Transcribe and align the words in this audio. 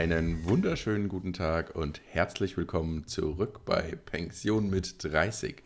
Einen 0.00 0.46
wunderschönen 0.46 1.10
guten 1.10 1.34
Tag 1.34 1.76
und 1.76 2.00
herzlich 2.08 2.56
willkommen 2.56 3.06
zurück 3.06 3.66
bei 3.66 3.98
Pension 4.06 4.70
mit 4.70 5.04
30. 5.04 5.62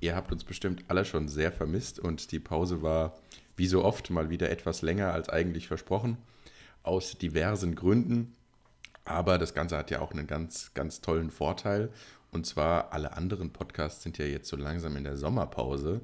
Ihr 0.00 0.16
habt 0.16 0.32
uns 0.32 0.42
bestimmt 0.42 0.82
alle 0.88 1.04
schon 1.04 1.28
sehr 1.28 1.52
vermisst 1.52 2.00
und 2.00 2.32
die 2.32 2.40
Pause 2.40 2.82
war 2.82 3.16
wie 3.54 3.68
so 3.68 3.84
oft 3.84 4.10
mal 4.10 4.28
wieder 4.28 4.50
etwas 4.50 4.82
länger 4.82 5.12
als 5.12 5.28
eigentlich 5.28 5.68
versprochen, 5.68 6.16
aus 6.82 7.16
diversen 7.16 7.76
Gründen. 7.76 8.34
Aber 9.04 9.38
das 9.38 9.54
Ganze 9.54 9.76
hat 9.76 9.92
ja 9.92 10.00
auch 10.00 10.10
einen 10.10 10.26
ganz, 10.26 10.74
ganz 10.74 11.00
tollen 11.00 11.30
Vorteil. 11.30 11.90
Und 12.32 12.44
zwar, 12.44 12.92
alle 12.92 13.16
anderen 13.16 13.52
Podcasts 13.52 14.02
sind 14.02 14.18
ja 14.18 14.24
jetzt 14.24 14.48
so 14.48 14.56
langsam 14.56 14.96
in 14.96 15.04
der 15.04 15.16
Sommerpause. 15.16 16.00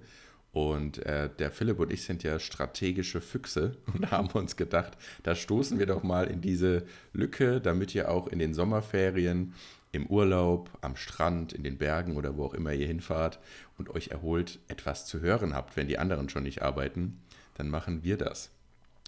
Und 0.52 0.98
äh, 1.06 1.30
der 1.38 1.51
Philipp 1.51 1.79
und 1.79 1.91
ich 1.91 2.05
sind 2.05 2.23
ja 2.23 2.38
strategische 2.38 3.23
Füchse 3.23 3.77
und 3.95 4.11
haben 4.11 4.29
uns 4.29 4.56
gedacht, 4.56 4.92
da 5.23 5.34
stoßen 5.34 5.78
wir 5.78 5.87
doch 5.87 6.02
mal 6.02 6.27
in 6.27 6.41
diese 6.41 6.84
Lücke, 7.12 7.61
damit 7.61 7.95
ihr 7.95 8.11
auch 8.11 8.28
in 8.28 8.38
den 8.38 8.55
Sommerferien, 8.55 9.55
im 9.92 10.06
Urlaub, 10.06 10.70
am 10.80 10.97
Strand, 10.97 11.52
in 11.52 11.62
den 11.62 11.77
Bergen 11.77 12.16
oder 12.16 12.37
wo 12.37 12.45
auch 12.45 12.55
immer 12.55 12.73
ihr 12.73 12.87
hinfahrt 12.87 13.38
und 13.78 13.91
euch 13.91 14.09
erholt 14.09 14.59
etwas 14.69 15.06
zu 15.06 15.20
hören 15.20 15.55
habt, 15.55 15.77
wenn 15.77 15.88
die 15.88 15.98
anderen 15.98 16.28
schon 16.30 16.45
nicht 16.45 16.62
arbeiten, 16.62 17.20
dann 17.55 17.69
machen 17.69 18.03
wir 18.03 18.16
das. 18.16 18.50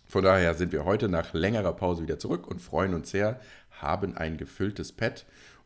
Von 0.07 0.25
daher 0.25 0.55
sind 0.55 0.73
wir 0.73 0.85
heute 0.85 1.09
nach 1.09 1.33
längerer 1.33 1.73
Pause 1.73 2.03
wieder 2.03 2.19
zurück 2.19 2.47
und 2.47 2.61
freuen 2.61 2.93
uns 2.93 3.11
sehr, 3.11 3.41
haben 3.81 4.17
ein 4.17 4.37
gefülltes 4.37 4.93
Pad 4.93 5.25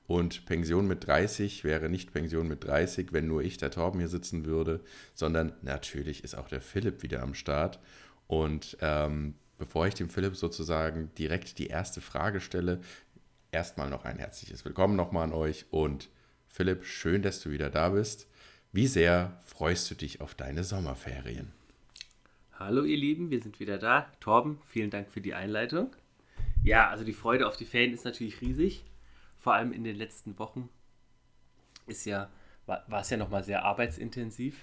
und 0.08 0.46
Pension 0.46 0.88
mit 0.88 1.06
30 1.06 1.64
wäre 1.64 1.90
nicht 1.90 2.14
Pension 2.14 2.48
mit 2.48 2.64
30, 2.64 3.12
wenn 3.12 3.26
nur 3.26 3.42
ich, 3.42 3.58
der 3.58 3.70
Torben, 3.70 4.00
hier 4.00 4.08
sitzen 4.08 4.46
würde, 4.46 4.80
sondern 5.12 5.52
natürlich 5.60 6.24
ist 6.24 6.34
auch 6.34 6.48
der 6.48 6.62
Philipp 6.62 7.02
wieder 7.02 7.22
am 7.22 7.34
Start. 7.34 7.78
Und 8.26 8.78
ähm, 8.80 9.34
bevor 9.58 9.86
ich 9.86 9.92
dem 9.92 10.08
Philipp 10.08 10.34
sozusagen 10.34 11.10
direkt 11.18 11.58
die 11.58 11.66
erste 11.66 12.00
Frage 12.00 12.40
stelle, 12.40 12.80
erstmal 13.52 13.90
noch 13.90 14.06
ein 14.06 14.16
herzliches 14.16 14.64
Willkommen 14.64 14.96
nochmal 14.96 15.24
an 15.24 15.34
euch. 15.34 15.66
Und 15.70 16.08
Philipp, 16.46 16.86
schön, 16.86 17.20
dass 17.20 17.42
du 17.42 17.50
wieder 17.50 17.68
da 17.68 17.90
bist. 17.90 18.28
Wie 18.72 18.86
sehr 18.86 19.38
freust 19.44 19.90
du 19.90 19.94
dich 19.94 20.22
auf 20.22 20.34
deine 20.34 20.64
Sommerferien? 20.64 21.52
Hallo 22.54 22.82
ihr 22.84 22.96
Lieben, 22.96 23.30
wir 23.30 23.42
sind 23.42 23.60
wieder 23.60 23.76
da. 23.76 24.10
Torben, 24.20 24.58
vielen 24.68 24.88
Dank 24.88 25.10
für 25.10 25.20
die 25.20 25.34
Einleitung. 25.34 25.94
Ja, 26.64 26.88
also 26.88 27.04
die 27.04 27.12
Freude 27.12 27.46
auf 27.46 27.58
die 27.58 27.66
Ferien 27.66 27.92
ist 27.92 28.06
natürlich 28.06 28.40
riesig 28.40 28.84
vor 29.48 29.54
allem 29.54 29.72
in 29.72 29.82
den 29.82 29.96
letzten 29.96 30.38
Wochen 30.38 30.68
ist 31.86 32.04
ja, 32.04 32.28
war, 32.66 32.84
war 32.86 33.00
es 33.00 33.08
ja 33.08 33.16
nochmal 33.16 33.42
sehr 33.44 33.64
arbeitsintensiv. 33.64 34.62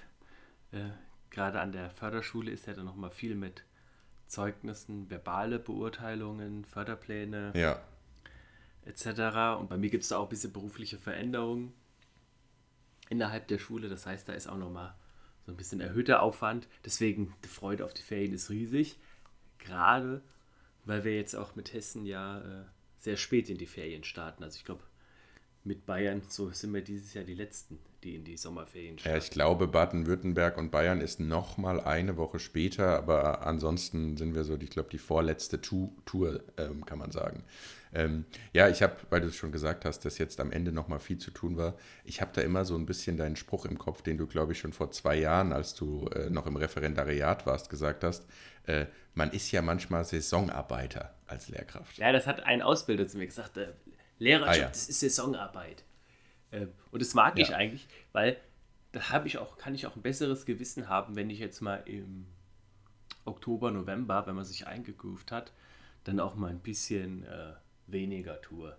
Äh, 0.70 0.90
gerade 1.30 1.60
an 1.60 1.72
der 1.72 1.90
Förderschule 1.90 2.52
ist 2.52 2.68
ja 2.68 2.72
dann 2.72 2.84
nochmal 2.84 3.10
viel 3.10 3.34
mit 3.34 3.64
Zeugnissen, 4.28 5.10
verbale 5.10 5.58
Beurteilungen, 5.58 6.64
Förderpläne 6.64 7.52
ja. 7.56 7.82
etc. 8.84 9.58
Und 9.58 9.68
bei 9.68 9.76
mir 9.76 9.90
gibt 9.90 10.04
es 10.04 10.10
da 10.10 10.18
auch 10.18 10.26
ein 10.26 10.28
bisschen 10.28 10.52
berufliche 10.52 10.98
Veränderungen 10.98 11.72
innerhalb 13.08 13.48
der 13.48 13.58
Schule. 13.58 13.88
Das 13.88 14.06
heißt, 14.06 14.28
da 14.28 14.34
ist 14.34 14.46
auch 14.46 14.56
nochmal 14.56 14.94
so 15.46 15.50
ein 15.50 15.56
bisschen 15.56 15.80
erhöhter 15.80 16.22
Aufwand. 16.22 16.68
Deswegen 16.84 17.34
die 17.42 17.48
Freude 17.48 17.84
auf 17.84 17.92
die 17.92 18.02
Ferien 18.02 18.32
ist 18.32 18.50
riesig. 18.50 19.00
Gerade 19.58 20.22
weil 20.84 21.02
wir 21.02 21.16
jetzt 21.16 21.34
auch 21.34 21.56
mit 21.56 21.72
Hessen 21.72 22.06
ja 22.06 22.38
äh, 22.38 22.64
sehr 23.06 23.16
spät 23.16 23.48
in 23.48 23.56
die 23.56 23.66
Ferien 23.66 24.02
starten. 24.02 24.42
Also 24.42 24.56
ich 24.56 24.64
glaube, 24.64 24.82
mit 25.62 25.86
Bayern, 25.86 26.22
so 26.28 26.50
sind 26.50 26.74
wir 26.74 26.82
dieses 26.82 27.14
Jahr 27.14 27.24
die 27.24 27.34
Letzten, 27.34 27.78
die 28.02 28.16
in 28.16 28.24
die 28.24 28.36
Sommerferien 28.36 28.98
starten. 28.98 29.16
Ja, 29.16 29.24
ich 29.24 29.30
glaube, 29.30 29.68
Baden-Württemberg 29.68 30.58
und 30.58 30.70
Bayern 30.72 31.00
ist 31.00 31.20
noch 31.20 31.56
mal 31.56 31.80
eine 31.80 32.16
Woche 32.16 32.40
später, 32.40 32.96
aber 32.96 33.46
ansonsten 33.46 34.16
sind 34.16 34.34
wir 34.34 34.42
so, 34.42 34.56
ich 34.56 34.70
glaube, 34.70 34.88
die 34.90 34.98
vorletzte 34.98 35.60
Tour, 35.60 36.42
ähm, 36.56 36.84
kann 36.84 36.98
man 36.98 37.12
sagen. 37.12 37.44
Ähm, 37.92 38.24
ja, 38.52 38.68
ich 38.68 38.82
habe, 38.82 38.96
weil 39.10 39.20
du 39.20 39.28
es 39.28 39.36
schon 39.36 39.52
gesagt 39.52 39.84
hast, 39.84 40.04
dass 40.04 40.18
jetzt 40.18 40.40
am 40.40 40.50
Ende 40.50 40.72
noch 40.72 40.88
mal 40.88 40.98
viel 40.98 41.18
zu 41.18 41.30
tun 41.30 41.56
war, 41.56 41.76
ich 42.04 42.20
habe 42.20 42.32
da 42.34 42.42
immer 42.42 42.64
so 42.64 42.76
ein 42.76 42.86
bisschen 42.86 43.16
deinen 43.16 43.36
Spruch 43.36 43.66
im 43.66 43.78
Kopf, 43.78 44.02
den 44.02 44.18
du, 44.18 44.26
glaube 44.26 44.52
ich, 44.52 44.58
schon 44.58 44.72
vor 44.72 44.90
zwei 44.90 45.16
Jahren, 45.16 45.52
als 45.52 45.74
du 45.74 46.08
äh, 46.08 46.28
noch 46.28 46.46
im 46.46 46.56
Referendariat 46.56 47.46
warst, 47.46 47.70
gesagt 47.70 48.02
hast, 48.02 48.26
äh, 48.66 48.86
man 49.14 49.30
ist 49.30 49.50
ja 49.50 49.62
manchmal 49.62 50.04
Saisonarbeiter 50.04 51.14
als 51.26 51.48
Lehrkraft. 51.48 51.98
Ja, 51.98 52.12
das 52.12 52.26
hat 52.26 52.44
ein 52.44 52.62
Ausbilder 52.62 53.06
zu 53.08 53.18
mir 53.18 53.26
gesagt. 53.26 53.56
Äh, 53.56 53.72
Lehrerjob, 54.18 54.48
ah, 54.48 54.56
ja. 54.56 54.68
das 54.68 54.88
ist 54.88 55.00
Saisonarbeit. 55.00 55.84
Äh, 56.50 56.66
und 56.90 57.02
das 57.02 57.14
mag 57.14 57.38
ja. 57.38 57.44
ich 57.44 57.54
eigentlich, 57.54 57.88
weil 58.12 58.36
da 58.92 59.10
habe 59.10 59.26
ich 59.26 59.38
auch, 59.38 59.58
kann 59.58 59.74
ich 59.74 59.86
auch 59.86 59.96
ein 59.96 60.02
besseres 60.02 60.46
Gewissen 60.46 60.88
haben, 60.88 61.16
wenn 61.16 61.28
ich 61.30 61.38
jetzt 61.38 61.60
mal 61.60 61.82
im 61.86 62.26
Oktober, 63.24 63.70
November, 63.70 64.26
wenn 64.26 64.34
man 64.34 64.44
sich 64.44 64.66
eingegroovt 64.66 65.32
hat, 65.32 65.52
dann 66.04 66.20
auch 66.20 66.36
mal 66.36 66.50
ein 66.50 66.60
bisschen 66.60 67.24
äh, 67.24 67.54
weniger 67.86 68.40
tue. 68.40 68.76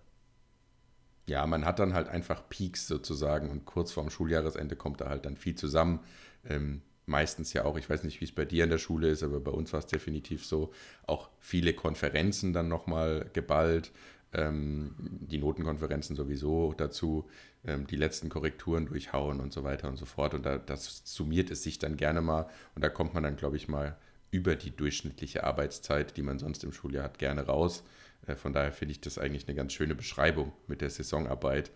Ja, 1.26 1.46
man 1.46 1.66
hat 1.66 1.78
dann 1.78 1.92
halt 1.92 2.08
einfach 2.08 2.48
Peaks 2.48 2.86
sozusagen 2.86 3.50
und 3.50 3.66
kurz 3.66 3.92
vorm 3.92 4.08
Schuljahresende 4.08 4.76
kommt 4.76 5.02
da 5.02 5.10
halt 5.10 5.26
dann 5.26 5.36
viel 5.36 5.54
zusammen. 5.54 6.00
Ähm, 6.44 6.82
meistens 7.08 7.52
ja 7.52 7.64
auch, 7.64 7.76
ich 7.76 7.88
weiß 7.88 8.04
nicht, 8.04 8.20
wie 8.20 8.24
es 8.24 8.32
bei 8.32 8.44
dir 8.44 8.64
in 8.64 8.70
der 8.70 8.78
Schule 8.78 9.08
ist, 9.08 9.22
aber 9.22 9.40
bei 9.40 9.50
uns 9.50 9.72
war 9.72 9.80
es 9.80 9.86
definitiv 9.86 10.44
so, 10.44 10.72
auch 11.06 11.28
viele 11.40 11.72
Konferenzen 11.72 12.52
dann 12.52 12.68
nochmal 12.68 13.28
geballt, 13.32 13.92
ähm, 14.32 14.94
die 14.98 15.38
Notenkonferenzen 15.38 16.14
sowieso 16.14 16.74
dazu, 16.76 17.28
ähm, 17.64 17.86
die 17.86 17.96
letzten 17.96 18.28
Korrekturen 18.28 18.86
durchhauen 18.86 19.40
und 19.40 19.52
so 19.52 19.64
weiter 19.64 19.88
und 19.88 19.96
so 19.96 20.04
fort. 20.04 20.34
Und 20.34 20.44
da, 20.44 20.58
das 20.58 21.02
summiert 21.04 21.50
es 21.50 21.62
sich 21.62 21.78
dann 21.78 21.96
gerne 21.96 22.20
mal 22.20 22.48
und 22.74 22.82
da 22.82 22.88
kommt 22.88 23.14
man 23.14 23.22
dann, 23.22 23.36
glaube 23.36 23.56
ich, 23.56 23.68
mal 23.68 23.96
über 24.30 24.56
die 24.56 24.74
durchschnittliche 24.74 25.44
Arbeitszeit, 25.44 26.16
die 26.16 26.22
man 26.22 26.38
sonst 26.38 26.62
im 26.64 26.72
Schuljahr 26.72 27.04
hat, 27.04 27.18
gerne 27.18 27.46
raus. 27.46 27.84
Äh, 28.26 28.36
von 28.36 28.52
daher 28.52 28.72
finde 28.72 28.92
ich 28.92 29.00
das 29.00 29.18
eigentlich 29.18 29.48
eine 29.48 29.56
ganz 29.56 29.72
schöne 29.72 29.94
Beschreibung 29.94 30.52
mit 30.66 30.80
der 30.80 30.90
Saisonarbeit. 30.90 31.70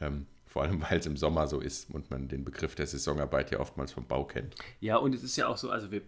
Ähm, 0.00 0.26
vor 0.58 0.64
allem, 0.64 0.82
weil 0.82 0.98
es 0.98 1.06
im 1.06 1.16
Sommer 1.16 1.46
so 1.46 1.60
ist 1.60 1.88
und 1.88 2.10
man 2.10 2.26
den 2.26 2.44
Begriff 2.44 2.74
der 2.74 2.88
Saisonarbeit 2.88 3.52
ja 3.52 3.60
oftmals 3.60 3.92
vom 3.92 4.08
Bau 4.08 4.24
kennt. 4.24 4.56
Ja, 4.80 4.96
und 4.96 5.14
es 5.14 5.22
ist 5.22 5.36
ja 5.36 5.46
auch 5.46 5.56
so, 5.56 5.70
also 5.70 5.92
wir, 5.92 6.02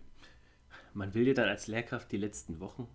man 0.93 1.15
will 1.15 1.29
ja 1.29 1.35
dann 1.35 1.49
als 1.49 1.69
Lehrkraft 1.69 2.11
die 2.11 2.17
letzten 2.17 2.59
Wochen 2.59 2.89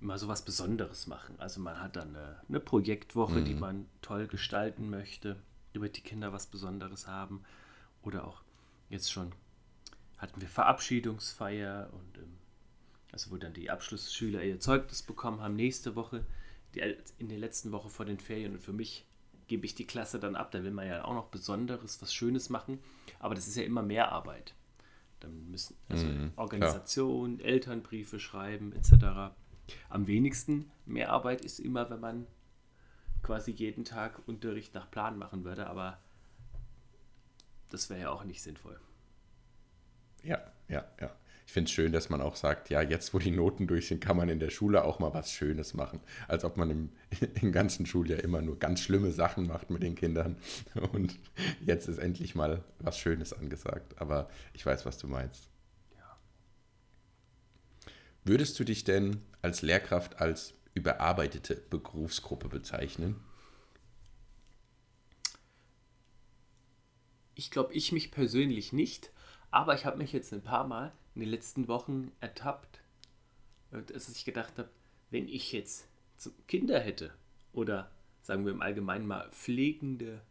immer 0.00 0.16
so 0.16 0.28
was 0.28 0.46
Besonderes 0.46 1.06
machen. 1.06 1.34
Also 1.36 1.60
man 1.60 1.78
hat 1.78 1.96
dann 1.96 2.16
eine, 2.16 2.40
eine 2.48 2.58
Projektwoche, 2.58 3.40
mhm. 3.40 3.44
die 3.44 3.54
man 3.54 3.86
toll 4.00 4.26
gestalten 4.28 4.88
möchte, 4.88 5.36
damit 5.74 5.98
die 5.98 6.00
Kinder 6.00 6.32
was 6.32 6.46
Besonderes 6.46 7.06
haben. 7.06 7.42
Oder 8.00 8.26
auch 8.26 8.40
jetzt 8.88 9.12
schon 9.12 9.34
hatten 10.16 10.40
wir 10.40 10.48
Verabschiedungsfeier 10.48 11.90
und 11.92 12.16
ähm, 12.16 12.38
also 13.12 13.30
wo 13.30 13.36
dann 13.36 13.52
die 13.52 13.68
Abschlussschüler 13.68 14.42
ihr 14.42 14.58
Zeugnis 14.58 15.02
bekommen 15.02 15.42
haben. 15.42 15.54
Nächste 15.54 15.96
Woche, 15.96 16.24
die, 16.74 16.80
in 17.18 17.28
der 17.28 17.38
letzten 17.38 17.72
Woche 17.72 17.90
vor 17.90 18.06
den 18.06 18.18
Ferien 18.18 18.52
und 18.52 18.62
für 18.62 18.72
mich 18.72 19.04
gebe 19.48 19.66
ich 19.66 19.74
die 19.74 19.86
Klasse 19.86 20.18
dann 20.18 20.36
ab. 20.36 20.50
Da 20.50 20.62
will 20.62 20.70
man 20.70 20.86
ja 20.86 21.04
auch 21.04 21.14
noch 21.14 21.28
Besonderes, 21.28 22.00
was 22.02 22.14
Schönes 22.14 22.50
machen. 22.50 22.78
Aber 23.18 23.34
das 23.34 23.46
ist 23.46 23.56
ja 23.56 23.62
immer 23.62 23.82
mehr 23.82 24.12
Arbeit. 24.12 24.54
Dann 25.20 25.50
müssen 25.50 25.76
also 25.88 26.06
mhm, 26.06 26.32
Organisation, 26.36 27.38
klar. 27.38 27.48
Elternbriefe 27.48 28.18
schreiben 28.18 28.72
etc. 28.72 29.34
Am 29.88 30.06
wenigsten 30.06 30.70
mehr 30.84 31.10
Arbeit 31.10 31.44
ist 31.44 31.60
immer, 31.60 31.88
wenn 31.90 32.00
man 32.00 32.26
quasi 33.22 33.52
jeden 33.52 33.84
Tag 33.84 34.20
Unterricht 34.26 34.74
nach 34.74 34.90
Plan 34.90 35.18
machen 35.18 35.44
würde. 35.44 35.68
Aber 35.68 35.98
das 37.70 37.88
wäre 37.88 38.00
ja 38.00 38.10
auch 38.10 38.24
nicht 38.24 38.42
sinnvoll. 38.42 38.80
Ja, 40.22 40.40
ja, 40.68 40.84
ja 41.00 41.10
ich 41.46 41.52
finde 41.52 41.68
es 41.68 41.72
schön, 41.72 41.92
dass 41.92 42.08
man 42.08 42.20
auch 42.20 42.36
sagt, 42.36 42.70
ja, 42.70 42.82
jetzt 42.82 43.12
wo 43.14 43.18
die 43.18 43.30
Noten 43.30 43.66
durch 43.66 43.88
sind, 43.88 44.00
kann 44.00 44.16
man 44.16 44.28
in 44.28 44.38
der 44.38 44.50
Schule 44.50 44.84
auch 44.84 44.98
mal 44.98 45.12
was 45.12 45.32
Schönes 45.32 45.74
machen. 45.74 46.00
Als 46.28 46.44
ob 46.44 46.56
man 46.56 46.70
im, 46.70 46.92
im 47.40 47.52
ganzen 47.52 47.86
Schuljahr 47.86 48.20
immer 48.20 48.40
nur 48.40 48.58
ganz 48.58 48.80
schlimme 48.80 49.12
Sachen 49.12 49.46
macht 49.46 49.70
mit 49.70 49.82
den 49.82 49.94
Kindern. 49.94 50.36
Und 50.92 51.18
jetzt 51.60 51.88
ist 51.88 51.98
endlich 51.98 52.34
mal 52.34 52.64
was 52.78 52.98
Schönes 52.98 53.32
angesagt. 53.32 54.00
Aber 54.00 54.30
ich 54.52 54.64
weiß, 54.64 54.86
was 54.86 54.98
du 54.98 55.08
meinst. 55.08 55.48
Ja. 55.96 56.16
Würdest 58.24 58.58
du 58.58 58.64
dich 58.64 58.84
denn 58.84 59.22
als 59.42 59.62
Lehrkraft 59.62 60.20
als 60.20 60.54
überarbeitete 60.74 61.56
Berufsgruppe 61.56 62.48
bezeichnen? 62.48 63.16
Ich 67.34 67.50
glaube, 67.50 67.74
ich 67.74 67.92
mich 67.92 68.10
persönlich 68.12 68.72
nicht, 68.72 69.10
aber 69.50 69.74
ich 69.74 69.84
habe 69.84 69.98
mich 69.98 70.12
jetzt 70.12 70.32
ein 70.32 70.42
paar 70.42 70.66
Mal 70.66 70.92
in 71.14 71.20
den 71.20 71.30
letzten 71.30 71.68
Wochen 71.68 72.12
ertappt, 72.20 72.80
dass 73.70 74.08
ich 74.08 74.24
gedacht 74.24 74.58
habe, 74.58 74.70
wenn 75.10 75.28
ich 75.28 75.52
jetzt 75.52 75.88
Kinder 76.46 76.78
hätte 76.80 77.12
oder 77.52 77.90
sagen 78.22 78.44
wir 78.44 78.52
im 78.52 78.62
Allgemeinen 78.62 79.06
mal 79.06 79.30
pflegende, 79.30 80.22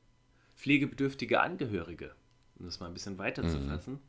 pflegebedürftige 0.55 1.41
Angehörige, 1.41 2.15
um 2.57 2.65
das 2.65 2.79
mal 2.79 2.87
ein 2.87 2.93
bisschen 2.93 3.17
weiter 3.17 3.43
mhm. 3.43 3.49
zu 3.49 3.61
fassen, 3.61 3.99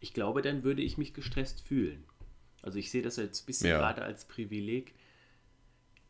ich 0.00 0.14
glaube, 0.14 0.42
dann 0.42 0.62
würde 0.64 0.82
ich 0.82 0.98
mich 0.98 1.14
gestresst 1.14 1.60
fühlen. 1.60 2.04
Also 2.62 2.78
ich 2.78 2.90
sehe 2.90 3.02
das 3.02 3.16
jetzt 3.16 3.42
ein 3.42 3.46
bisschen 3.46 3.70
ja. 3.70 3.78
gerade 3.78 4.02
als 4.02 4.24
Privileg. 4.24 4.94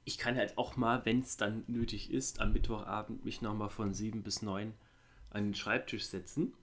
Ich 0.04 0.18
kann 0.18 0.36
halt 0.36 0.56
auch 0.56 0.76
mal, 0.76 1.04
wenn 1.04 1.20
es 1.20 1.36
dann 1.36 1.64
nötig 1.66 2.10
ist, 2.10 2.40
am 2.40 2.52
Mittwochabend 2.52 3.24
mich 3.24 3.42
nochmal 3.42 3.70
von 3.70 3.92
sieben 3.92 4.22
bis 4.22 4.42
neun 4.42 4.72
an 5.30 5.44
den 5.44 5.54
Schreibtisch 5.54 6.06
setzen. 6.06 6.54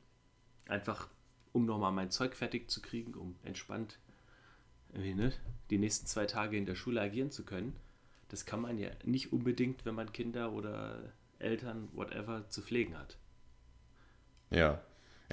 Einfach 0.67 1.09
um 1.53 1.65
nochmal 1.65 1.91
mein 1.91 2.11
Zeug 2.11 2.35
fertig 2.35 2.69
zu 2.69 2.81
kriegen, 2.81 3.13
um 3.13 3.35
entspannt 3.43 3.99
ne, 4.93 5.31
die 5.69 5.77
nächsten 5.77 6.07
zwei 6.07 6.25
Tage 6.25 6.57
in 6.57 6.65
der 6.65 6.75
Schule 6.75 7.01
agieren 7.01 7.31
zu 7.31 7.45
können. 7.45 7.75
das 8.29 8.45
kann 8.45 8.61
man 8.61 8.77
ja 8.77 8.89
nicht 9.03 9.31
unbedingt, 9.31 9.85
wenn 9.85 9.95
man 9.95 10.11
Kinder 10.11 10.51
oder 10.51 11.13
Eltern, 11.39 11.89
whatever, 11.93 12.49
zu 12.49 12.61
pflegen 12.61 12.97
hat. 12.97 13.17
Ja, 14.49 14.81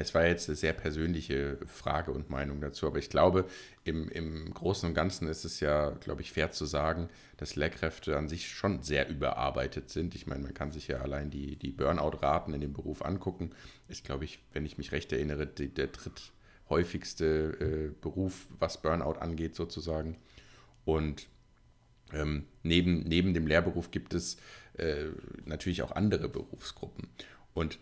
es 0.00 0.14
war 0.14 0.26
jetzt 0.26 0.48
eine 0.48 0.56
sehr 0.56 0.72
persönliche 0.72 1.58
Frage 1.66 2.10
und 2.12 2.30
Meinung 2.30 2.60
dazu, 2.60 2.86
aber 2.86 2.98
ich 2.98 3.10
glaube, 3.10 3.44
im, 3.84 4.08
im 4.08 4.52
Großen 4.52 4.88
und 4.88 4.94
Ganzen 4.94 5.28
ist 5.28 5.44
es 5.44 5.60
ja, 5.60 5.90
glaube 5.90 6.22
ich, 6.22 6.32
fair 6.32 6.50
zu 6.52 6.64
sagen, 6.64 7.08
dass 7.36 7.56
Lehrkräfte 7.56 8.16
an 8.16 8.28
sich 8.28 8.48
schon 8.48 8.82
sehr 8.82 9.08
überarbeitet 9.08 9.90
sind. 9.90 10.14
Ich 10.14 10.26
meine, 10.26 10.42
man 10.42 10.54
kann 10.54 10.72
sich 10.72 10.88
ja 10.88 11.00
allein 11.00 11.30
die, 11.30 11.56
die 11.56 11.70
Burnout-Raten 11.70 12.54
in 12.54 12.60
dem 12.60 12.72
Beruf 12.72 13.02
angucken. 13.02 13.50
Ist, 13.88 14.04
glaube 14.04 14.24
ich, 14.24 14.40
wenn 14.52 14.64
ich 14.64 14.78
mich 14.78 14.92
recht 14.92 15.12
erinnere, 15.12 15.46
die, 15.46 15.68
der 15.68 15.88
dritthäufigste 15.88 17.56
äh, 17.60 18.00
Beruf, 18.00 18.46
was 18.58 18.80
Burnout 18.80 19.18
angeht, 19.20 19.54
sozusagen. 19.54 20.16
Und 20.84 21.28
ähm, 22.12 22.46
neben, 22.62 23.02
neben 23.02 23.34
dem 23.34 23.46
Lehrberuf 23.46 23.90
gibt 23.90 24.14
es 24.14 24.38
äh, 24.78 25.06
natürlich 25.44 25.82
auch 25.82 25.92
andere 25.92 26.28
Berufsgruppen. 26.28 27.08
Und 27.52 27.78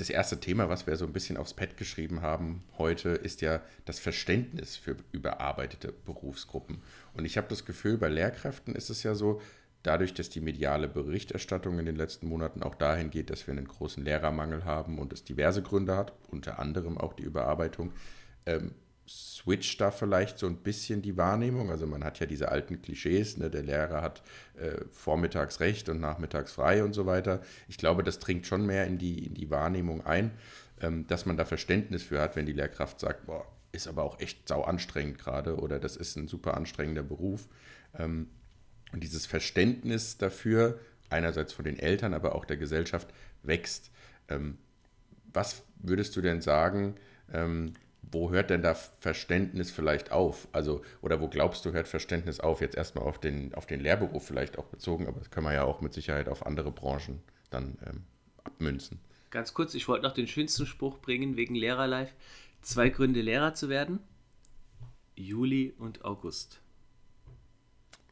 das 0.00 0.10
erste 0.10 0.40
Thema, 0.40 0.68
was 0.68 0.86
wir 0.86 0.96
so 0.96 1.04
ein 1.04 1.12
bisschen 1.12 1.36
aufs 1.36 1.54
Pad 1.54 1.76
geschrieben 1.76 2.22
haben 2.22 2.62
heute, 2.78 3.10
ist 3.10 3.42
ja 3.42 3.60
das 3.84 3.98
Verständnis 3.98 4.76
für 4.76 4.96
überarbeitete 5.12 5.92
Berufsgruppen. 5.92 6.82
Und 7.14 7.24
ich 7.24 7.36
habe 7.36 7.48
das 7.48 7.64
Gefühl, 7.64 7.98
bei 7.98 8.08
Lehrkräften 8.08 8.74
ist 8.74 8.90
es 8.90 9.02
ja 9.02 9.14
so, 9.14 9.40
dadurch, 9.82 10.14
dass 10.14 10.30
die 10.30 10.40
mediale 10.40 10.88
Berichterstattung 10.88 11.78
in 11.78 11.86
den 11.86 11.96
letzten 11.96 12.28
Monaten 12.28 12.62
auch 12.62 12.74
dahin 12.74 13.10
geht, 13.10 13.30
dass 13.30 13.46
wir 13.46 13.52
einen 13.52 13.68
großen 13.68 14.04
Lehrermangel 14.04 14.64
haben 14.64 14.98
und 14.98 15.12
es 15.12 15.24
diverse 15.24 15.62
Gründe 15.62 15.96
hat, 15.96 16.12
unter 16.28 16.58
anderem 16.58 16.98
auch 16.98 17.12
die 17.12 17.22
Überarbeitung, 17.22 17.92
ähm, 18.46 18.72
switcht 19.10 19.80
da 19.80 19.90
vielleicht 19.90 20.38
so 20.38 20.46
ein 20.46 20.58
bisschen 20.58 21.02
die 21.02 21.16
Wahrnehmung. 21.16 21.70
Also 21.70 21.86
man 21.86 22.04
hat 22.04 22.20
ja 22.20 22.26
diese 22.26 22.50
alten 22.50 22.80
Klischees, 22.80 23.38
ne? 23.38 23.50
der 23.50 23.62
Lehrer 23.62 24.02
hat 24.02 24.22
äh, 24.56 24.84
vormittags 24.92 25.58
recht 25.58 25.88
und 25.88 26.00
nachmittags 26.00 26.52
frei 26.52 26.84
und 26.84 26.92
so 26.92 27.06
weiter. 27.06 27.40
Ich 27.66 27.76
glaube, 27.76 28.04
das 28.04 28.20
dringt 28.20 28.46
schon 28.46 28.66
mehr 28.66 28.86
in 28.86 28.98
die, 28.98 29.26
in 29.26 29.34
die 29.34 29.50
Wahrnehmung 29.50 30.06
ein, 30.06 30.30
ähm, 30.80 31.06
dass 31.08 31.26
man 31.26 31.36
da 31.36 31.44
Verständnis 31.44 32.04
für 32.04 32.20
hat, 32.20 32.36
wenn 32.36 32.46
die 32.46 32.52
Lehrkraft 32.52 33.00
sagt, 33.00 33.26
boah, 33.26 33.44
ist 33.72 33.88
aber 33.88 34.04
auch 34.04 34.20
echt 34.20 34.46
sau 34.46 34.62
anstrengend 34.62 35.18
gerade 35.18 35.56
oder 35.56 35.80
das 35.80 35.96
ist 35.96 36.16
ein 36.16 36.28
super 36.28 36.56
anstrengender 36.56 37.02
Beruf. 37.02 37.48
Ähm, 37.98 38.28
und 38.92 39.02
dieses 39.02 39.26
Verständnis 39.26 40.18
dafür, 40.18 40.78
einerseits 41.08 41.52
von 41.52 41.64
den 41.64 41.78
Eltern, 41.78 42.14
aber 42.14 42.34
auch 42.36 42.44
der 42.44 42.56
Gesellschaft, 42.56 43.08
wächst. 43.42 43.90
Ähm, 44.28 44.58
was 45.32 45.62
würdest 45.78 46.14
du 46.14 46.20
denn 46.20 46.40
sagen, 46.40 46.96
ähm, 47.32 47.72
wo 48.02 48.30
hört 48.30 48.50
denn 48.50 48.62
da 48.62 48.74
Verständnis 48.74 49.70
vielleicht 49.70 50.10
auf? 50.10 50.48
Also, 50.52 50.82
oder 51.02 51.20
wo 51.20 51.28
glaubst 51.28 51.64
du, 51.64 51.72
hört 51.72 51.88
Verständnis 51.88 52.40
auf? 52.40 52.60
Jetzt 52.60 52.76
erstmal 52.76 53.04
auf 53.04 53.18
den, 53.18 53.54
auf 53.54 53.66
den 53.66 53.80
Lehrberuf 53.80 54.26
vielleicht 54.26 54.58
auch 54.58 54.66
bezogen, 54.66 55.06
aber 55.06 55.18
das 55.18 55.30
können 55.30 55.46
wir 55.46 55.52
ja 55.52 55.64
auch 55.64 55.80
mit 55.80 55.92
Sicherheit 55.92 56.28
auf 56.28 56.46
andere 56.46 56.72
Branchen 56.72 57.22
dann 57.50 57.78
ähm, 57.86 58.04
abmünzen. 58.44 59.00
Ganz 59.30 59.54
kurz, 59.54 59.74
ich 59.74 59.86
wollte 59.86 60.04
noch 60.04 60.14
den 60.14 60.26
schönsten 60.26 60.66
Spruch 60.66 60.98
bringen 60.98 61.36
wegen 61.36 61.54
Lehrerlife. 61.54 62.14
Zwei 62.62 62.88
Gründe, 62.88 63.20
Lehrer 63.20 63.54
zu 63.54 63.68
werden. 63.68 64.00
Juli 65.14 65.74
und 65.78 66.04
August. 66.04 66.60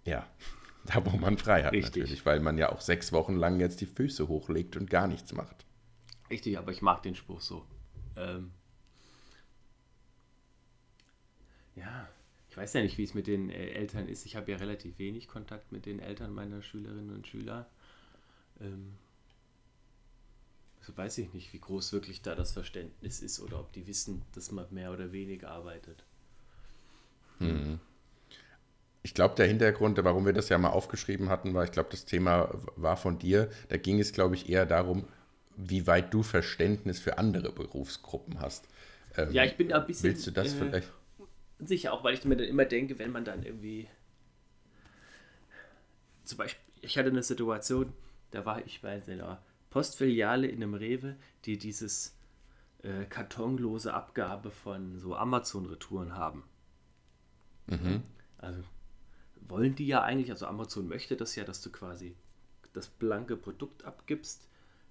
Ja, 0.04 0.26
da 0.84 1.04
wo 1.04 1.16
man 1.16 1.38
frei 1.38 1.64
hat 1.64 1.72
Richtig. 1.72 1.96
natürlich, 1.96 2.24
weil 2.24 2.40
man 2.40 2.56
ja 2.56 2.70
auch 2.70 2.80
sechs 2.80 3.12
Wochen 3.12 3.36
lang 3.36 3.58
jetzt 3.58 3.80
die 3.80 3.86
Füße 3.86 4.28
hochlegt 4.28 4.76
und 4.76 4.90
gar 4.90 5.06
nichts 5.06 5.32
macht. 5.32 5.66
Richtig, 6.30 6.58
aber 6.58 6.72
ich 6.72 6.82
mag 6.82 7.02
den 7.02 7.14
Spruch 7.14 7.40
so. 7.40 7.64
Ähm, 8.16 8.52
ja, 11.78 12.08
ich 12.50 12.56
weiß 12.56 12.72
ja 12.74 12.82
nicht, 12.82 12.98
wie 12.98 13.04
es 13.04 13.14
mit 13.14 13.26
den 13.26 13.50
äh, 13.50 13.70
Eltern 13.70 14.08
ist. 14.08 14.26
Ich 14.26 14.36
habe 14.36 14.50
ja 14.50 14.58
relativ 14.58 14.98
wenig 14.98 15.28
Kontakt 15.28 15.72
mit 15.72 15.86
den 15.86 16.00
Eltern 16.00 16.32
meiner 16.32 16.62
Schülerinnen 16.62 17.14
und 17.14 17.26
Schüler. 17.26 17.66
Ähm, 18.60 18.94
also 20.80 20.96
weiß 20.96 21.18
ich 21.18 21.32
nicht, 21.34 21.52
wie 21.52 21.60
groß 21.60 21.92
wirklich 21.92 22.22
da 22.22 22.34
das 22.34 22.52
Verständnis 22.52 23.20
ist 23.20 23.40
oder 23.40 23.60
ob 23.60 23.72
die 23.72 23.86
wissen, 23.86 24.22
dass 24.34 24.50
man 24.50 24.66
mehr 24.70 24.92
oder 24.92 25.12
weniger 25.12 25.50
arbeitet. 25.50 26.04
Hm. 27.38 27.78
Ich 29.02 29.14
glaube, 29.14 29.34
der 29.36 29.46
Hintergrund, 29.46 30.02
warum 30.02 30.26
wir 30.26 30.32
das 30.32 30.48
ja 30.48 30.58
mal 30.58 30.70
aufgeschrieben 30.70 31.28
hatten, 31.28 31.54
war, 31.54 31.64
ich 31.64 31.72
glaube, 31.72 31.88
das 31.90 32.04
Thema 32.04 32.50
war 32.76 32.96
von 32.96 33.18
dir. 33.18 33.48
Da 33.68 33.76
ging 33.76 34.00
es, 34.00 34.12
glaube 34.12 34.34
ich, 34.34 34.48
eher 34.48 34.66
darum, 34.66 35.04
wie 35.56 35.86
weit 35.86 36.12
du 36.12 36.22
Verständnis 36.22 36.98
für 36.98 37.18
andere 37.18 37.52
Berufsgruppen 37.52 38.40
hast. 38.40 38.66
Ähm, 39.16 39.32
ja, 39.32 39.44
ich 39.44 39.56
bin 39.56 39.72
ein 39.72 39.86
bisschen. 39.86 40.10
Willst 40.10 40.26
du 40.26 40.30
das 40.30 40.52
äh, 40.52 40.56
vielleicht? 40.56 40.92
Sicher 41.58 41.92
auch, 41.92 42.04
weil 42.04 42.14
ich 42.14 42.24
mir 42.24 42.36
dann 42.36 42.46
immer 42.46 42.64
denke, 42.64 42.98
wenn 42.98 43.10
man 43.10 43.24
dann 43.24 43.42
irgendwie. 43.42 43.88
Zum 46.24 46.38
Beispiel, 46.38 46.62
ich 46.82 46.96
hatte 46.98 47.08
eine 47.08 47.22
Situation, 47.22 47.92
da 48.30 48.44
war 48.44 48.64
ich 48.64 48.82
bei 48.82 49.02
einer 49.02 49.42
Postfiliale 49.70 50.46
in 50.46 50.62
einem 50.62 50.74
Rewe, 50.74 51.16
die 51.44 51.58
dieses 51.58 52.16
äh, 52.82 53.04
kartonlose 53.06 53.92
Abgabe 53.92 54.50
von 54.50 54.98
so 54.98 55.16
Amazon-Retouren 55.16 56.14
haben. 56.16 56.44
Mhm. 57.66 58.02
Also 58.38 58.62
wollen 59.40 59.74
die 59.74 59.86
ja 59.86 60.02
eigentlich, 60.02 60.30
also 60.30 60.46
Amazon 60.46 60.88
möchte 60.88 61.16
das 61.16 61.34
ja, 61.36 61.44
dass 61.44 61.60
du 61.62 61.70
quasi 61.70 62.16
das 62.72 62.88
blanke 62.88 63.36
Produkt 63.36 63.84
abgibst, 63.84 64.48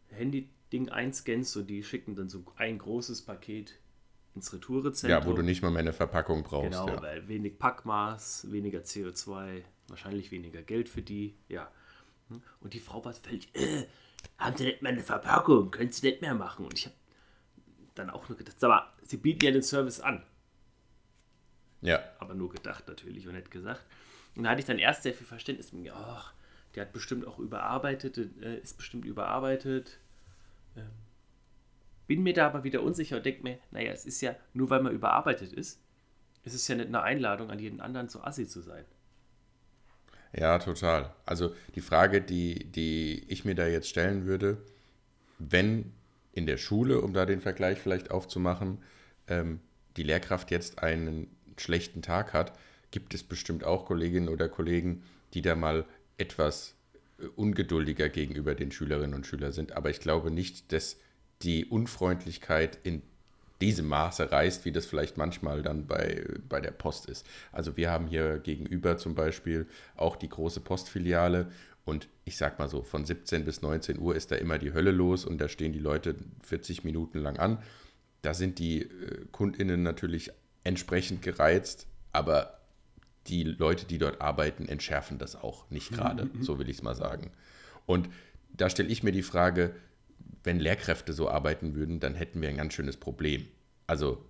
Handy-Ding 0.10 0.90
einscannst 0.90 1.56
und 1.58 1.68
die 1.68 1.84
schicken 1.84 2.16
dann 2.16 2.30
so 2.30 2.44
ein 2.56 2.78
großes 2.78 3.22
Paket 3.24 3.80
ins 4.38 4.54
Retourezentrum. 4.54 5.22
Ja, 5.22 5.26
wo 5.26 5.34
du 5.34 5.42
nicht 5.42 5.62
mal 5.62 5.72
mehr 5.72 5.82
eine 5.82 5.94
Verpackung 5.94 6.44
brauchst. 6.44 6.72
Genau, 6.72 6.88
ja. 6.88 7.02
weil 7.02 7.28
wenig 7.28 7.60
Packmaß, 7.60 8.52
weniger 8.52 8.80
CO2, 8.80 9.64
wahrscheinlich 9.90 10.32
weniger 10.32 10.62
Geld 10.62 10.90
für 10.90 11.02
die, 11.02 11.36
ja. 11.50 11.70
Und 12.60 12.74
die 12.74 12.80
Frau 12.80 13.04
war 13.04 13.14
völlig, 13.14 13.54
äh, 13.56 13.86
haben 14.38 14.58
sie 14.58 14.66
nicht 14.66 14.82
mehr 14.82 14.92
eine 14.92 15.04
Verpackung, 15.04 15.72
können 15.72 15.92
sie 15.92 16.08
nicht 16.08 16.22
mehr 16.22 16.34
machen. 16.34 16.66
Und 16.66 16.74
ich 16.74 16.86
habe 16.86 16.96
dann 17.96 18.10
auch 18.10 18.28
nur 18.30 18.38
gedacht, 18.38 18.62
aber 18.64 18.94
sie 19.04 19.18
bieten 19.18 19.44
ja 19.46 19.52
den 19.52 19.64
Service 19.64 20.00
an. 20.00 20.24
Ja. 21.82 22.04
Aber 22.20 22.34
nur 22.34 22.50
gedacht 22.50 22.88
natürlich 22.88 23.28
und 23.28 23.36
nicht 23.36 23.52
gesagt. 23.52 23.84
Und 24.36 24.44
da 24.44 24.52
hatte 24.52 24.60
ich 24.60 24.66
dann 24.66 24.80
erst 24.80 25.04
sehr 25.04 25.14
viel 25.14 25.26
Verständnis. 25.26 25.72
Ach, 25.94 26.34
der 26.76 26.86
hat 26.86 26.94
bestimmt 26.94 27.26
auch 27.26 27.40
überarbeitet, 27.40 28.18
äh, 28.18 28.60
ist 28.60 28.78
bestimmt 28.78 29.06
überarbeitet. 29.06 30.00
Ähm, 30.76 30.90
bin 32.08 32.24
mir 32.24 32.34
da 32.34 32.48
aber 32.48 32.64
wieder 32.64 32.82
unsicher 32.82 33.18
und 33.18 33.26
denke 33.26 33.44
mir, 33.44 33.60
naja, 33.72 33.92
es 33.92 34.06
ist 34.06 34.22
ja, 34.22 34.36
nur 34.54 34.70
weil 34.70 34.82
man 34.82 34.94
überarbeitet 34.94 35.54
ist, 35.54 35.82
ist 36.44 36.54
es 36.54 36.68
ja 36.68 36.76
nicht 36.76 36.88
eine 36.88 37.04
Einladung 37.04 37.52
an 37.52 37.60
jeden 37.60 37.82
anderen, 37.82 38.10
so 38.10 38.22
assi 38.22 38.48
zu 38.48 38.62
sein. 38.62 38.86
Ja, 40.34 40.60
total. 40.60 41.14
Also 41.26 41.54
die 41.76 41.82
Frage, 41.82 42.22
die, 42.22 42.66
die 42.66 43.26
ich 43.28 43.46
mir 43.46 43.56
da 43.56 43.68
jetzt 43.68 43.90
stellen 43.90 44.26
würde, 44.26 44.58
wenn 45.40 45.94
in 46.32 46.46
der 46.46 46.58
Schule, 46.58 47.02
um 47.02 47.14
da 47.14 47.26
den 47.26 47.42
Vergleich 47.42 47.80
vielleicht 47.80 48.12
aufzumachen, 48.12 48.80
ähm, 49.28 49.60
die 49.98 50.04
Lehrkraft 50.04 50.52
jetzt 50.52 50.84
einen 50.84 51.28
schlechten 51.58 52.02
Tag 52.02 52.34
hat, 52.34 52.58
gibt 52.92 53.14
es 53.14 53.24
bestimmt 53.24 53.64
auch 53.64 53.86
Kolleginnen 53.86 54.30
oder 54.30 54.48
Kollegen, 54.48 55.04
die 55.34 55.42
da 55.42 55.56
mal 55.56 55.86
etwas 56.18 56.76
äh, 57.20 57.26
ungeduldiger 57.26 58.10
gegenüber 58.10 58.56
den 58.56 58.72
Schülerinnen 58.72 59.16
und 59.16 59.26
Schülern 59.26 59.52
sind. 59.52 59.74
Aber 59.74 59.90
ich 59.90 60.00
glaube 60.00 60.32
nicht, 60.32 60.72
dass 60.72 60.98
die 61.42 61.66
Unfreundlichkeit 61.66 62.78
in 62.84 63.02
diesem 63.62 63.88
Maße 63.88 64.32
reißt, 64.32 64.66
wie 64.66 64.72
das 64.72 64.86
vielleicht 64.86 65.18
manchmal 65.18 65.62
dann 65.62 65.88
bei, 65.88 66.24
bei 66.48 66.62
der 66.62 66.72
Post 66.72 67.08
ist. 67.08 67.26
Also 67.52 67.76
wir 67.76 67.90
haben 67.90 68.08
hier 68.08 68.40
gegenüber 68.40 68.98
zum 68.98 69.16
Beispiel 69.16 69.68
auch 69.96 70.16
die 70.16 70.30
große 70.30 70.60
Postfiliale 70.60 71.52
und 71.86 72.08
ich 72.26 72.38
sag 72.38 72.60
mal 72.60 72.68
so, 72.70 72.84
von 72.84 73.06
17 73.06 73.46
bis 73.46 73.62
19 73.62 73.98
Uhr 74.00 74.16
ist 74.16 74.32
da 74.32 74.36
immer 74.36 74.58
die 74.58 74.74
Hölle 74.74 74.92
los 74.92 75.26
und 75.26 75.40
da 75.40 75.48
stehen 75.48 75.74
die 75.74 75.80
Leute 75.80 76.16
40 76.44 76.84
Minuten 76.84 77.20
lang 77.20 77.38
an. 77.40 77.60
Da 78.22 78.34
sind 78.34 78.60
die 78.60 78.82
äh, 78.82 79.26
KundInnen 79.32 79.84
natürlich 79.84 80.32
entsprechend 80.64 81.22
gereizt, 81.22 81.88
aber 82.12 82.60
die 83.28 83.44
Leute, 83.44 83.86
die 83.86 83.98
dort 83.98 84.22
arbeiten, 84.22 84.68
entschärfen 84.68 85.18
das 85.18 85.36
auch 85.36 85.70
nicht 85.70 85.92
gerade, 85.92 86.26
mhm. 86.26 86.44
so 86.44 86.60
will 86.60 86.70
ich 86.70 86.78
es 86.78 86.84
mal 86.84 86.96
sagen. 86.96 87.32
Und 87.86 88.10
da 88.52 88.70
stelle 88.70 88.90
ich 88.90 89.04
mir 89.04 89.12
die 89.12 89.24
Frage, 89.24 89.74
wenn 90.48 90.60
Lehrkräfte 90.60 91.14
so 91.14 91.30
arbeiten 91.30 91.76
würden, 91.76 92.00
dann 92.00 92.16
hätten 92.16 92.42
wir 92.42 92.50
ein 92.50 92.58
ganz 92.58 92.74
schönes 92.74 92.98
Problem. 92.98 93.48
Also 93.86 94.26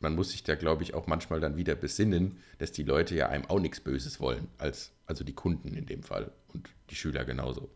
man 0.00 0.14
muss 0.14 0.30
sich 0.30 0.44
da, 0.44 0.54
glaube 0.54 0.84
ich, 0.84 0.94
auch 0.94 1.08
manchmal 1.08 1.40
dann 1.40 1.56
wieder 1.56 1.74
besinnen, 1.74 2.38
dass 2.58 2.70
die 2.72 2.84
Leute 2.84 3.16
ja 3.16 3.28
einem 3.28 3.44
auch 3.46 3.58
nichts 3.58 3.80
Böses 3.80 4.20
wollen, 4.20 4.48
als, 4.58 4.92
also 5.06 5.24
die 5.24 5.34
Kunden 5.34 5.74
in 5.74 5.86
dem 5.86 6.04
Fall 6.04 6.30
und 6.54 6.70
die 6.90 6.94
Schüler 6.94 7.24
genauso. 7.24 7.68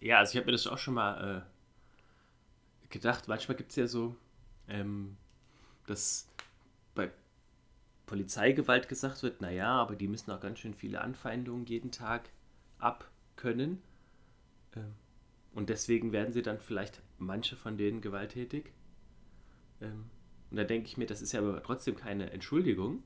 Ja, 0.00 0.18
also 0.18 0.32
ich 0.32 0.36
habe 0.38 0.46
mir 0.46 0.52
das 0.52 0.66
auch 0.66 0.78
schon 0.78 0.94
mal 0.94 1.44
äh, 1.44 2.88
gedacht. 2.88 3.28
Manchmal 3.28 3.56
gibt 3.56 3.70
es 3.70 3.76
ja 3.76 3.86
so, 3.86 4.16
ähm, 4.68 5.18
dass 5.86 6.28
bei 6.94 7.10
Polizeigewalt 8.06 8.88
gesagt 8.88 9.22
wird, 9.22 9.42
naja, 9.42 9.68
aber 9.68 9.94
die 9.94 10.08
müssen 10.08 10.30
auch 10.30 10.40
ganz 10.40 10.60
schön 10.60 10.74
viele 10.74 11.02
Anfeindungen 11.02 11.66
jeden 11.66 11.90
Tag 11.90 12.30
abkönnen. 12.78 13.82
Ähm, 14.74 14.94
und 15.52 15.68
deswegen 15.68 16.12
werden 16.12 16.32
sie 16.32 16.42
dann 16.42 16.60
vielleicht 16.60 17.02
manche 17.18 17.56
von 17.56 17.76
denen 17.76 18.00
gewalttätig. 18.00 18.72
Ähm, 19.80 20.10
und 20.50 20.56
da 20.56 20.64
denke 20.64 20.88
ich 20.88 20.96
mir, 20.96 21.06
das 21.06 21.22
ist 21.22 21.32
ja 21.32 21.40
aber 21.40 21.62
trotzdem 21.62 21.96
keine 21.96 22.30
Entschuldigung. 22.30 23.02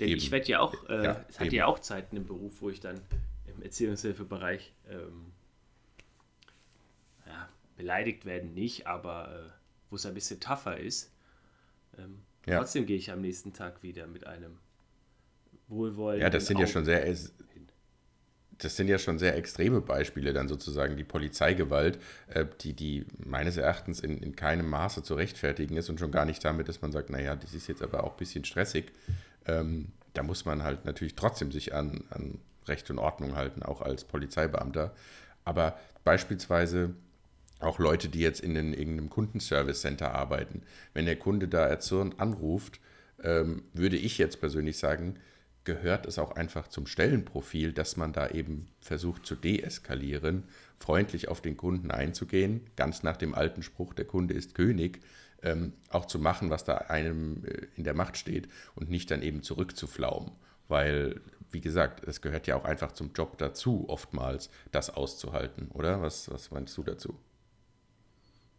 Denn 0.00 0.08
eben. 0.08 0.18
ich 0.18 0.30
werde 0.30 0.46
ja 0.46 0.60
auch, 0.60 0.88
äh, 0.88 1.04
ja, 1.04 1.24
es 1.28 1.40
hatte 1.40 1.54
ja 1.54 1.66
auch 1.66 1.78
Zeiten 1.78 2.16
im 2.16 2.26
Beruf, 2.26 2.60
wo 2.60 2.70
ich 2.70 2.80
dann 2.80 3.00
im 3.46 3.62
Erziehungshilfebereich 3.62 4.74
ähm, 4.90 5.32
ja, 7.26 7.48
beleidigt 7.76 8.24
werden 8.24 8.54
nicht, 8.54 8.86
aber 8.86 9.46
äh, 9.46 9.50
wo 9.90 9.96
es 9.96 10.06
ein 10.06 10.14
bisschen 10.14 10.40
tougher 10.40 10.78
ist. 10.78 11.12
Ähm, 11.96 12.22
ja. 12.46 12.58
Trotzdem 12.58 12.86
gehe 12.86 12.96
ich 12.96 13.10
am 13.10 13.20
nächsten 13.20 13.52
Tag 13.52 13.82
wieder 13.82 14.06
mit 14.06 14.26
einem 14.26 14.58
wohlwollenden 15.68 16.22
Ja, 16.22 16.30
das 16.30 16.46
sind 16.46 16.56
Augen 16.56 16.66
ja 16.66 16.72
schon 16.72 16.84
sehr 16.84 17.06
das 18.58 18.76
sind 18.76 18.88
ja 18.88 18.98
schon 18.98 19.18
sehr 19.18 19.36
extreme 19.36 19.80
Beispiele, 19.80 20.32
dann 20.32 20.48
sozusagen 20.48 20.96
die 20.96 21.04
Polizeigewalt, 21.04 21.98
äh, 22.28 22.46
die, 22.60 22.72
die 22.72 23.06
meines 23.24 23.56
Erachtens 23.56 24.00
in, 24.00 24.18
in 24.18 24.36
keinem 24.36 24.68
Maße 24.68 25.02
zu 25.02 25.14
rechtfertigen 25.14 25.76
ist 25.76 25.90
und 25.90 25.98
schon 25.98 26.10
gar 26.10 26.24
nicht 26.24 26.44
damit, 26.44 26.68
dass 26.68 26.82
man 26.82 26.92
sagt, 26.92 27.10
naja, 27.10 27.36
das 27.36 27.54
ist 27.54 27.66
jetzt 27.68 27.82
aber 27.82 28.04
auch 28.04 28.12
ein 28.12 28.18
bisschen 28.18 28.44
stressig. 28.44 28.92
Ähm, 29.46 29.88
da 30.12 30.22
muss 30.22 30.44
man 30.44 30.62
halt 30.62 30.84
natürlich 30.84 31.16
trotzdem 31.16 31.50
sich 31.50 31.74
an, 31.74 32.04
an 32.10 32.38
Recht 32.66 32.90
und 32.90 32.98
Ordnung 32.98 33.36
halten, 33.36 33.62
auch 33.62 33.82
als 33.82 34.04
Polizeibeamter. 34.04 34.94
Aber 35.44 35.78
beispielsweise 36.04 36.94
auch 37.60 37.78
Leute, 37.78 38.08
die 38.08 38.20
jetzt 38.20 38.40
in, 38.40 38.56
irgendeinem 38.56 39.10
Kundenservice-Center 39.10 40.14
arbeiten, 40.14 40.62
wenn 40.92 41.06
der 41.06 41.16
Kunde 41.16 41.48
da 41.48 41.66
erzürnt 41.66 42.20
anruft, 42.20 42.80
ähm, 43.22 43.62
würde 43.72 43.96
ich 43.96 44.18
jetzt 44.18 44.40
persönlich 44.40 44.78
sagen, 44.78 45.16
gehört 45.64 46.06
es 46.06 46.18
auch 46.18 46.32
einfach 46.32 46.68
zum 46.68 46.86
Stellenprofil, 46.86 47.72
dass 47.72 47.96
man 47.96 48.12
da 48.12 48.28
eben 48.28 48.68
versucht 48.80 49.26
zu 49.26 49.34
deeskalieren, 49.34 50.44
freundlich 50.76 51.28
auf 51.28 51.40
den 51.40 51.56
Kunden 51.56 51.90
einzugehen, 51.90 52.60
ganz 52.76 53.02
nach 53.02 53.16
dem 53.16 53.34
alten 53.34 53.62
Spruch, 53.62 53.94
der 53.94 54.04
Kunde 54.04 54.34
ist 54.34 54.54
König, 54.54 55.00
ähm, 55.42 55.72
auch 55.90 56.06
zu 56.06 56.18
machen, 56.18 56.50
was 56.50 56.64
da 56.64 56.76
einem 56.76 57.44
äh, 57.44 57.66
in 57.76 57.84
der 57.84 57.94
Macht 57.94 58.16
steht 58.16 58.48
und 58.74 58.90
nicht 58.90 59.10
dann 59.10 59.22
eben 59.22 59.42
zurückzuflaumen. 59.42 60.32
Weil, 60.68 61.20
wie 61.50 61.60
gesagt, 61.60 62.04
es 62.04 62.22
gehört 62.22 62.46
ja 62.46 62.56
auch 62.56 62.64
einfach 62.64 62.92
zum 62.92 63.12
Job 63.12 63.36
dazu, 63.38 63.84
oftmals 63.88 64.50
das 64.72 64.90
auszuhalten, 64.90 65.68
oder? 65.68 66.00
Was, 66.00 66.30
was 66.30 66.50
meinst 66.50 66.76
du 66.76 66.82
dazu? 66.82 67.18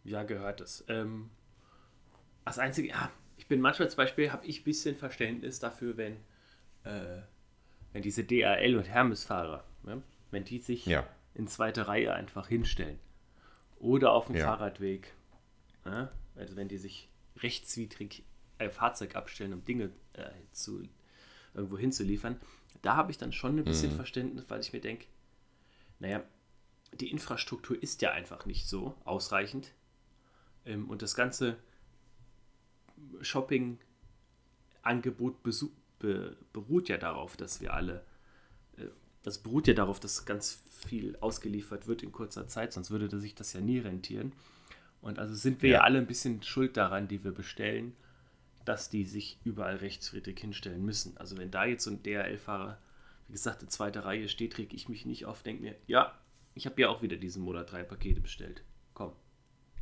Ja, 0.04 0.22
gehört 0.22 0.60
es. 0.60 0.84
Ähm, 0.88 1.30
das 2.44 2.60
Einzige, 2.60 2.88
ja, 2.88 3.10
ich 3.36 3.48
bin 3.48 3.60
manchmal 3.60 3.90
zum 3.90 3.96
Beispiel, 3.96 4.32
habe 4.32 4.46
ich 4.46 4.60
ein 4.60 4.64
bisschen 4.64 4.96
Verständnis 4.96 5.58
dafür, 5.58 5.96
wenn, 5.96 6.16
äh, 6.86 7.22
wenn 7.92 8.02
diese 8.02 8.22
DRL- 8.22 8.76
und 8.76 8.88
Hermes-Fahrer, 8.88 9.64
ne, 9.82 10.02
wenn 10.30 10.44
die 10.44 10.58
sich 10.58 10.86
ja. 10.86 11.06
in 11.34 11.48
zweite 11.48 11.88
Reihe 11.88 12.14
einfach 12.14 12.48
hinstellen. 12.48 12.98
Oder 13.78 14.12
auf 14.12 14.26
dem 14.26 14.36
ja. 14.36 14.44
Fahrradweg. 14.44 15.12
Ne, 15.84 16.10
also 16.34 16.56
wenn 16.56 16.68
die 16.68 16.78
sich 16.78 17.08
rechtswidrig 17.38 18.24
ein 18.58 18.70
Fahrzeug 18.70 19.16
abstellen, 19.16 19.52
um 19.52 19.64
Dinge 19.64 19.90
äh, 20.14 20.30
zu, 20.52 20.82
irgendwo 21.54 21.78
hinzuliefern, 21.78 22.40
da 22.82 22.96
habe 22.96 23.10
ich 23.10 23.18
dann 23.18 23.32
schon 23.32 23.58
ein 23.58 23.64
bisschen 23.64 23.92
mhm. 23.92 23.96
Verständnis, 23.96 24.44
weil 24.48 24.60
ich 24.60 24.72
mir 24.72 24.80
denke, 24.80 25.06
naja, 25.98 26.22
die 26.92 27.10
Infrastruktur 27.10 27.82
ist 27.82 28.02
ja 28.02 28.12
einfach 28.12 28.46
nicht 28.46 28.68
so 28.68 28.94
ausreichend. 29.04 29.72
Ähm, 30.64 30.88
und 30.88 31.02
das 31.02 31.14
ganze 31.14 31.58
Shopping-Angebot 33.20 35.42
be 35.98 36.36
beruht 36.52 36.88
ja 36.88 36.96
darauf, 36.96 37.36
dass 37.36 37.60
wir 37.60 37.74
alle, 37.74 38.04
äh, 38.76 38.86
das 39.22 39.38
beruht 39.38 39.66
ja 39.68 39.74
darauf, 39.74 40.00
dass 40.00 40.24
ganz 40.24 40.62
viel 40.70 41.16
ausgeliefert 41.20 41.86
wird 41.86 42.02
in 42.02 42.12
kurzer 42.12 42.48
Zeit, 42.48 42.72
sonst 42.72 42.90
würde 42.90 43.18
sich 43.18 43.34
das 43.34 43.52
ja 43.52 43.60
nie 43.60 43.78
rentieren. 43.78 44.32
Und 45.00 45.18
also 45.18 45.34
sind 45.34 45.62
wir 45.62 45.70
ja. 45.70 45.78
ja 45.78 45.84
alle 45.84 45.98
ein 45.98 46.06
bisschen 46.06 46.42
schuld 46.42 46.76
daran, 46.76 47.08
die 47.08 47.22
wir 47.22 47.32
bestellen, 47.32 47.94
dass 48.64 48.90
die 48.90 49.04
sich 49.04 49.38
überall 49.44 49.76
rechtsfriedrig 49.76 50.38
hinstellen 50.38 50.84
müssen. 50.84 51.16
Also 51.16 51.38
wenn 51.38 51.50
da 51.50 51.64
jetzt 51.64 51.84
so 51.84 51.90
ein 51.90 52.02
DHL-Fahrer, 52.02 52.78
wie 53.28 53.32
gesagt, 53.32 53.62
in 53.62 53.68
zweiter 53.68 54.04
Reihe 54.04 54.28
steht, 54.28 54.58
reg 54.58 54.74
ich 54.74 54.88
mich 54.88 55.06
nicht 55.06 55.26
auf, 55.26 55.42
denke 55.42 55.62
mir, 55.62 55.74
ja, 55.86 56.18
ich 56.54 56.66
habe 56.66 56.80
ja 56.80 56.88
auch 56.88 57.02
wieder 57.02 57.16
diesen 57.16 57.42
Monat 57.42 57.70
drei 57.70 57.82
Pakete 57.82 58.20
bestellt. 58.20 58.62
Komm. 58.94 59.12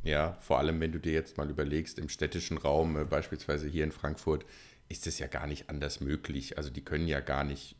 Ja, 0.03 0.33
vor 0.41 0.59
allem, 0.59 0.79
wenn 0.79 0.91
du 0.91 0.99
dir 0.99 1.13
jetzt 1.13 1.37
mal 1.37 1.49
überlegst, 1.49 1.97
im 1.97 2.09
städtischen 2.09 2.57
Raum, 2.57 2.95
äh, 2.95 3.05
beispielsweise 3.05 3.67
hier 3.67 3.83
in 3.83 3.91
Frankfurt, 3.91 4.45
ist 4.89 5.07
es 5.07 5.19
ja 5.19 5.27
gar 5.27 5.47
nicht 5.47 5.69
anders 5.69 5.99
möglich. 5.99 6.57
Also 6.57 6.69
die 6.69 6.83
können 6.83 7.07
ja 7.07 7.19
gar 7.19 7.43
nicht 7.43 7.75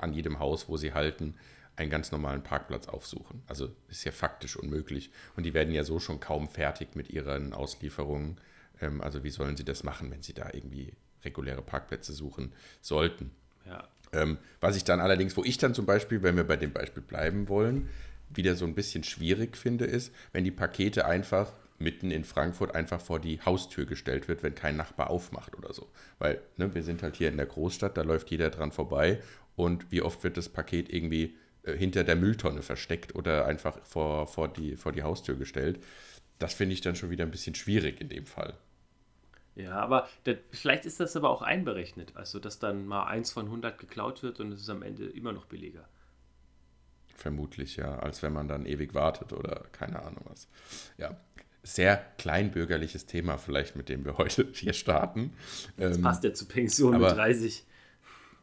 an 0.00 0.12
jedem 0.12 0.38
Haus, 0.38 0.68
wo 0.68 0.76
sie 0.76 0.92
halten, 0.94 1.34
einen 1.76 1.90
ganz 1.90 2.10
normalen 2.10 2.42
Parkplatz 2.42 2.88
aufsuchen. 2.88 3.42
Also 3.46 3.70
ist 3.88 4.04
ja 4.04 4.12
faktisch 4.12 4.56
unmöglich. 4.56 5.10
Und 5.36 5.44
die 5.44 5.54
werden 5.54 5.74
ja 5.74 5.84
so 5.84 6.00
schon 6.00 6.20
kaum 6.20 6.48
fertig 6.48 6.94
mit 6.94 7.10
ihren 7.10 7.52
Auslieferungen. 7.52 8.38
Ähm, 8.80 9.00
also 9.00 9.22
wie 9.24 9.30
sollen 9.30 9.56
sie 9.56 9.64
das 9.64 9.84
machen, 9.84 10.10
wenn 10.10 10.22
sie 10.22 10.32
da 10.32 10.50
irgendwie 10.52 10.94
reguläre 11.24 11.62
Parkplätze 11.62 12.12
suchen 12.12 12.52
sollten? 12.80 13.30
Ja. 13.66 13.88
Ähm, 14.12 14.38
was 14.60 14.76
ich 14.76 14.84
dann 14.84 15.00
allerdings, 15.00 15.36
wo 15.36 15.44
ich 15.44 15.58
dann 15.58 15.74
zum 15.74 15.84
Beispiel, 15.84 16.22
wenn 16.22 16.36
wir 16.36 16.44
bei 16.44 16.56
dem 16.56 16.72
Beispiel 16.72 17.02
bleiben 17.02 17.48
wollen, 17.48 17.90
wieder 18.30 18.56
so 18.56 18.64
ein 18.64 18.74
bisschen 18.74 19.04
schwierig 19.04 19.56
finde, 19.56 19.84
ist, 19.84 20.12
wenn 20.32 20.44
die 20.44 20.50
Pakete 20.50 21.04
einfach 21.04 21.52
mitten 21.78 22.10
in 22.10 22.24
Frankfurt 22.24 22.74
einfach 22.74 23.00
vor 23.00 23.20
die 23.20 23.40
Haustür 23.40 23.86
gestellt 23.86 24.28
wird, 24.28 24.42
wenn 24.42 24.54
kein 24.54 24.76
Nachbar 24.76 25.10
aufmacht 25.10 25.56
oder 25.56 25.72
so. 25.72 25.88
Weil 26.18 26.40
ne, 26.56 26.74
wir 26.74 26.82
sind 26.82 27.02
halt 27.02 27.16
hier 27.16 27.28
in 27.28 27.36
der 27.36 27.46
Großstadt, 27.46 27.96
da 27.96 28.02
läuft 28.02 28.30
jeder 28.30 28.50
dran 28.50 28.72
vorbei 28.72 29.20
und 29.56 29.90
wie 29.90 30.02
oft 30.02 30.22
wird 30.24 30.36
das 30.36 30.48
Paket 30.48 30.92
irgendwie 30.92 31.36
äh, 31.62 31.76
hinter 31.76 32.04
der 32.04 32.16
Mülltonne 32.16 32.62
versteckt 32.62 33.14
oder 33.14 33.46
einfach 33.46 33.78
vor, 33.84 34.26
vor, 34.26 34.48
die, 34.48 34.76
vor 34.76 34.92
die 34.92 35.02
Haustür 35.02 35.36
gestellt. 35.36 35.82
Das 36.38 36.54
finde 36.54 36.74
ich 36.74 36.80
dann 36.80 36.96
schon 36.96 37.10
wieder 37.10 37.24
ein 37.24 37.30
bisschen 37.30 37.54
schwierig 37.54 38.00
in 38.00 38.08
dem 38.08 38.26
Fall. 38.26 38.54
Ja, 39.54 39.72
aber 39.72 40.06
das, 40.24 40.36
vielleicht 40.52 40.84
ist 40.84 41.00
das 41.00 41.16
aber 41.16 41.30
auch 41.30 41.40
einberechnet, 41.40 42.14
also 42.14 42.38
dass 42.38 42.58
dann 42.58 42.86
mal 42.86 43.04
eins 43.04 43.32
von 43.32 43.46
100 43.46 43.78
geklaut 43.78 44.22
wird 44.22 44.38
und 44.38 44.52
es 44.52 44.60
ist 44.60 44.68
am 44.68 44.82
Ende 44.82 45.06
immer 45.06 45.32
noch 45.32 45.46
billiger. 45.46 45.88
Vermutlich, 47.14 47.76
ja, 47.76 47.98
als 47.98 48.22
wenn 48.22 48.34
man 48.34 48.48
dann 48.48 48.66
ewig 48.66 48.92
wartet 48.92 49.32
oder 49.32 49.64
keine 49.72 50.02
Ahnung 50.02 50.26
was. 50.28 50.48
Ja, 50.98 51.16
sehr 51.66 52.04
kleinbürgerliches 52.18 53.06
Thema 53.06 53.38
vielleicht, 53.38 53.76
mit 53.76 53.88
dem 53.88 54.04
wir 54.04 54.18
heute 54.18 54.48
hier 54.52 54.72
starten. 54.72 55.32
Das 55.76 55.96
ähm, 55.96 56.02
passt 56.02 56.24
ja 56.24 56.32
zur 56.32 56.48
Pension 56.48 56.94
aber, 56.94 57.08
mit 57.08 57.16
30. 57.16 57.64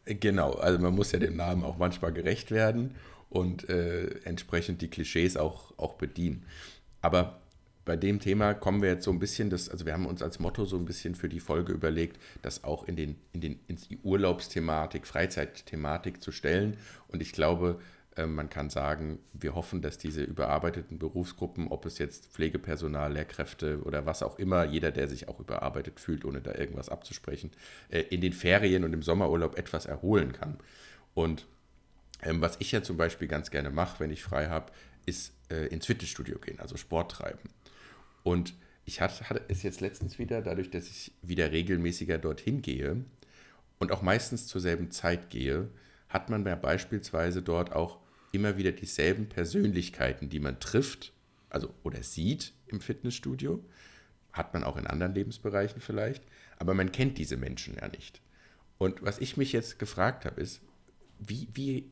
Genau, 0.05 0.51
also 0.51 0.79
man 0.79 0.93
muss 0.93 1.13
ja 1.13 1.19
dem 1.19 1.37
Namen 1.37 1.63
auch 1.63 1.77
manchmal 1.77 2.11
gerecht 2.11 2.51
werden 2.51 2.95
und 3.29 3.69
äh, 3.69 4.07
entsprechend 4.25 4.81
die 4.81 4.89
Klischees 4.89 5.37
auch, 5.37 5.77
auch 5.77 5.93
bedienen. 5.93 6.45
Aber 7.01 7.39
bei 7.85 7.95
dem 7.95 8.19
Thema 8.19 8.53
kommen 8.53 8.81
wir 8.81 8.89
jetzt 8.89 9.05
so 9.05 9.11
ein 9.11 9.19
bisschen, 9.19 9.49
das, 9.49 9.69
also 9.69 9.85
wir 9.85 9.93
haben 9.93 10.05
uns 10.05 10.21
als 10.21 10.39
Motto 10.39 10.65
so 10.65 10.77
ein 10.77 10.85
bisschen 10.85 11.15
für 11.15 11.29
die 11.29 11.39
Folge 11.39 11.73
überlegt, 11.73 12.17
das 12.41 12.63
auch 12.63 12.85
in 12.85 12.95
den, 12.95 13.15
in 13.31 13.41
den, 13.41 13.59
in 13.67 13.77
die 13.89 13.99
Urlaubsthematik, 14.03 15.07
Freizeitthematik 15.07 16.21
zu 16.21 16.31
stellen. 16.31 16.77
Und 17.07 17.21
ich 17.21 17.31
glaube, 17.31 17.79
man 18.27 18.49
kann 18.49 18.69
sagen, 18.69 19.19
wir 19.33 19.55
hoffen, 19.55 19.81
dass 19.81 19.97
diese 19.97 20.23
überarbeiteten 20.23 20.99
Berufsgruppen, 20.99 21.67
ob 21.67 21.85
es 21.85 21.97
jetzt 21.97 22.27
Pflegepersonal, 22.27 23.13
Lehrkräfte 23.13 23.81
oder 23.83 24.05
was 24.05 24.21
auch 24.21 24.37
immer, 24.37 24.65
jeder, 24.65 24.91
der 24.91 25.07
sich 25.07 25.27
auch 25.27 25.39
überarbeitet 25.39 25.99
fühlt, 25.99 26.23
ohne 26.23 26.41
da 26.41 26.53
irgendwas 26.53 26.89
abzusprechen, 26.89 27.51
äh, 27.89 28.01
in 28.01 28.21
den 28.21 28.33
Ferien 28.33 28.83
und 28.83 28.93
im 28.93 29.01
Sommerurlaub 29.01 29.57
etwas 29.57 29.85
erholen 29.85 30.31
kann. 30.31 30.59
Und 31.13 31.47
ähm, 32.21 32.41
was 32.41 32.57
ich 32.59 32.71
ja 32.71 32.83
zum 32.83 32.97
Beispiel 32.97 33.27
ganz 33.27 33.51
gerne 33.51 33.71
mache, 33.71 33.99
wenn 33.99 34.11
ich 34.11 34.23
frei 34.23 34.47
habe, 34.47 34.71
ist 35.05 35.33
äh, 35.49 35.67
ins 35.67 35.85
Fitnessstudio 35.85 36.39
gehen, 36.39 36.59
also 36.59 36.77
Sport 36.77 37.11
treiben. 37.11 37.49
Und 38.23 38.53
ich 38.85 39.01
hatte, 39.01 39.29
hatte 39.29 39.41
es 39.47 39.63
jetzt 39.63 39.81
letztens 39.81 40.19
wieder, 40.19 40.41
dadurch, 40.41 40.69
dass 40.69 40.87
ich 40.87 41.13
wieder 41.21 41.51
regelmäßiger 41.51 42.17
dorthin 42.17 42.61
gehe 42.61 43.03
und 43.79 43.91
auch 43.91 44.01
meistens 44.01 44.47
zur 44.47 44.61
selben 44.61 44.91
Zeit 44.91 45.29
gehe, 45.29 45.69
hat 46.09 46.29
man 46.29 46.45
ja 46.45 46.55
beispielsweise 46.55 47.41
dort 47.41 47.73
auch 47.73 48.02
immer 48.33 48.57
wieder 48.57 48.71
dieselben 48.71 49.29
Persönlichkeiten, 49.29 50.27
die 50.27 50.39
man 50.39 50.59
trifft, 50.59 51.13
also 51.49 51.73
oder 51.83 52.03
sieht 52.03 52.53
im 52.67 52.81
Fitnessstudio. 52.81 53.63
Hat 54.33 54.53
man 54.53 54.63
auch 54.63 54.75
in 54.75 54.87
anderen 54.87 55.13
Lebensbereichen 55.13 55.79
vielleicht, 55.79 56.23
aber 56.57 56.73
man 56.73 56.91
kennt 56.91 57.19
diese 57.19 57.37
Menschen 57.37 57.75
ja 57.75 57.87
nicht. 57.87 58.21
Und 58.79 59.03
was 59.03 59.19
ich 59.19 59.37
mich 59.37 59.53
jetzt 59.53 59.77
gefragt 59.77 60.25
habe, 60.25 60.41
ist, 60.41 60.61
wie, 61.19 61.47
wie 61.53 61.91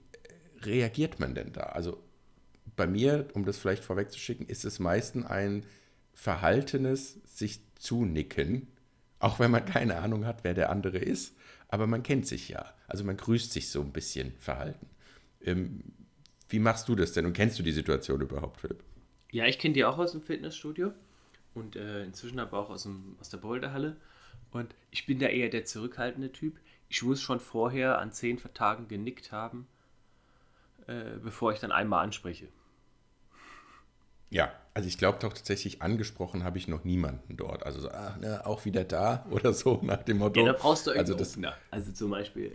reagiert 0.62 1.20
man 1.20 1.36
denn 1.36 1.54
da? 1.54 1.62
Also 1.62 2.04
bei 2.76 2.88
mir, 2.88 3.28
um 3.34 3.46
das 3.46 3.60
vielleicht 3.60 3.84
vorwegzuschicken, 3.84 4.48
ist 4.48 4.66
es 4.66 4.80
meistens 4.80 5.28
ein 5.28 5.66
verhaltenes 6.14 7.20
sich 7.26 7.62
zunicken, 7.76 8.68
auch 9.20 9.40
wenn 9.40 9.52
man 9.52 9.66
keine 9.66 10.00
Ahnung 10.00 10.26
hat, 10.26 10.44
wer 10.44 10.56
der 10.56 10.72
andere 10.72 10.98
ist, 10.98 11.36
aber 11.68 11.86
man 11.86 12.02
kennt 12.02 12.26
sich 12.26 12.50
ja. 12.50 12.74
Also 12.88 13.04
man 13.04 13.18
grüßt 13.18 13.54
sich 13.54 13.70
so 13.70 13.82
ein 13.82 13.94
bisschen 13.94 14.34
verhalten. 14.40 14.88
Ähm, 15.42 15.84
wie 16.52 16.60
machst 16.60 16.88
du 16.90 16.96
das 16.96 17.14
denn 17.14 17.26
und 17.26 17.34
kennst 17.34 17.58
du 17.60 17.64
die 17.64 17.72
Situation 17.72 18.22
überhaupt, 18.22 18.60
Philipp? 18.62 18.84
Ja, 19.32 19.46
ich 19.46 19.60
kenne 19.60 19.74
die 19.74 19.86
auch 19.86 19.98
aus 19.98 20.12
dem 20.12 20.22
Fitnessstudio 20.22 20.92
und 21.54 21.76
äh, 21.76 22.04
inzwischen 22.04 22.40
aber 22.40 22.60
auch 22.60 22.70
aus, 22.70 22.84
dem, 22.84 23.16
aus 23.20 23.30
der 23.30 23.38
Boulderhalle. 23.38 23.96
Und 24.52 24.76
ich 24.92 25.06
bin 25.06 25.20
da 25.20 25.28
eher 25.28 25.50
der 25.50 25.66
zurückhaltende 25.66 26.32
Typ. 26.32 26.60
Ich 26.90 27.02
muss 27.04 27.22
schon 27.22 27.40
vorher 27.40 28.00
an 28.00 28.12
zehn 28.12 28.38
Tagen 28.54 28.88
genickt 28.88 29.32
haben, 29.32 29.68
äh, 30.88 31.18
bevor 31.24 31.54
ich 31.54 31.60
dann 31.60 31.72
einmal 31.72 32.04
anspreche. 32.04 32.48
Ja, 34.30 34.54
also 34.74 34.88
ich 34.88 34.98
glaube 34.98 35.20
doch 35.20 35.34
tatsächlich, 35.34 35.82
angesprochen 35.82 36.44
habe 36.44 36.58
ich 36.58 36.68
noch 36.68 36.84
niemanden 36.84 37.38
dort. 37.38 37.66
Also 37.66 37.82
so, 37.82 37.92
ach, 37.92 38.18
ne, 38.18 38.46
auch 38.46 38.66
wieder 38.66 38.84
da 38.84 39.26
oder 39.32 39.54
so 39.54 39.80
nach 39.84 40.04
dem 40.04 40.18
Motto. 40.18 40.46
Ja, 40.46 40.54
da 40.54 40.60
brauchst 40.60 40.88
du 40.88 40.92
also 40.92 41.14
das, 41.14 41.38
Also 41.70 41.92
zum 41.92 42.12
Beispiel, 42.12 42.54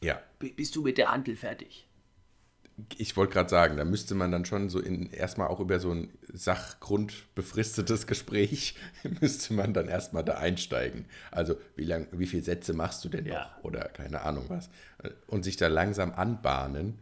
äh, 0.00 0.06
ja. 0.06 0.22
bist 0.38 0.76
du 0.76 0.82
mit 0.82 0.98
der 0.98 1.10
Handel 1.10 1.36
fertig? 1.36 1.86
Ich 2.96 3.16
wollte 3.16 3.32
gerade 3.32 3.48
sagen, 3.48 3.76
da 3.76 3.84
müsste 3.84 4.14
man 4.14 4.30
dann 4.30 4.44
schon 4.44 4.68
so 4.68 4.80
in 4.80 5.10
erstmal 5.10 5.48
auch 5.48 5.60
über 5.60 5.80
so 5.80 5.92
ein 5.92 6.10
sachgrundbefristetes 6.32 8.06
Gespräch 8.06 8.76
müsste 9.20 9.54
man 9.54 9.74
dann 9.74 9.88
erstmal 9.88 10.24
da 10.24 10.34
einsteigen. 10.34 11.06
Also 11.30 11.56
wie 11.76 11.84
lang, 11.84 12.06
wie 12.12 12.26
viele 12.26 12.42
Sätze 12.42 12.72
machst 12.72 13.04
du 13.04 13.08
denn 13.08 13.24
noch? 13.24 13.32
Ja. 13.32 13.58
Oder 13.62 13.84
keine 13.88 14.22
Ahnung 14.22 14.44
was. 14.48 14.70
Und 15.26 15.44
sich 15.44 15.56
da 15.56 15.68
langsam 15.68 16.12
anbahnen. 16.12 16.98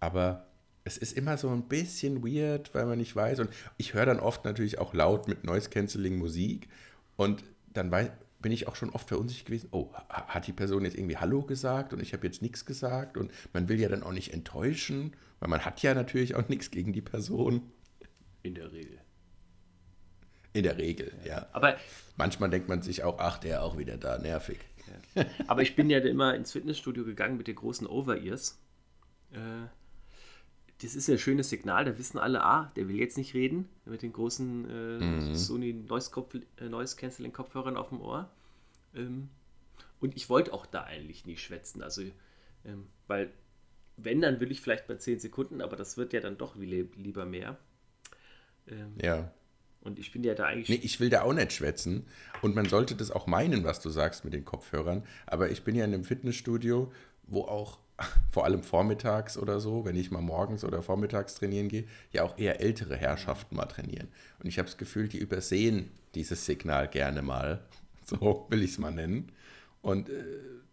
Aber 0.00 0.46
es 0.84 0.98
ist 0.98 1.16
immer 1.16 1.38
so 1.38 1.48
ein 1.48 1.68
bisschen 1.68 2.24
weird, 2.24 2.74
weil 2.74 2.86
man 2.86 2.98
nicht 2.98 3.14
weiß. 3.14 3.40
Und 3.40 3.50
ich 3.78 3.94
höre 3.94 4.06
dann 4.06 4.20
oft 4.20 4.44
natürlich 4.44 4.78
auch 4.78 4.94
laut 4.94 5.28
mit 5.28 5.44
Noise 5.44 5.70
Cancelling 5.70 6.18
Musik. 6.18 6.68
Und 7.16 7.44
dann 7.72 7.90
weiß, 7.90 8.10
bin 8.44 8.52
ich 8.52 8.68
auch 8.68 8.76
schon 8.76 8.90
oft 8.90 9.08
verunsichert 9.08 9.46
gewesen. 9.46 9.68
Oh, 9.70 9.90
hat 10.10 10.46
die 10.46 10.52
Person 10.52 10.84
jetzt 10.84 10.98
irgendwie 10.98 11.16
Hallo 11.16 11.40
gesagt 11.40 11.94
und 11.94 12.00
ich 12.00 12.12
habe 12.12 12.26
jetzt 12.26 12.42
nichts 12.42 12.66
gesagt? 12.66 13.16
Und 13.16 13.32
man 13.54 13.70
will 13.70 13.80
ja 13.80 13.88
dann 13.88 14.02
auch 14.02 14.12
nicht 14.12 14.34
enttäuschen, 14.34 15.16
weil 15.40 15.48
man 15.48 15.64
hat 15.64 15.82
ja 15.82 15.94
natürlich 15.94 16.34
auch 16.34 16.46
nichts 16.50 16.70
gegen 16.70 16.92
die 16.92 17.00
Person. 17.00 17.72
In 18.42 18.54
der 18.54 18.70
Regel. 18.70 18.98
In 20.52 20.62
der 20.62 20.76
Regel, 20.76 21.14
ja. 21.24 21.38
ja. 21.38 21.46
Aber 21.52 21.78
manchmal 22.18 22.50
denkt 22.50 22.68
man 22.68 22.82
sich 22.82 23.02
auch, 23.02 23.18
ach, 23.18 23.38
der 23.38 23.62
auch 23.62 23.78
wieder 23.78 23.96
da, 23.96 24.18
nervig. 24.18 24.58
Ja. 25.14 25.24
Aber 25.46 25.62
ich 25.62 25.74
bin 25.74 25.88
ja 25.88 26.00
immer 26.00 26.34
ins 26.34 26.52
Fitnessstudio 26.52 27.02
gegangen 27.06 27.38
mit 27.38 27.46
den 27.46 27.54
großen 27.54 27.86
Over-Ears. 27.86 28.60
Äh, 29.32 29.38
das 30.84 30.94
ist 30.94 31.08
ja 31.08 31.14
ein 31.14 31.18
schönes 31.18 31.48
Signal, 31.48 31.84
da 31.84 31.98
wissen 31.98 32.18
alle, 32.18 32.44
ah, 32.44 32.70
der 32.76 32.88
will 32.88 32.96
jetzt 32.96 33.16
nicht 33.16 33.34
reden, 33.34 33.68
mit 33.86 34.02
den 34.02 34.12
großen 34.12 34.70
äh, 34.70 35.04
mhm. 35.04 35.34
Sony 35.34 35.72
Noise, 35.72 36.10
äh, 36.60 36.68
Noise 36.68 36.96
Cancelling 36.96 37.32
Kopfhörern 37.32 37.76
auf 37.76 37.88
dem 37.88 38.00
Ohr. 38.00 38.30
Ähm, 38.94 39.28
und 40.00 40.16
ich 40.16 40.28
wollte 40.28 40.52
auch 40.52 40.66
da 40.66 40.82
eigentlich 40.82 41.24
nie 41.24 41.36
schwätzen, 41.36 41.82
also, 41.82 42.02
ähm, 42.64 42.86
weil, 43.06 43.30
wenn, 43.96 44.20
dann 44.20 44.40
will 44.40 44.50
ich 44.50 44.60
vielleicht 44.60 44.86
bei 44.86 44.96
10 44.96 45.20
Sekunden, 45.20 45.60
aber 45.60 45.76
das 45.76 45.96
wird 45.96 46.12
ja 46.12 46.20
dann 46.20 46.36
doch 46.36 46.56
lieber 46.56 47.24
mehr. 47.24 47.56
Ähm, 48.68 48.94
ja. 49.00 49.32
Und 49.80 49.98
ich 49.98 50.12
bin 50.12 50.24
ja 50.24 50.34
da 50.34 50.46
eigentlich. 50.46 50.68
Nee, 50.80 50.84
ich 50.84 50.98
will 50.98 51.10
da 51.10 51.22
auch 51.22 51.34
nicht 51.34 51.52
schwätzen. 51.52 52.06
Und 52.40 52.54
man 52.54 52.66
sollte 52.68 52.96
das 52.96 53.10
auch 53.10 53.26
meinen, 53.26 53.64
was 53.64 53.80
du 53.80 53.90
sagst 53.90 54.24
mit 54.24 54.32
den 54.32 54.44
Kopfhörern. 54.44 55.04
Aber 55.26 55.50
ich 55.50 55.62
bin 55.62 55.74
ja 55.74 55.84
in 55.84 55.92
einem 55.92 56.04
Fitnessstudio, 56.04 56.90
wo 57.26 57.42
auch 57.42 57.78
vor 58.30 58.44
allem 58.44 58.62
vormittags 58.62 59.38
oder 59.38 59.60
so, 59.60 59.84
wenn 59.84 59.96
ich 59.96 60.10
mal 60.10 60.20
morgens 60.20 60.64
oder 60.64 60.82
vormittags 60.82 61.34
trainieren 61.34 61.68
gehe, 61.68 61.86
ja 62.10 62.24
auch 62.24 62.36
eher 62.38 62.60
ältere 62.60 62.96
Herrschaften 62.96 63.54
mal 63.56 63.66
trainieren. 63.66 64.08
Und 64.40 64.46
ich 64.46 64.58
habe 64.58 64.66
das 64.66 64.76
Gefühl, 64.76 65.08
die 65.08 65.18
übersehen 65.18 65.90
dieses 66.14 66.44
Signal 66.44 66.88
gerne 66.88 67.22
mal. 67.22 67.64
So 68.06 68.44
will 68.50 68.62
ich 68.62 68.72
es 68.72 68.78
mal 68.78 68.90
nennen. 68.90 69.32
Und 69.80 70.10
äh, 70.10 70.24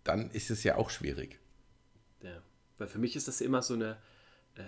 dann 0.04 0.32
ist 0.32 0.52
es 0.52 0.66
ja 0.66 0.76
auch 0.76 0.90
schwierig. 0.90 1.40
Ja, 2.22 2.42
weil 2.78 2.90
für 2.90 3.00
mich 3.00 3.16
ist 3.16 3.30
das 3.30 3.40
immer 3.40 3.62
so 3.62 3.74
eine. 3.74 3.92
Äh, 4.56 4.64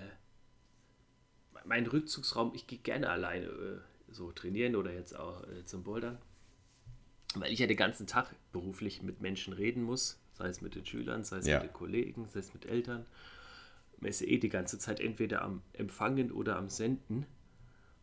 mein 1.66 1.86
Rückzugsraum, 1.86 2.54
ich 2.56 2.66
gehe 2.66 2.80
gerne 2.80 3.10
alleine 3.10 3.48
äh, 3.48 3.80
so 4.14 4.32
trainieren 4.32 4.78
oder 4.78 4.94
jetzt 4.94 5.14
auch 5.14 5.44
äh, 5.44 5.66
zum 5.66 5.84
Bouldern. 5.84 6.20
Weil 7.36 7.52
ich 7.52 7.60
ja 7.60 7.68
den 7.68 7.76
ganzen 7.76 8.08
Tag 8.08 8.34
beruflich 8.54 9.02
mit 9.02 9.20
Menschen 9.20 9.52
reden 9.52 9.84
muss 9.84 10.23
sei 10.34 10.48
es 10.48 10.62
mit 10.62 10.76
den 10.76 10.86
Schülern, 10.86 11.24
sei 11.24 11.38
es 11.38 11.48
ja. 11.48 11.60
mit 11.60 11.70
den 11.70 11.74
Kollegen, 11.74 12.28
sei 12.28 12.40
es 12.40 12.54
mit 12.54 12.66
Eltern. 12.66 13.06
Man 14.00 14.10
ist 14.10 14.22
ja 14.22 14.28
eh 14.28 14.38
die 14.38 14.50
ganze 14.50 14.80
Zeit 14.80 15.00
entweder 15.00 15.42
am 15.42 15.62
Empfangen 15.74 16.32
oder 16.32 16.58
am 16.58 16.70
Senden. 16.70 17.26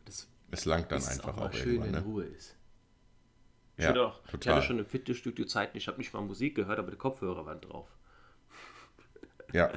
Das 0.05 0.27
es 0.49 0.65
langt 0.65 0.91
dann 0.91 1.03
einfach 1.03 1.37
auch, 1.37 1.49
auch 1.49 1.53
schön 1.53 1.83
in 1.83 1.91
ne? 1.91 2.01
Ruhe 2.01 2.25
ist. 2.25 2.55
Ich, 3.77 3.85
ja, 3.85 3.95
auch, 3.95 4.19
ich 4.27 4.47
hatte 4.47 4.65
schon 4.65 4.79
im 4.79 4.85
Fitnessstudio 4.85 5.45
Zeiten, 5.45 5.77
ich 5.77 5.87
habe 5.87 5.97
nicht 5.97 6.13
mal 6.13 6.21
Musik 6.21 6.55
gehört, 6.55 6.77
aber 6.77 6.91
die 6.91 6.97
Kopfhörer 6.97 7.45
waren 7.45 7.61
drauf. 7.61 7.87
Ja. 9.53 9.71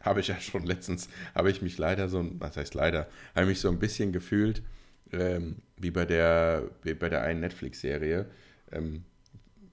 habe 0.00 0.20
ich 0.20 0.28
ja 0.28 0.40
schon 0.40 0.64
letztens, 0.64 1.08
habe 1.34 1.50
ich 1.50 1.60
mich 1.60 1.76
leider 1.76 2.08
so, 2.08 2.26
was 2.38 2.56
heißt 2.56 2.74
leider, 2.74 3.08
habe 3.34 3.46
mich 3.46 3.60
so 3.60 3.68
ein 3.68 3.78
bisschen 3.78 4.12
gefühlt, 4.12 4.62
ähm, 5.12 5.56
wie 5.76 5.90
bei 5.90 6.04
der, 6.04 6.70
wie 6.82 6.94
bei 6.94 7.08
der 7.08 7.22
einen 7.22 7.40
Netflix-Serie. 7.40 8.30
Ähm, 8.72 9.04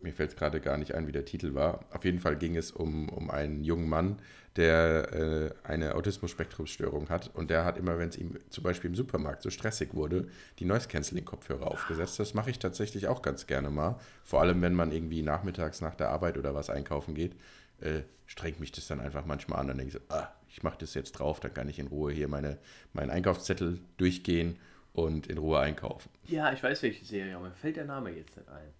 mir 0.02 0.14
fällt 0.14 0.32
es 0.32 0.36
gerade 0.36 0.60
gar 0.60 0.78
nicht 0.78 0.94
ein, 0.94 1.08
wie 1.08 1.12
der 1.12 1.26
Titel 1.26 1.54
war. 1.54 1.86
Auf 1.92 2.06
jeden 2.06 2.20
Fall 2.20 2.36
ging 2.38 2.56
es 2.56 2.72
um, 2.72 3.10
um 3.10 3.30
einen 3.30 3.64
jungen 3.64 3.90
Mann, 3.90 4.20
der 4.56 5.14
äh, 5.14 5.68
eine 5.68 5.96
Autismus-Spektrumsstörung 5.96 7.10
hat. 7.10 7.32
Und 7.34 7.50
der 7.50 7.66
hat 7.66 7.78
immer, 7.78 7.98
wenn 7.98 8.10
es 8.10 8.18
ihm 8.18 8.38
zum 8.50 8.64
Beispiel 8.64 8.90
im 8.90 8.96
Supermarkt 8.96 9.44
so 9.44 9.50
stressig 9.50 9.94
wurde, 9.94 10.28
die 10.60 10.66
Noise-Canceling-Kopfhörer 10.66 11.68
aufgesetzt. 11.68 12.20
Das 12.20 12.34
mache 12.34 12.50
ich 12.50 12.60
tatsächlich 12.60 13.08
auch 13.08 13.22
ganz 13.22 13.48
gerne 13.48 13.70
mal. 13.70 14.00
Vor 14.24 14.42
allem, 14.42 14.62
wenn 14.62 14.74
man 14.74 14.92
irgendwie 14.92 15.22
nachmittags 15.22 15.82
nach 15.82 15.96
der 15.96 16.10
Arbeit 16.10 16.38
oder 16.38 16.56
was 16.56 16.70
einkaufen 16.70 17.14
geht, 17.14 17.36
äh, 17.82 18.02
strengt 18.26 18.60
mich 18.60 18.72
das 18.72 18.88
dann 18.88 19.00
einfach 19.00 19.26
manchmal 19.26 19.60
an. 19.60 19.68
Dann 19.68 19.78
denke 19.78 19.96
ich 19.96 20.02
so, 20.02 20.16
ah, 20.16 20.32
ich 20.50 20.64
mache 20.64 20.78
das 20.80 20.94
jetzt 20.94 21.14
drauf, 21.14 21.40
dann 21.40 21.54
kann 21.54 21.70
ich 21.70 21.80
in 21.80 21.88
Ruhe 21.88 22.12
hier 22.12 22.28
meine, 22.28 22.58
meinen 22.94 23.12
Einkaufszettel 23.12 23.80
durchgehen 23.98 24.58
und 24.94 25.28
in 25.28 25.38
Ruhe 25.38 25.60
einkaufen. 25.60 26.10
Ja, 26.26 26.52
ich 26.52 26.64
weiß 26.64 26.82
welche 26.82 27.06
Serie, 27.06 27.36
aber 27.36 27.50
mir 27.50 27.56
fällt 27.56 27.76
der 27.76 27.86
Name 27.86 28.10
jetzt 28.10 28.36
nicht 28.36 28.50
ein. 28.50 28.74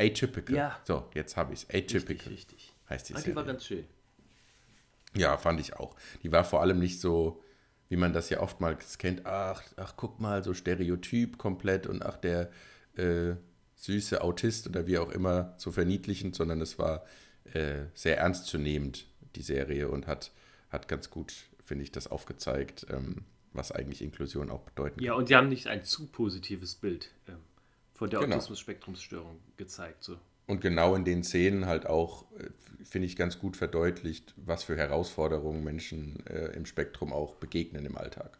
Atypical. 0.00 0.56
Ja. 0.56 0.80
So, 0.84 1.08
jetzt 1.14 1.36
habe 1.36 1.52
ich 1.52 1.64
es. 1.64 1.68
Atypical. 1.68 2.32
Richtig, 2.32 2.32
richtig. 2.32 2.72
Heißt 2.88 3.08
die 3.08 3.14
ah, 3.14 3.20
die 3.20 3.34
war 3.34 3.44
ganz 3.44 3.64
schön. 3.64 3.84
Ja, 5.14 5.36
fand 5.36 5.60
ich 5.60 5.74
auch. 5.74 5.96
Die 6.22 6.32
war 6.32 6.44
vor 6.44 6.60
allem 6.60 6.78
nicht 6.78 7.00
so, 7.00 7.42
wie 7.88 7.96
man 7.96 8.12
das 8.12 8.30
ja 8.30 8.40
oftmals 8.40 8.98
kennt. 8.98 9.26
Ach, 9.26 9.62
ach 9.76 9.94
guck 9.96 10.20
mal, 10.20 10.44
so 10.44 10.54
Stereotyp 10.54 11.38
komplett 11.38 11.86
und 11.86 12.04
ach, 12.04 12.16
der 12.16 12.50
äh, 12.96 13.34
süße 13.76 14.22
Autist 14.22 14.68
oder 14.68 14.86
wie 14.86 14.98
auch 14.98 15.10
immer, 15.10 15.54
so 15.56 15.70
verniedlichend, 15.70 16.34
sondern 16.34 16.60
es 16.60 16.78
war 16.78 17.04
äh, 17.54 17.86
sehr 17.94 18.18
ernstzunehmend, 18.18 19.06
die 19.36 19.42
Serie, 19.42 19.88
und 19.88 20.06
hat, 20.06 20.32
hat 20.70 20.88
ganz 20.88 21.10
gut, 21.10 21.32
finde 21.64 21.84
ich, 21.84 21.92
das 21.92 22.08
aufgezeigt, 22.08 22.86
ähm, 22.90 23.24
was 23.52 23.72
eigentlich 23.72 24.02
Inklusion 24.02 24.50
auch 24.50 24.62
bedeuten 24.62 25.02
Ja, 25.02 25.14
und 25.14 25.30
die 25.30 25.36
haben 25.36 25.48
nicht 25.48 25.68
ein 25.68 25.84
zu 25.84 26.06
positives 26.06 26.74
Bild 26.74 27.10
ähm, 27.28 27.38
von 27.98 28.08
der 28.08 28.20
genau. 28.20 28.36
Autismus-Spektrumsstörung 28.36 29.40
gezeigt. 29.56 30.04
So. 30.04 30.18
Und 30.46 30.60
genau 30.60 30.94
in 30.94 31.04
den 31.04 31.24
Szenen 31.24 31.66
halt 31.66 31.86
auch, 31.86 32.30
äh, 32.38 32.48
finde 32.84 33.06
ich, 33.06 33.16
ganz 33.16 33.40
gut 33.40 33.56
verdeutlicht, 33.56 34.34
was 34.36 34.62
für 34.62 34.76
Herausforderungen 34.76 35.64
Menschen 35.64 36.24
äh, 36.26 36.52
im 36.52 36.64
Spektrum 36.64 37.12
auch 37.12 37.34
begegnen 37.34 37.84
im 37.84 37.98
Alltag. 37.98 38.38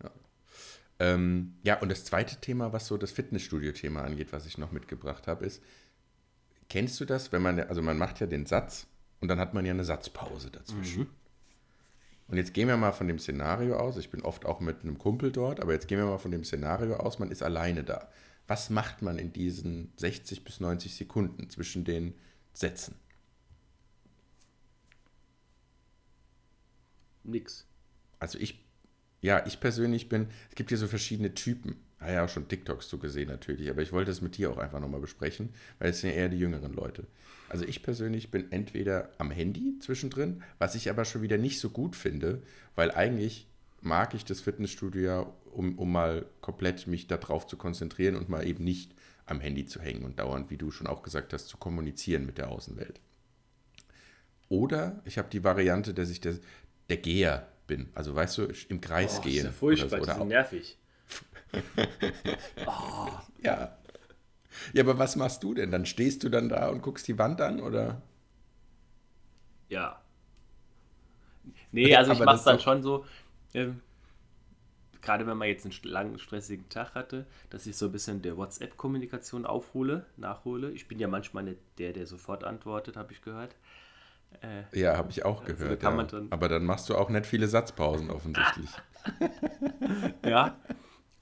Ja. 0.00 0.10
Ähm, 1.00 1.56
ja, 1.64 1.80
und 1.80 1.88
das 1.88 2.04
zweite 2.04 2.36
Thema, 2.36 2.72
was 2.72 2.86
so 2.86 2.96
das 2.96 3.10
Fitnessstudio-Thema 3.10 4.02
angeht, 4.02 4.32
was 4.32 4.46
ich 4.46 4.58
noch 4.58 4.70
mitgebracht 4.70 5.26
habe, 5.26 5.44
ist, 5.44 5.60
kennst 6.68 7.00
du 7.00 7.04
das, 7.04 7.32
wenn 7.32 7.42
man, 7.42 7.58
also 7.58 7.82
man 7.82 7.98
macht 7.98 8.20
ja 8.20 8.28
den 8.28 8.46
Satz 8.46 8.86
und 9.20 9.26
dann 9.26 9.40
hat 9.40 9.54
man 9.54 9.64
ja 9.66 9.72
eine 9.72 9.84
Satzpause 9.84 10.52
dazwischen. 10.52 11.02
Mhm. 11.02 11.21
Und 12.28 12.36
jetzt 12.36 12.54
gehen 12.54 12.68
wir 12.68 12.76
mal 12.76 12.92
von 12.92 13.08
dem 13.08 13.18
Szenario 13.18 13.76
aus. 13.76 13.96
Ich 13.96 14.10
bin 14.10 14.22
oft 14.22 14.46
auch 14.46 14.60
mit 14.60 14.82
einem 14.82 14.98
Kumpel 14.98 15.32
dort, 15.32 15.60
aber 15.60 15.72
jetzt 15.72 15.88
gehen 15.88 15.98
wir 15.98 16.06
mal 16.06 16.18
von 16.18 16.30
dem 16.30 16.44
Szenario 16.44 16.96
aus, 16.96 17.18
man 17.18 17.30
ist 17.30 17.42
alleine 17.42 17.84
da. 17.84 18.08
Was 18.46 18.70
macht 18.70 19.02
man 19.02 19.18
in 19.18 19.32
diesen 19.32 19.92
60 19.96 20.44
bis 20.44 20.60
90 20.60 20.94
Sekunden 20.94 21.50
zwischen 21.50 21.84
den 21.84 22.14
Sätzen? 22.52 22.96
Nix. 27.24 27.66
Also 28.18 28.38
ich, 28.38 28.64
ja, 29.20 29.44
ich 29.46 29.60
persönlich 29.60 30.08
bin, 30.08 30.28
es 30.48 30.54
gibt 30.54 30.70
hier 30.70 30.78
so 30.78 30.88
verschiedene 30.88 31.34
Typen. 31.34 31.76
Ah 32.02 32.12
ja, 32.12 32.24
auch 32.24 32.28
schon 32.28 32.48
TikToks 32.48 32.88
zu 32.88 32.98
gesehen 32.98 33.28
natürlich, 33.28 33.70
aber 33.70 33.82
ich 33.82 33.92
wollte 33.92 34.10
es 34.10 34.20
mit 34.20 34.36
dir 34.36 34.50
auch 34.50 34.58
einfach 34.58 34.80
nochmal 34.80 35.00
besprechen, 35.00 35.50
weil 35.78 35.90
es 35.90 36.00
sind 36.00 36.10
ja 36.10 36.16
eher 36.16 36.28
die 36.28 36.38
jüngeren 36.38 36.72
Leute. 36.72 37.06
Also 37.48 37.64
ich 37.64 37.82
persönlich 37.82 38.30
bin 38.30 38.50
entweder 38.50 39.10
am 39.18 39.30
Handy 39.30 39.78
zwischendrin, 39.78 40.42
was 40.58 40.74
ich 40.74 40.90
aber 40.90 41.04
schon 41.04 41.22
wieder 41.22 41.38
nicht 41.38 41.60
so 41.60 41.70
gut 41.70 41.94
finde, 41.94 42.42
weil 42.74 42.90
eigentlich 42.90 43.46
mag 43.82 44.14
ich 44.14 44.24
das 44.24 44.40
Fitnessstudio 44.40 45.02
ja, 45.02 45.26
um, 45.52 45.78
um 45.78 45.92
mal 45.92 46.26
komplett 46.40 46.86
mich 46.86 47.06
darauf 47.08 47.46
zu 47.46 47.56
konzentrieren 47.56 48.16
und 48.16 48.28
mal 48.28 48.46
eben 48.46 48.64
nicht 48.64 48.94
am 49.26 49.40
Handy 49.40 49.66
zu 49.66 49.80
hängen 49.80 50.04
und 50.04 50.18
dauernd, 50.18 50.50
wie 50.50 50.56
du 50.56 50.70
schon 50.70 50.86
auch 50.86 51.02
gesagt 51.02 51.32
hast, 51.32 51.48
zu 51.48 51.56
kommunizieren 51.56 52.26
mit 52.26 52.38
der 52.38 52.48
Außenwelt. 52.48 53.00
Oder 54.48 55.00
ich 55.04 55.18
habe 55.18 55.28
die 55.30 55.44
Variante, 55.44 55.94
dass 55.94 56.10
ich 56.10 56.20
der, 56.20 56.38
der 56.88 56.96
Geher 56.96 57.48
bin. 57.66 57.88
Also 57.94 58.14
weißt 58.14 58.38
du, 58.38 58.48
im 58.68 58.80
Kreis 58.80 59.18
oh, 59.18 59.22
gehen. 59.22 59.44
Das 59.44 59.44
ist 59.44 59.44
ja 59.44 59.52
furchtbar, 59.52 60.00
oder 60.00 60.14
so, 60.14 60.20
oder 60.20 60.24
nervig. 60.26 60.78
Oh. 62.66 63.08
Ja, 63.44 63.76
ja, 64.72 64.82
aber 64.82 64.98
was 64.98 65.16
machst 65.16 65.42
du 65.42 65.54
denn? 65.54 65.70
Dann 65.70 65.86
stehst 65.86 66.22
du 66.22 66.28
dann 66.28 66.48
da 66.48 66.68
und 66.68 66.82
guckst 66.82 67.08
die 67.08 67.18
Wand 67.18 67.40
an, 67.40 67.60
oder? 67.60 68.02
Ja. 69.68 70.00
Nee, 71.72 71.94
also 71.96 72.12
ich 72.12 72.18
mach's 72.20 72.44
dann 72.44 72.60
schon 72.60 72.82
so, 72.82 73.06
ähm, 73.54 73.80
gerade 75.00 75.26
wenn 75.26 75.36
man 75.36 75.48
jetzt 75.48 75.64
einen 75.64 75.74
langen, 75.82 76.18
stressigen 76.18 76.68
Tag 76.68 76.94
hatte, 76.94 77.26
dass 77.50 77.66
ich 77.66 77.76
so 77.76 77.86
ein 77.86 77.92
bisschen 77.92 78.22
der 78.22 78.36
WhatsApp-Kommunikation 78.36 79.46
aufhole, 79.46 80.06
nachhole. 80.16 80.70
Ich 80.72 80.86
bin 80.86 80.98
ja 80.98 81.08
manchmal 81.08 81.44
nicht 81.44 81.58
der, 81.78 81.92
der 81.92 82.06
sofort 82.06 82.44
antwortet, 82.44 82.96
habe 82.96 83.12
ich 83.12 83.22
gehört. 83.22 83.56
Äh, 84.40 84.78
ja, 84.78 84.96
habe 84.96 85.10
ich 85.10 85.24
auch 85.24 85.42
also 85.42 85.54
gehört. 85.54 85.82
Ja. 85.82 86.02
Dann 86.04 86.28
Aber 86.30 86.48
dann 86.48 86.64
machst 86.64 86.88
du 86.88 86.96
auch 86.96 87.08
nicht 87.08 87.26
viele 87.26 87.48
Satzpausen 87.48 88.10
offensichtlich. 88.10 88.70
ja. 90.24 90.56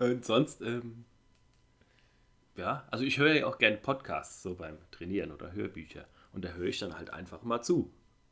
Und 0.00 0.24
sonst, 0.24 0.62
ähm, 0.62 1.04
ja, 2.56 2.84
also 2.90 3.04
ich 3.04 3.18
höre 3.18 3.34
ja 3.34 3.46
auch 3.46 3.58
gerne 3.58 3.76
Podcasts 3.76 4.42
so 4.42 4.54
beim 4.54 4.78
Trainieren 4.90 5.30
oder 5.30 5.52
Hörbücher. 5.52 6.06
Und 6.32 6.44
da 6.44 6.50
höre 6.50 6.68
ich 6.68 6.78
dann 6.78 6.96
halt 6.96 7.12
einfach 7.12 7.42
mal 7.42 7.60
zu 7.60 7.90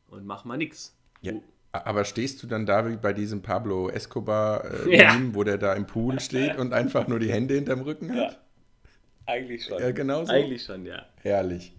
und 0.09 0.25
mache 0.25 0.49
mal 0.49 0.57
nichts. 0.57 0.97
Ja, 1.21 1.35
aber 1.73 2.05
stehst 2.05 2.43
du 2.43 2.47
dann 2.47 2.65
da 2.65 2.89
wie 2.89 2.97
bei 2.97 3.13
diesem 3.13 3.43
Pablo 3.43 3.91
Escobar, 3.91 4.65
äh, 4.65 4.97
Ja. 4.97 5.15
Meme, 5.15 5.35
wo 5.35 5.45
der 5.45 5.59
da 5.59 5.75
im 5.75 5.87
Pool 5.87 6.21
steht 6.21 6.57
und 6.57 6.73
einfach 6.73 7.07
nur 7.07 7.19
die 7.19 7.31
Hände 7.31 7.55
hinterm 7.55 7.83
Rücken 7.83 8.15
hat? 8.15 8.41
Eigentlich 9.27 9.67
schon. 9.67 9.79
Ja, 9.79 9.91
genau 9.91 10.25
so. 10.25 10.33
Eigentlich 10.33 10.63
schon, 10.65 10.87
ja. 10.87 11.05
Herrlich. 11.21 11.75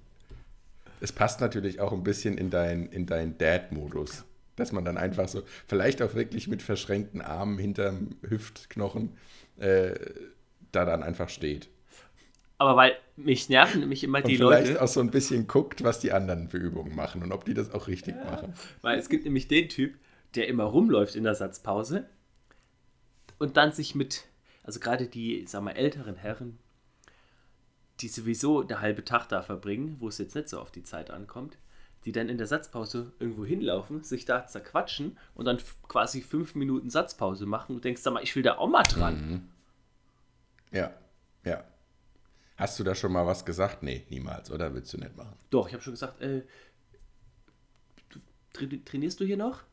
Es 1.02 1.12
passt 1.12 1.42
natürlich 1.42 1.80
auch 1.80 1.94
ein 1.94 2.04
bisschen 2.04 2.38
in 2.38 2.52
dein, 2.52 2.88
in 2.88 3.08
dein 3.08 3.38
Dad-Modus. 3.40 4.26
Dass 4.60 4.72
man 4.72 4.86
dann 4.86 4.98
einfach 4.98 5.28
so, 5.28 5.44
vielleicht 5.68 6.02
auch 6.02 6.14
wirklich 6.14 6.48
mit 6.48 6.62
verschränkten 6.62 7.22
Armen 7.22 7.58
hinterm 7.58 8.16
Hüftknochen, 8.28 9.18
äh, 9.58 9.96
da 10.72 10.86
dann 10.86 11.04
einfach 11.04 11.30
steht. 11.30 11.70
Aber 12.60 12.76
weil 12.76 12.98
mich 13.16 13.48
nerven 13.48 13.80
nämlich 13.80 14.04
immer 14.04 14.18
Und 14.20 14.28
die 14.28 14.38
vielleicht 14.38 14.68
Leute, 14.68 14.82
auch 14.82 14.88
so 14.88 15.00
ein 15.00 15.12
bisschen 15.12 15.48
guckt, 15.48 15.84
was 15.84 16.00
die 16.00 16.12
anderen 16.12 16.50
für 16.50 16.58
Übungen 16.58 16.94
machen 16.94 17.24
und 17.24 17.32
ob 17.32 17.46
die 17.46 17.54
das 17.54 17.72
auch 17.74 17.88
richtig 17.88 18.16
machen. 18.16 18.54
weil 18.82 19.00
es 19.00 19.08
gibt 19.08 19.24
nämlich 19.24 19.48
den 19.48 19.70
Typ, 19.70 19.98
der 20.36 20.48
immer 20.48 20.66
rumläuft 20.66 21.16
in 21.16 21.24
der 21.24 21.36
Satzpause 21.36 22.06
und 23.38 23.56
dann 23.56 23.72
sich 23.72 23.96
mit, 23.96 24.26
also 24.64 24.82
gerade 24.82 25.08
die, 25.08 25.46
sag 25.48 25.64
mal, 25.64 25.72
älteren 25.72 26.16
Herren, 26.16 26.60
die 28.02 28.10
sowieso 28.10 28.64
der 28.64 28.82
halbe 28.82 29.06
Tag 29.06 29.28
da 29.30 29.42
verbringen, 29.42 29.96
wo 30.00 30.10
es 30.10 30.18
jetzt 30.18 30.36
nicht 30.36 30.50
so 30.50 30.60
auf 30.60 30.72
die 30.72 30.84
Zeit 30.84 31.12
ankommt, 31.12 31.58
die 32.06 32.12
dann 32.12 32.30
in 32.30 32.38
der 32.38 32.48
Satzpause 32.48 33.12
irgendwo 33.20 33.46
hinlaufen, 33.46 34.04
sich 34.04 34.26
da 34.26 34.48
zerquatschen 34.48 35.18
und 35.36 35.46
dann 35.46 35.58
quasi 35.88 36.22
fünf 36.22 36.56
Minuten 36.56 36.90
Satzpause 36.90 37.46
machen 37.46 37.76
und 37.76 37.86
denkst, 37.86 38.02
sag 38.02 38.14
mal, 38.14 38.24
ich 38.24 38.36
will 38.36 38.44
da 38.44 38.58
auch 38.58 38.70
mal 38.70 38.84
dran. 38.84 39.50
Ja, 40.72 40.94
ja. 41.44 41.64
Hast 42.58 42.80
du 42.80 42.84
da 42.84 42.94
schon 42.94 43.12
mal 43.12 43.26
was 43.26 43.46
gesagt? 43.46 43.84
Nee, 43.84 44.06
niemals, 44.10 44.52
oder 44.52 44.74
willst 44.74 44.94
du 44.94 44.98
nicht 44.98 45.16
machen? 45.16 45.38
Doch, 45.50 45.68
ich 45.68 45.74
habe 45.74 45.84
schon 45.84 45.94
gesagt, 45.94 46.22
äh, 46.22 46.44
tra 48.54 48.66
trainierst 48.86 49.20
du 49.20 49.26
hier 49.26 49.38
noch? 49.38 49.64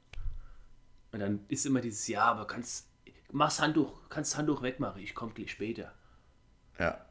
Und 1.13 1.21
dann 1.21 1.45
ist 1.49 1.67
immer 1.67 1.81
dieses, 1.81 2.07
ja, 2.09 2.25
aber 2.25 2.47
kannst, 2.47 2.89
mach's 3.33 3.61
Handtuch, 3.61 4.09
kannst 4.09 4.33
das 4.33 4.39
Handtuch 4.39 4.63
wegmachen, 4.63 5.03
ich 5.03 5.15
komme 5.15 5.33
gleich 5.33 5.51
später. 5.51 5.93
Ja, 6.79 7.06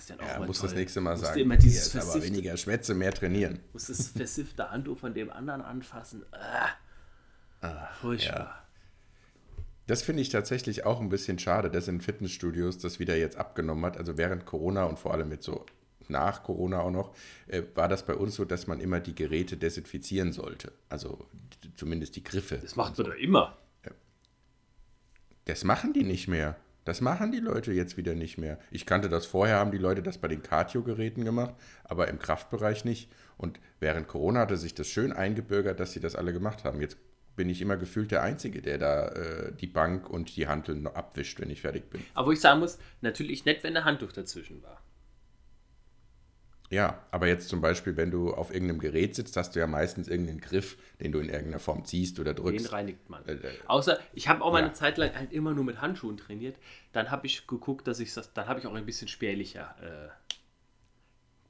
ist 0.00 0.10
dann 0.10 0.20
auch 0.20 0.26
ja 0.26 0.38
mal 0.38 0.46
muss 0.46 0.58
toll. 0.60 0.68
das 0.68 0.76
nächste 0.76 1.00
Mal 1.00 1.12
Musst 1.12 1.24
sagen. 1.24 1.40
Immer 1.40 1.56
dieses 1.56 1.94
ist 1.94 1.96
aber 1.96 2.22
weniger 2.22 2.56
Schwätze, 2.56 2.94
mehr 2.94 3.12
trainieren. 3.12 3.60
musst 3.72 3.88
das 3.88 4.08
versiffte 4.08 4.70
Handtuch 4.70 4.98
von 4.98 5.14
dem 5.14 5.30
anderen 5.30 5.62
anfassen. 5.62 6.24
Ah, 7.60 7.86
furchtbar. 8.00 8.66
Das 9.86 10.02
finde 10.02 10.22
ich 10.22 10.28
tatsächlich 10.28 10.86
auch 10.86 11.00
ein 11.00 11.08
bisschen 11.08 11.38
schade, 11.38 11.70
dass 11.70 11.88
in 11.88 12.00
Fitnessstudios 12.00 12.78
das 12.78 13.00
wieder 13.00 13.16
jetzt 13.16 13.36
abgenommen 13.36 13.84
hat. 13.84 13.96
Also 13.96 14.16
während 14.16 14.46
Corona 14.46 14.84
und 14.84 14.98
vor 14.98 15.12
allem 15.12 15.30
jetzt 15.32 15.44
so 15.44 15.66
nach 16.08 16.42
Corona 16.42 16.80
auch 16.80 16.90
noch, 16.90 17.14
äh, 17.48 17.62
war 17.74 17.88
das 17.88 18.06
bei 18.06 18.14
uns 18.14 18.34
so, 18.36 18.44
dass 18.44 18.66
man 18.66 18.80
immer 18.80 19.00
die 19.00 19.14
Geräte 19.14 19.56
desinfizieren 19.56 20.32
sollte. 20.32 20.72
Also 20.88 21.26
zumindest 21.76 22.16
die 22.16 22.24
Griffe. 22.24 22.58
Das 22.58 22.76
macht 22.76 22.98
man 22.98 23.08
doch 23.08 23.16
immer. 23.16 23.56
Das 25.46 25.64
machen 25.64 25.92
die 25.92 26.04
nicht 26.04 26.28
mehr. 26.28 26.56
Das 26.84 27.00
machen 27.00 27.30
die 27.30 27.40
Leute 27.40 27.72
jetzt 27.72 27.96
wieder 27.96 28.14
nicht 28.14 28.38
mehr. 28.38 28.58
Ich 28.70 28.86
kannte 28.86 29.08
das 29.08 29.26
vorher, 29.26 29.56
haben 29.56 29.70
die 29.70 29.78
Leute 29.78 30.02
das 30.02 30.18
bei 30.18 30.28
den 30.28 30.42
Cardio-Geräten 30.42 31.24
gemacht, 31.24 31.54
aber 31.84 32.08
im 32.08 32.18
Kraftbereich 32.18 32.84
nicht. 32.84 33.10
Und 33.36 33.60
während 33.80 34.08
Corona 34.08 34.40
hatte 34.40 34.56
sich 34.56 34.74
das 34.74 34.88
schön 34.88 35.12
eingebürgert, 35.12 35.78
dass 35.78 35.92
sie 35.92 36.00
das 36.00 36.16
alle 36.16 36.32
gemacht 36.32 36.64
haben. 36.64 36.80
Jetzt 36.80 36.96
bin 37.36 37.48
ich 37.48 37.60
immer 37.62 37.76
gefühlt 37.76 38.10
der 38.10 38.22
Einzige, 38.22 38.60
der 38.60 38.78
da 38.78 39.08
äh, 39.08 39.52
die 39.52 39.66
Bank 39.66 40.10
und 40.10 40.36
die 40.36 40.46
Hanteln 40.46 40.82
noch 40.82 40.94
abwischt, 40.94 41.40
wenn 41.40 41.50
ich 41.50 41.60
fertig 41.60 41.90
bin. 41.90 42.02
Aber 42.14 42.28
wo 42.28 42.32
ich 42.32 42.40
sagen 42.40 42.60
muss, 42.60 42.78
natürlich 43.00 43.44
nicht, 43.44 43.62
wenn 43.62 43.76
ein 43.76 43.84
Handtuch 43.84 44.12
dazwischen 44.12 44.62
war. 44.62 44.82
Ja, 46.72 47.02
aber 47.10 47.26
jetzt 47.26 47.48
zum 47.48 47.60
Beispiel, 47.60 47.96
wenn 47.96 48.12
du 48.12 48.32
auf 48.32 48.52
irgendeinem 48.54 48.78
Gerät 48.78 49.16
sitzt, 49.16 49.36
hast 49.36 49.56
du 49.56 49.58
ja 49.58 49.66
meistens 49.66 50.06
irgendeinen 50.06 50.40
Griff, 50.40 50.78
den 51.00 51.10
du 51.10 51.18
in 51.18 51.28
irgendeiner 51.28 51.58
Form 51.58 51.84
ziehst 51.84 52.20
oder 52.20 52.32
Den 52.32 52.44
drückst. 52.44 52.72
reinigt 52.72 53.10
man. 53.10 53.26
Äh, 53.26 53.32
äh, 53.32 53.50
Außer, 53.66 53.98
ich 54.12 54.28
habe 54.28 54.44
auch 54.44 54.52
mal 54.52 54.60
ja. 54.60 54.66
eine 54.66 54.72
Zeit 54.74 54.96
lang 54.96 55.12
halt 55.16 55.32
immer 55.32 55.52
nur 55.52 55.64
mit 55.64 55.80
Handschuhen 55.80 56.16
trainiert. 56.16 56.56
Dann 56.92 57.10
habe 57.10 57.26
ich 57.26 57.48
geguckt, 57.48 57.88
dass 57.88 57.98
ich 57.98 58.14
das, 58.14 58.32
dann 58.34 58.46
habe 58.46 58.60
ich 58.60 58.66
auch 58.68 58.74
ein 58.74 58.86
bisschen 58.86 59.08
spärlicher 59.08 59.74
äh, 59.82 60.08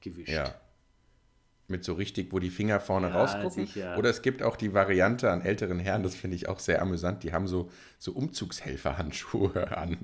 gewischt. 0.01 0.29
Ja. 0.31 0.55
Mit 1.67 1.83
so 1.85 1.93
richtig, 1.93 2.33
wo 2.33 2.39
die 2.39 2.49
Finger 2.49 2.79
vorne 2.79 3.09
Ja, 3.09 3.19
rausgucken. 3.21 3.67
sicher. 3.67 3.97
Oder 3.99 4.09
es 4.09 4.23
gibt 4.23 4.41
auch 4.41 4.57
die 4.57 4.73
Variante 4.73 5.29
an 5.31 5.41
älteren 5.41 5.77
Herren, 5.79 6.01
das 6.03 6.15
finde 6.15 6.35
ich 6.35 6.49
auch 6.49 6.59
sehr 6.59 6.81
amüsant, 6.81 7.23
die 7.23 7.31
haben 7.31 7.47
so, 7.47 7.69
so 7.99 8.11
Umzugshelferhandschuhe 8.13 9.77
an 9.77 9.99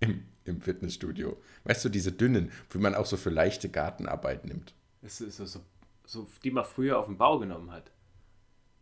im, 0.00 0.24
im 0.44 0.60
Fitnessstudio. 0.60 1.36
Weißt 1.64 1.84
du, 1.84 1.88
diese 1.88 2.12
dünnen, 2.12 2.50
wie 2.70 2.78
man 2.78 2.94
auch 2.94 3.06
so 3.06 3.16
für 3.16 3.30
leichte 3.30 3.68
Gartenarbeit 3.68 4.44
nimmt. 4.44 4.74
Das 5.02 5.20
ist 5.20 5.36
so, 5.36 5.46
so, 5.46 5.60
so, 6.06 6.26
die 6.44 6.50
man 6.50 6.64
früher 6.64 6.98
auf 6.98 7.06
den 7.06 7.18
Bau 7.18 7.38
genommen 7.38 7.70
hat. 7.70 7.90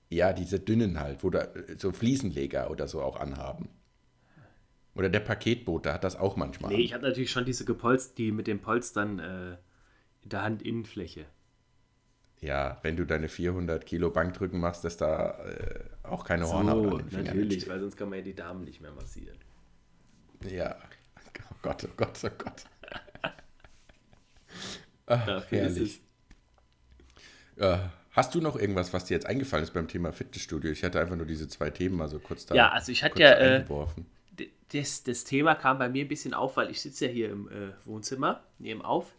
Ja, 0.09 0.33
diese 0.33 0.59
dünnen 0.59 0.99
halt, 0.99 1.23
wo 1.23 1.31
da 1.31 1.41
äh, 1.43 1.77
so 1.79 1.93
Fliesenleger 1.93 2.71
oder 2.71 2.89
so 2.89 3.01
auch 3.03 3.17
anhaben. 3.19 3.69
Oder 4.95 5.09
der 5.09 5.21
Paketbote 5.21 5.93
hat 5.93 6.03
das 6.05 6.17
auch 6.17 6.37
manchmal. 6.37 6.73
Nee, 6.73 6.81
ich 6.83 6.93
hatte 6.95 7.05
natürlich 7.05 7.31
schon 7.31 7.45
diese 7.45 7.65
gepolst, 7.65 8.19
die 8.19 8.33
mit 8.33 8.47
den 8.49 8.61
Polstern 8.61 9.19
äh, 9.21 9.53
in 10.23 10.29
der 10.31 10.43
Handinnenfläche. 10.45 11.27
Ja, 12.41 12.79
wenn 12.83 12.97
du 12.97 13.05
deine 13.05 13.29
400 13.29 13.85
Kilo 13.87 14.11
Bankdrücken 14.11 14.59
machst, 14.61 14.83
dass 14.85 14.97
da 14.97 15.39
äh, 15.45 15.85
auch 16.03 16.25
keine 16.25 16.49
Hornhaut 16.49 16.85
So, 16.85 16.91
an 16.91 16.99
den 16.99 17.09
Fingern 17.11 17.25
natürlich, 17.27 17.53
entsteht. 17.55 17.69
weil 17.71 17.81
sonst 17.81 17.97
kann 17.97 18.09
man 18.09 18.19
ja 18.19 18.25
die 18.25 18.35
Damen 18.35 18.65
nicht 18.65 18.81
mehr 18.81 18.93
massieren. 18.93 19.37
Ja. 20.51 20.77
Oh 21.51 21.55
Gott, 21.63 21.85
oh 21.85 21.93
Gott, 21.97 22.19
oh 22.25 22.29
Gott. 22.39 22.65
Ach, 25.07 25.27
Dafür 25.27 25.59
herrlich. 25.59 26.01
Äh, 27.57 27.79
hast 28.13 28.35
du 28.35 28.41
noch 28.41 28.57
irgendwas, 28.57 28.93
was 28.93 29.05
dir 29.07 29.15
jetzt 29.15 29.27
eingefallen 29.27 29.65
ist 29.65 29.73
beim 29.75 29.89
Thema 29.89 30.13
Fitnessstudio? 30.13 30.71
Ich 30.71 30.85
hatte 30.85 31.01
einfach 31.01 31.17
nur 31.17 31.27
diese 31.27 31.49
zwei 31.49 31.71
Themen 31.71 31.97
mal 31.97 32.09
so 32.09 32.19
kurz 32.19 32.47
da 32.47 32.55
Ja, 32.55 32.71
also 32.71 32.93
ich 32.93 33.03
hatte 33.03 33.21
ja, 33.21 33.33
äh, 33.33 33.57
eingeworfen. 33.57 34.07
D- 34.31 34.51
Das, 34.73 35.03
das 35.03 35.25
Thema 35.25 35.55
kam 35.57 35.79
bei 35.79 35.89
mir 35.89 36.05
ein 36.05 36.09
bisschen 36.09 36.33
auf, 36.35 36.57
weil 36.57 36.71
ich 36.71 36.81
sitze 36.81 37.07
ja 37.07 37.13
hier 37.13 37.31
im 37.31 37.49
äh, 37.51 37.73
Wohnzimmer, 37.85 38.43
nebenauf 38.59 39.13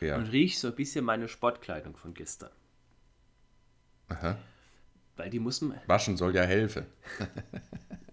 Ja. 0.00 0.16
und 0.16 0.26
rieche 0.32 0.58
so 0.58 0.68
ein 0.68 0.74
bisschen 0.74 1.04
meine 1.04 1.28
Sportkleidung 1.28 1.94
von 1.96 2.14
gestern. 2.14 2.50
Aha. 4.08 4.38
Weil 5.16 5.30
die 5.30 5.38
muss 5.38 5.60
man, 5.60 5.78
Waschen 5.86 6.16
soll 6.16 6.34
ja 6.34 6.42
helfen. 6.42 6.86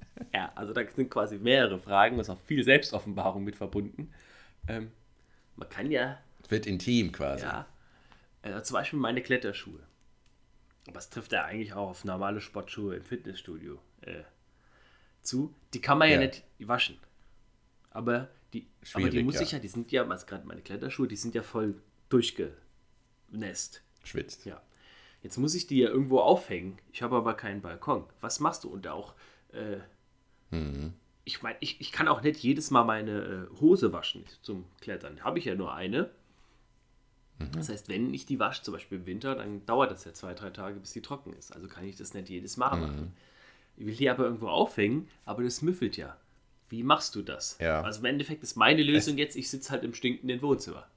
also 0.56 0.74
da 0.74 0.82
sind 0.90 1.10
quasi 1.10 1.38
mehrere 1.38 1.80
Fragen, 1.80 2.18
da 2.18 2.22
ist 2.22 2.30
auch 2.30 2.40
viel 2.40 2.64
Selbstoffenbarung 2.64 3.44
mit 3.44 3.56
verbunden. 3.56 4.12
Ähm, 4.68 4.92
man 5.56 5.70
kann 5.70 5.92
ja, 5.92 6.20
Es 6.44 6.52
wird 6.52 6.66
intim 6.66 7.12
quasi. 7.12 7.44
ja, 7.44 7.66
äh, 8.42 8.62
zum 8.64 8.76
Beispiel 8.76 9.00
meine 9.00 9.22
Kletterschuhe. 9.22 9.80
Aber 10.88 10.94
das 10.96 11.10
trifft 11.10 11.32
ja 11.32 11.46
eigentlich 11.46 11.74
auch 11.74 11.90
auf 11.90 12.06
normale 12.06 12.42
Sportschuhe 12.42 12.96
im 12.96 13.04
Fitnessstudio 13.04 13.80
äh, 14.02 14.24
zu. 15.22 15.54
Die 15.74 15.82
kann 15.82 15.98
man 15.98 16.10
ja, 16.10 16.16
Ja. 16.16 16.22
nicht 16.22 16.44
waschen. 16.60 16.98
Aber 17.92 18.30
die, 18.54 18.68
aber 18.94 19.06
die 19.06 19.10
Schwierig, 19.12 19.26
muss 19.26 19.36
ja. 19.36 19.42
ich 19.42 19.52
ja, 19.52 19.60
die 19.60 19.68
sind 19.68 19.92
ja, 19.92 20.08
also 20.08 20.26
gerade 20.26 20.48
meine 20.48 20.62
Kletterschuhe, 20.62 21.08
die 21.08 21.16
sind 21.16 21.36
ja 21.36 21.44
voll 21.44 21.76
durchgenässt. 22.10 23.84
Schwitzt. 24.04 24.46
Ja. 24.46 24.62
Jetzt 25.22 25.38
muss 25.38 25.54
ich 25.54 25.68
die 25.68 25.78
ja 25.80 25.90
irgendwo 25.90 26.20
aufhängen. 26.20 26.80
Ich 26.92 27.02
habe 27.04 27.16
aber 27.16 27.36
keinen 27.36 27.62
Balkon. 27.62 28.06
Was 28.22 28.40
machst 28.40 28.64
du? 28.64 28.70
Und 28.70 28.88
auch, 28.88 29.14
äh, 29.52 29.78
Mhm. 30.52 30.94
ich 31.24 31.42
meine, 31.42 31.58
ich, 31.62 31.80
ich 31.82 31.92
kann 31.92 32.08
auch 32.08 32.22
nicht 32.22 32.40
jedes 32.42 32.72
Mal 32.72 32.84
meine 32.84 33.48
äh, 33.52 33.60
Hose 33.62 33.94
waschen 33.94 34.26
zum 34.42 34.66
Klettern. 34.82 35.24
Habe 35.24 35.40
ich 35.40 35.46
ja 35.46 35.56
nur 35.56 35.74
eine. 35.74 36.10
Mhm. 37.40 37.52
Das 37.54 37.70
heißt, 37.70 37.90
wenn 37.90 38.14
ich 38.14 38.26
die 38.26 38.40
wasche, 38.40 38.62
zum 38.64 38.74
Beispiel 38.74 39.00
im 39.00 39.06
Winter, 39.06 39.36
dann 39.36 39.66
dauert 39.66 39.92
das 39.92 40.04
ja 40.06 40.14
zwei, 40.14 40.34
drei 40.34 40.50
Tage, 40.50 40.80
bis 40.80 40.92
die 40.94 41.02
trocken 41.02 41.34
ist. 41.34 41.56
Also 41.56 41.68
kann 41.68 41.86
ich 41.86 41.96
das 41.96 42.14
nicht 42.14 42.30
jedes 42.30 42.58
Mal 42.58 42.76
Mhm. 42.76 42.82
machen. 42.82 43.14
Ich 43.78 43.86
will 43.86 43.96
die 43.96 44.10
aber 44.10 44.26
irgendwo 44.26 44.50
aufhängen, 44.50 45.08
aber 45.26 45.44
das 45.44 45.62
müffelt 45.62 45.96
ja. 45.98 46.18
Wie 46.70 46.84
machst 46.84 47.16
du 47.16 47.22
das? 47.22 47.58
Ja. 47.60 47.82
Also 47.82 48.00
im 48.00 48.06
Endeffekt 48.06 48.44
ist 48.44 48.56
meine 48.56 48.84
Lösung 48.84 49.18
jetzt, 49.18 49.36
ich 49.36 49.50
sitze 49.50 49.72
halt 49.72 49.84
im 49.84 49.94
stinkenden 49.94 50.42
Wohnzimmer. 50.42 50.88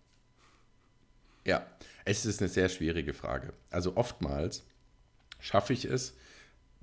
Ja, 1.44 1.66
es 2.04 2.24
ist 2.26 2.40
eine 2.40 2.48
sehr 2.48 2.68
schwierige 2.68 3.12
Frage. 3.14 3.52
Also 3.70 3.96
oftmals 3.96 4.64
schaffe 5.40 5.72
ich 5.72 5.84
es, 5.84 6.16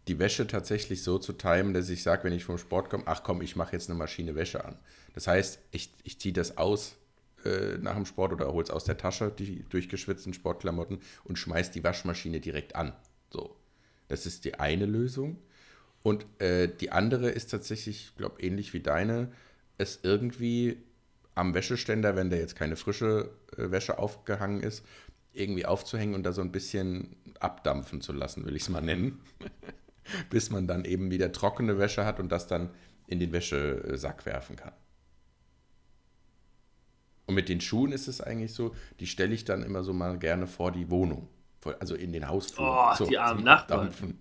die 0.07 0.19
Wäsche 0.19 0.47
tatsächlich 0.47 1.03
so 1.03 1.19
zu 1.19 1.33
timen, 1.33 1.73
dass 1.73 1.89
ich 1.89 2.03
sage, 2.03 2.23
wenn 2.23 2.33
ich 2.33 2.43
vom 2.43 2.57
Sport 2.57 2.89
komme, 2.89 3.03
ach 3.05 3.23
komm, 3.23 3.41
ich 3.41 3.55
mache 3.55 3.73
jetzt 3.73 3.89
eine 3.89 3.97
Maschine 3.97 4.35
Wäsche 4.35 4.65
an. 4.65 4.77
Das 5.13 5.27
heißt, 5.27 5.59
ich, 5.71 5.91
ich 6.03 6.19
ziehe 6.19 6.33
das 6.33 6.57
aus 6.57 6.95
äh, 7.45 7.77
nach 7.77 7.95
dem 7.95 8.05
Sport 8.05 8.33
oder 8.33 8.51
hole 8.51 8.63
es 8.63 8.71
aus 8.71 8.83
der 8.83 8.97
Tasche, 8.97 9.31
die 9.31 9.63
durchgeschwitzten 9.69 10.33
Sportklamotten 10.33 10.99
und 11.23 11.37
schmeiß 11.37 11.71
die 11.71 11.83
Waschmaschine 11.83 12.39
direkt 12.39 12.75
an. 12.75 12.93
So, 13.29 13.55
das 14.07 14.25
ist 14.25 14.45
die 14.45 14.55
eine 14.55 14.85
Lösung. 14.85 15.37
Und 16.03 16.25
äh, 16.39 16.67
die 16.67 16.91
andere 16.91 17.29
ist 17.29 17.51
tatsächlich, 17.51 18.07
ich 18.07 18.15
glaube, 18.17 18.41
ähnlich 18.41 18.73
wie 18.73 18.79
deine, 18.79 19.31
es 19.77 19.99
irgendwie 20.03 20.77
am 21.35 21.53
Wäscheständer, 21.53 22.15
wenn 22.15 22.29
da 22.29 22.37
jetzt 22.37 22.55
keine 22.55 22.75
frische 22.75 23.31
äh, 23.55 23.71
Wäsche 23.71 23.99
aufgehangen 23.99 24.61
ist, 24.61 24.83
irgendwie 25.33 25.65
aufzuhängen 25.65 26.15
und 26.15 26.23
da 26.23 26.33
so 26.33 26.41
ein 26.41 26.51
bisschen 26.51 27.15
abdampfen 27.39 28.01
zu 28.01 28.13
lassen, 28.13 28.45
will 28.45 28.55
ich 28.55 28.63
es 28.63 28.69
mal 28.69 28.81
nennen. 28.81 29.21
Bis 30.29 30.49
man 30.49 30.67
dann 30.67 30.85
eben 30.85 31.11
wieder 31.11 31.31
trockene 31.31 31.77
Wäsche 31.77 32.05
hat 32.05 32.19
und 32.19 32.31
das 32.31 32.47
dann 32.47 32.69
in 33.07 33.19
den 33.19 33.31
Wäschesack 33.31 34.25
werfen 34.25 34.55
kann. 34.55 34.73
Und 37.25 37.35
mit 37.35 37.49
den 37.49 37.61
Schuhen 37.61 37.91
ist 37.91 38.07
es 38.07 38.19
eigentlich 38.19 38.53
so, 38.53 38.75
die 38.99 39.07
stelle 39.07 39.33
ich 39.33 39.45
dann 39.45 39.63
immer 39.63 39.83
so 39.83 39.93
mal 39.93 40.17
gerne 40.17 40.47
vor 40.47 40.71
die 40.71 40.89
Wohnung. 40.89 41.29
Also 41.79 41.95
in 41.95 42.11
den 42.11 42.27
Hausflur. 42.27 42.89
Oh, 42.91 42.95
so, 42.95 43.05
die 43.05 43.17
armen 43.17 43.43
Nachbarn. 43.43 43.87
Abdampfen. 43.87 44.19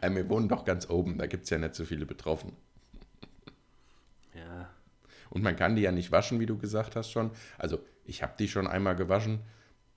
Wir 0.14 0.28
wohnen 0.28 0.48
doch 0.48 0.64
ganz 0.64 0.88
oben, 0.88 1.18
da 1.18 1.26
gibt 1.26 1.44
es 1.44 1.50
ja 1.50 1.58
nicht 1.58 1.74
so 1.74 1.84
viele 1.84 2.06
betroffen. 2.06 2.52
Ja. 4.34 4.70
Und 5.30 5.42
man 5.42 5.56
kann 5.56 5.76
die 5.76 5.82
ja 5.82 5.92
nicht 5.92 6.12
waschen, 6.12 6.40
wie 6.40 6.46
du 6.46 6.56
gesagt 6.56 6.96
hast 6.96 7.10
schon. 7.10 7.30
Also 7.58 7.80
ich 8.04 8.22
habe 8.22 8.34
die 8.38 8.48
schon 8.48 8.66
einmal 8.66 8.96
gewaschen. 8.96 9.40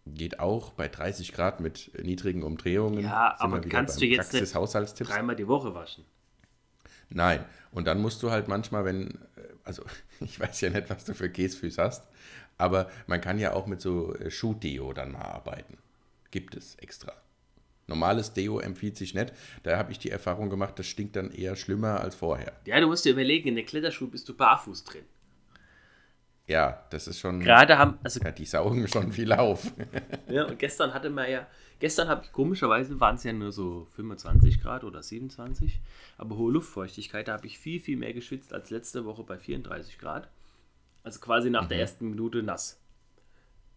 Geht 0.06 0.40
auch 0.40 0.72
bei 0.72 0.88
30 0.88 1.34
Grad 1.34 1.60
mit 1.60 1.92
niedrigen 2.04 2.44
Umdrehungen. 2.44 3.04
Ja, 3.04 3.36
Sind 3.40 3.54
aber 3.54 3.62
kannst 3.62 4.02
du 4.02 4.06
jetzt 4.06 4.34
nicht 4.34 4.54
dreimal 4.54 5.36
die 5.36 5.48
Woche 5.48 5.76
waschen? 5.76 6.06
Nein. 7.10 7.44
Und 7.72 7.86
dann 7.86 8.02
musst 8.02 8.24
du 8.24 8.32
halt 8.32 8.48
manchmal, 8.48 8.86
wenn, 8.86 9.12
äh, 9.36 9.42
also 9.64 9.84
ich 10.20 10.40
weiß 10.40 10.62
ja 10.62 10.70
nicht, 10.70 10.90
was 10.90 11.06
du 11.06 11.14
für 11.14 11.30
Käsefüße 11.30 11.82
hast, 11.82 12.08
aber 12.58 12.90
man 13.08 13.22
kann 13.22 13.40
ja 13.40 13.54
auch 13.54 13.68
mit 13.68 13.82
so 13.82 14.16
äh, 14.16 14.32
Schuhdeo 14.32 14.94
dann 14.94 15.12
mal 15.12 15.22
arbeiten. 15.22 15.78
Gibt 16.32 16.56
es 16.56 16.76
extra. 16.76 17.14
Normales 17.88 18.34
Deo 18.34 18.60
empfiehlt 18.60 18.98
sich 18.98 19.16
nicht. 19.16 19.34
Da 19.64 19.78
habe 19.78 19.92
ich 19.92 19.98
die 19.98 20.12
Erfahrung 20.12 20.52
gemacht, 20.52 20.78
das 20.78 20.86
stinkt 20.86 21.16
dann 21.16 21.32
eher 21.32 21.56
schlimmer 21.56 22.02
als 22.02 22.16
vorher. 22.16 22.54
Ja, 22.66 22.80
du 22.80 22.86
musst 22.86 23.04
dir 23.04 23.14
überlegen, 23.14 23.50
in 23.50 23.56
den 23.56 23.66
Kletterschuhen 23.66 24.12
bist 24.12 24.30
du 24.30 24.36
barfuß 24.36 24.84
drin. 24.84 25.06
Ja, 26.50 26.84
das 26.90 27.08
ist 27.08 27.20
schon. 27.20 27.40
Gerade 27.40 27.78
haben, 27.78 27.98
also 28.04 28.20
Ja, 28.20 28.32
die 28.32 28.46
saugen 28.46 28.88
schon 28.88 29.12
viel 29.12 29.32
auf. 29.32 29.72
Ja, 30.28 30.46
und 30.46 30.60
gestern 30.60 30.94
hatte 30.94 31.10
man 31.10 31.30
ja, 31.30 31.48
gestern 31.80 32.08
habe 32.08 32.24
ich 32.24 32.32
komischerweise 32.32 33.00
waren 33.00 33.16
es 33.16 33.24
ja 33.24 33.34
nur 33.34 33.52
so 33.52 33.88
25 33.96 34.62
Grad 34.62 34.84
oder 34.84 35.02
27, 35.02 35.80
aber 36.18 36.38
hohe 36.38 36.52
Luftfeuchtigkeit, 36.52 37.28
da 37.28 37.34
habe 37.34 37.48
ich 37.48 37.58
viel, 37.58 37.80
viel 37.80 37.98
mehr 37.98 38.14
geschwitzt 38.14 38.54
als 38.54 38.70
letzte 38.70 39.06
Woche 39.06 39.24
bei 39.24 39.38
34 39.38 39.98
Grad. 39.98 40.30
Also 41.04 41.20
quasi 41.20 41.50
nach 41.50 41.68
der 41.68 41.80
ersten 41.80 42.10
Minute 42.10 42.44
nass. 42.44 42.80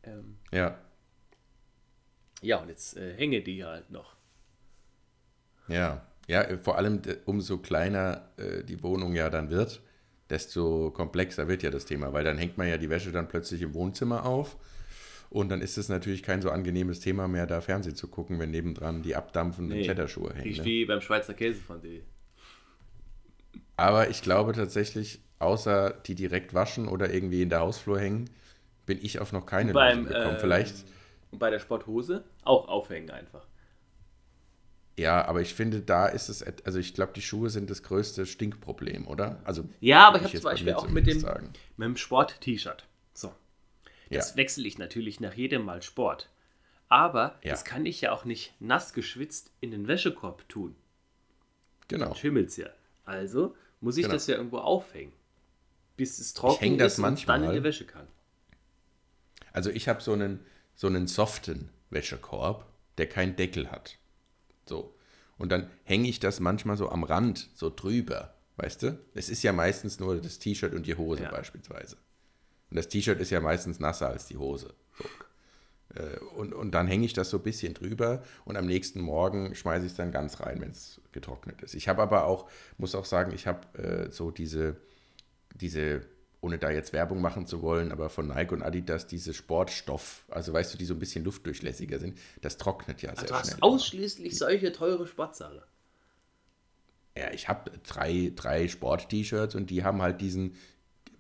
Ähm, 0.02 0.36
ja, 0.50 0.76
ja, 2.42 2.56
und 2.60 2.68
jetzt 2.68 2.96
äh, 2.96 3.14
hänge 3.14 3.40
die 3.40 3.64
halt 3.64 3.90
noch. 3.90 4.16
ja. 5.68 6.02
Ja, 6.28 6.42
äh, 6.42 6.56
vor 6.56 6.76
allem 6.78 7.02
äh, 7.04 7.16
umso 7.24 7.58
kleiner 7.58 8.28
äh, 8.36 8.62
die 8.62 8.80
Wohnung 8.84 9.14
ja 9.14 9.28
dann 9.28 9.50
wird, 9.50 9.82
desto 10.32 10.90
komplexer 10.92 11.48
wird 11.48 11.62
ja 11.62 11.70
das 11.70 11.86
Thema, 11.86 12.12
weil 12.14 12.24
dann 12.24 12.38
hängt 12.38 12.58
man 12.58 12.68
ja 12.68 12.78
die 12.78 12.90
Wäsche 12.90 13.12
dann 13.12 13.28
plötzlich 13.28 13.62
im 13.62 13.74
Wohnzimmer 13.74 14.26
auf 14.26 14.56
und 15.30 15.50
dann 15.50 15.62
ist 15.62 15.78
es 15.78 15.88
natürlich 15.90 16.22
kein 16.24 16.42
so 16.42 16.50
angenehmes 16.50 17.00
Thema 17.00 17.28
mehr, 17.28 17.46
da 17.46 17.60
Fernsehen 17.62 17.96
zu 17.96 18.08
gucken, 18.08 18.40
wenn 18.40 18.50
nebendran 18.52 19.02
die 19.02 19.16
abdampfenden 19.16 19.78
Nee, 19.78 19.84
Kletterschuhe 19.84 20.34
hängen. 20.34 20.56
Ne? 20.58 20.64
wie 20.64 20.84
beim 20.84 21.00
Schweizer 21.00 21.34
Käse 21.34 21.60
von 21.60 21.80
dir. 21.82 22.02
Aber 23.76 24.08
ich 24.10 24.22
glaube 24.22 24.52
tatsächlich, 24.52 25.20
außer 25.38 25.90
die 26.06 26.14
direkt 26.14 26.54
waschen 26.54 26.88
oder 26.88 27.12
irgendwie 27.12 27.42
in 27.42 27.50
der 27.50 27.60
Hausflur 27.60 27.98
hängen, 28.00 28.30
bin 28.86 28.98
ich 29.02 29.20
auf 29.20 29.32
noch 29.32 29.46
keine 29.46 29.72
Beim, 29.72 29.98
Lösung 29.98 30.06
gekommen. 30.06 30.34
ähm, 30.34 30.40
Vielleicht, 30.40 30.84
Und 31.30 31.38
bei 31.38 31.50
der 31.50 31.58
Sporthose 31.58 32.24
auch 32.44 32.68
aufhängen 32.68 33.10
einfach. 33.10 33.46
Ja, 34.98 35.24
aber 35.26 35.40
ich 35.40 35.54
finde, 35.54 35.80
da 35.80 36.06
ist 36.06 36.28
es, 36.28 36.42
also 36.64 36.78
ich 36.78 36.94
glaube, 36.94 37.12
die 37.14 37.22
Schuhe 37.22 37.48
sind 37.50 37.70
das 37.70 37.82
größte 37.82 38.26
Stinkproblem, 38.26 39.06
oder? 39.08 39.40
Also 39.44 39.68
Ja, 39.80 40.08
aber 40.08 40.18
ich 40.18 40.24
habe 40.24 40.32
zum 40.34 40.42
bei 40.44 40.50
Beispiel 40.52 40.74
auch 40.74 40.88
mit 40.88 41.06
dem, 41.06 41.20
zumindest 41.20 41.20
sagen. 41.26 41.52
mit 41.76 41.86
dem 41.86 41.96
Sport-T-Shirt. 41.96 42.84
So. 43.14 43.32
Das 44.10 44.30
Ja. 44.30 44.36
wechsle 44.36 44.66
ich 44.68 44.78
natürlich 44.78 45.20
nach 45.20 45.34
jedem 45.34 45.64
Mal 45.64 45.82
Sport. 45.82 46.28
Aber 46.88 47.38
Ja. 47.42 47.50
das 47.52 47.64
kann 47.64 47.86
ich 47.86 48.02
ja 48.02 48.12
auch 48.12 48.24
nicht 48.26 48.52
nass 48.60 48.92
geschwitzt 48.92 49.50
in 49.60 49.70
den 49.70 49.88
Wäschekorb 49.88 50.46
tun. 50.48 50.76
Genau. 51.88 52.14
Schimmelt's 52.14 52.56
ja. 52.58 52.68
Also 53.04 53.56
muss 53.80 53.96
ich 53.96 54.02
Genau. 54.04 54.14
das 54.14 54.26
ja 54.26 54.36
irgendwo 54.36 54.58
aufhängen. 54.58 55.12
Bis 55.96 56.18
es 56.18 56.34
trocken 56.34 56.64
ist 56.64 56.70
und 56.72 56.80
es 56.80 56.96
dann 56.96 57.04
in 57.04 57.10
manchmal. 57.10 57.54
die 57.54 57.62
Wäsche 57.64 57.86
kann. 57.86 58.06
Also 59.52 59.70
ich 59.70 59.88
habe 59.88 60.00
so 60.02 60.12
einen, 60.12 60.44
so 60.74 60.86
einen 60.86 61.06
soften 61.06 61.70
Wäschekorb, 61.90 62.66
der 62.98 63.08
keinen 63.08 63.36
Deckel 63.36 63.70
hat. 63.70 63.98
So. 64.68 64.94
Und 65.38 65.50
dann 65.50 65.68
hänge 65.84 66.08
ich 66.08 66.20
das 66.20 66.40
manchmal 66.40 66.76
so 66.76 66.88
am 66.90 67.04
Rand, 67.04 67.48
so 67.54 67.70
drüber. 67.70 68.34
Weißt 68.56 68.82
du? 68.82 68.98
Es 69.14 69.28
ist 69.28 69.42
ja 69.42 69.52
meistens 69.52 69.98
nur 69.98 70.20
das 70.20 70.38
T-Shirt 70.38 70.74
und 70.74 70.86
die 70.86 70.94
Hose 70.96 71.22
Ja. 71.24 71.30
beispielsweise. 71.30 71.96
Und 72.70 72.76
das 72.76 72.88
T-Shirt 72.88 73.20
ist 73.20 73.30
ja 73.30 73.40
meistens 73.40 73.80
nasser 73.80 74.08
als 74.08 74.26
die 74.26 74.36
Hose. 74.36 74.74
So. 74.98 75.04
Äh, 76.00 76.18
Und, 76.36 76.52
und 76.54 76.70
dann 76.72 76.86
hänge 76.86 77.04
ich 77.06 77.12
das 77.12 77.30
so 77.30 77.38
ein 77.38 77.42
bisschen 77.42 77.74
drüber 77.74 78.22
und 78.44 78.56
am 78.56 78.66
nächsten 78.66 79.00
Morgen 79.00 79.54
schmeiße 79.54 79.86
ich 79.86 79.92
es 79.92 79.96
dann 79.96 80.12
ganz 80.12 80.40
rein, 80.40 80.60
wenn 80.60 80.70
es 80.70 81.00
getrocknet 81.12 81.60
ist. 81.62 81.74
Ich 81.74 81.88
habe 81.88 82.02
aber 82.02 82.26
auch, 82.26 82.48
muss 82.78 82.94
auch 82.94 83.04
sagen, 83.04 83.32
ich 83.34 83.46
habe 83.46 83.78
äh, 83.78 84.10
so 84.10 84.30
diese, 84.30 84.76
diese, 85.54 86.02
ohne 86.42 86.58
da 86.58 86.70
jetzt 86.70 86.92
Werbung 86.92 87.20
machen 87.22 87.46
zu 87.46 87.62
wollen, 87.62 87.92
aber 87.92 88.10
von 88.10 88.26
Nike 88.26 88.52
und 88.52 88.62
Adidas 88.62 89.06
diese 89.06 89.32
Sportstoff, 89.32 90.24
also 90.28 90.52
weißt 90.52 90.74
du, 90.74 90.78
die 90.78 90.84
so 90.84 90.92
ein 90.94 90.98
bisschen 90.98 91.24
luftdurchlässiger 91.24 91.98
sind, 92.00 92.18
das 92.42 92.58
trocknet 92.58 93.00
ja 93.00 93.10
sehr 93.14 93.20
Also 93.20 93.34
du 93.34 93.40
schnell. 93.40 93.52
hast 93.54 93.62
ausschließlich 93.62 94.36
solche 94.36 94.72
teure 94.72 95.06
Sportsachen. 95.06 95.62
Ja, 97.16 97.30
ich 97.32 97.48
habe 97.48 97.70
drei, 97.86 98.32
drei 98.34 98.66
Sport-T-Shirts 98.68 99.54
und 99.54 99.70
die 99.70 99.84
haben 99.84 100.02
halt 100.02 100.20
diesen, 100.20 100.56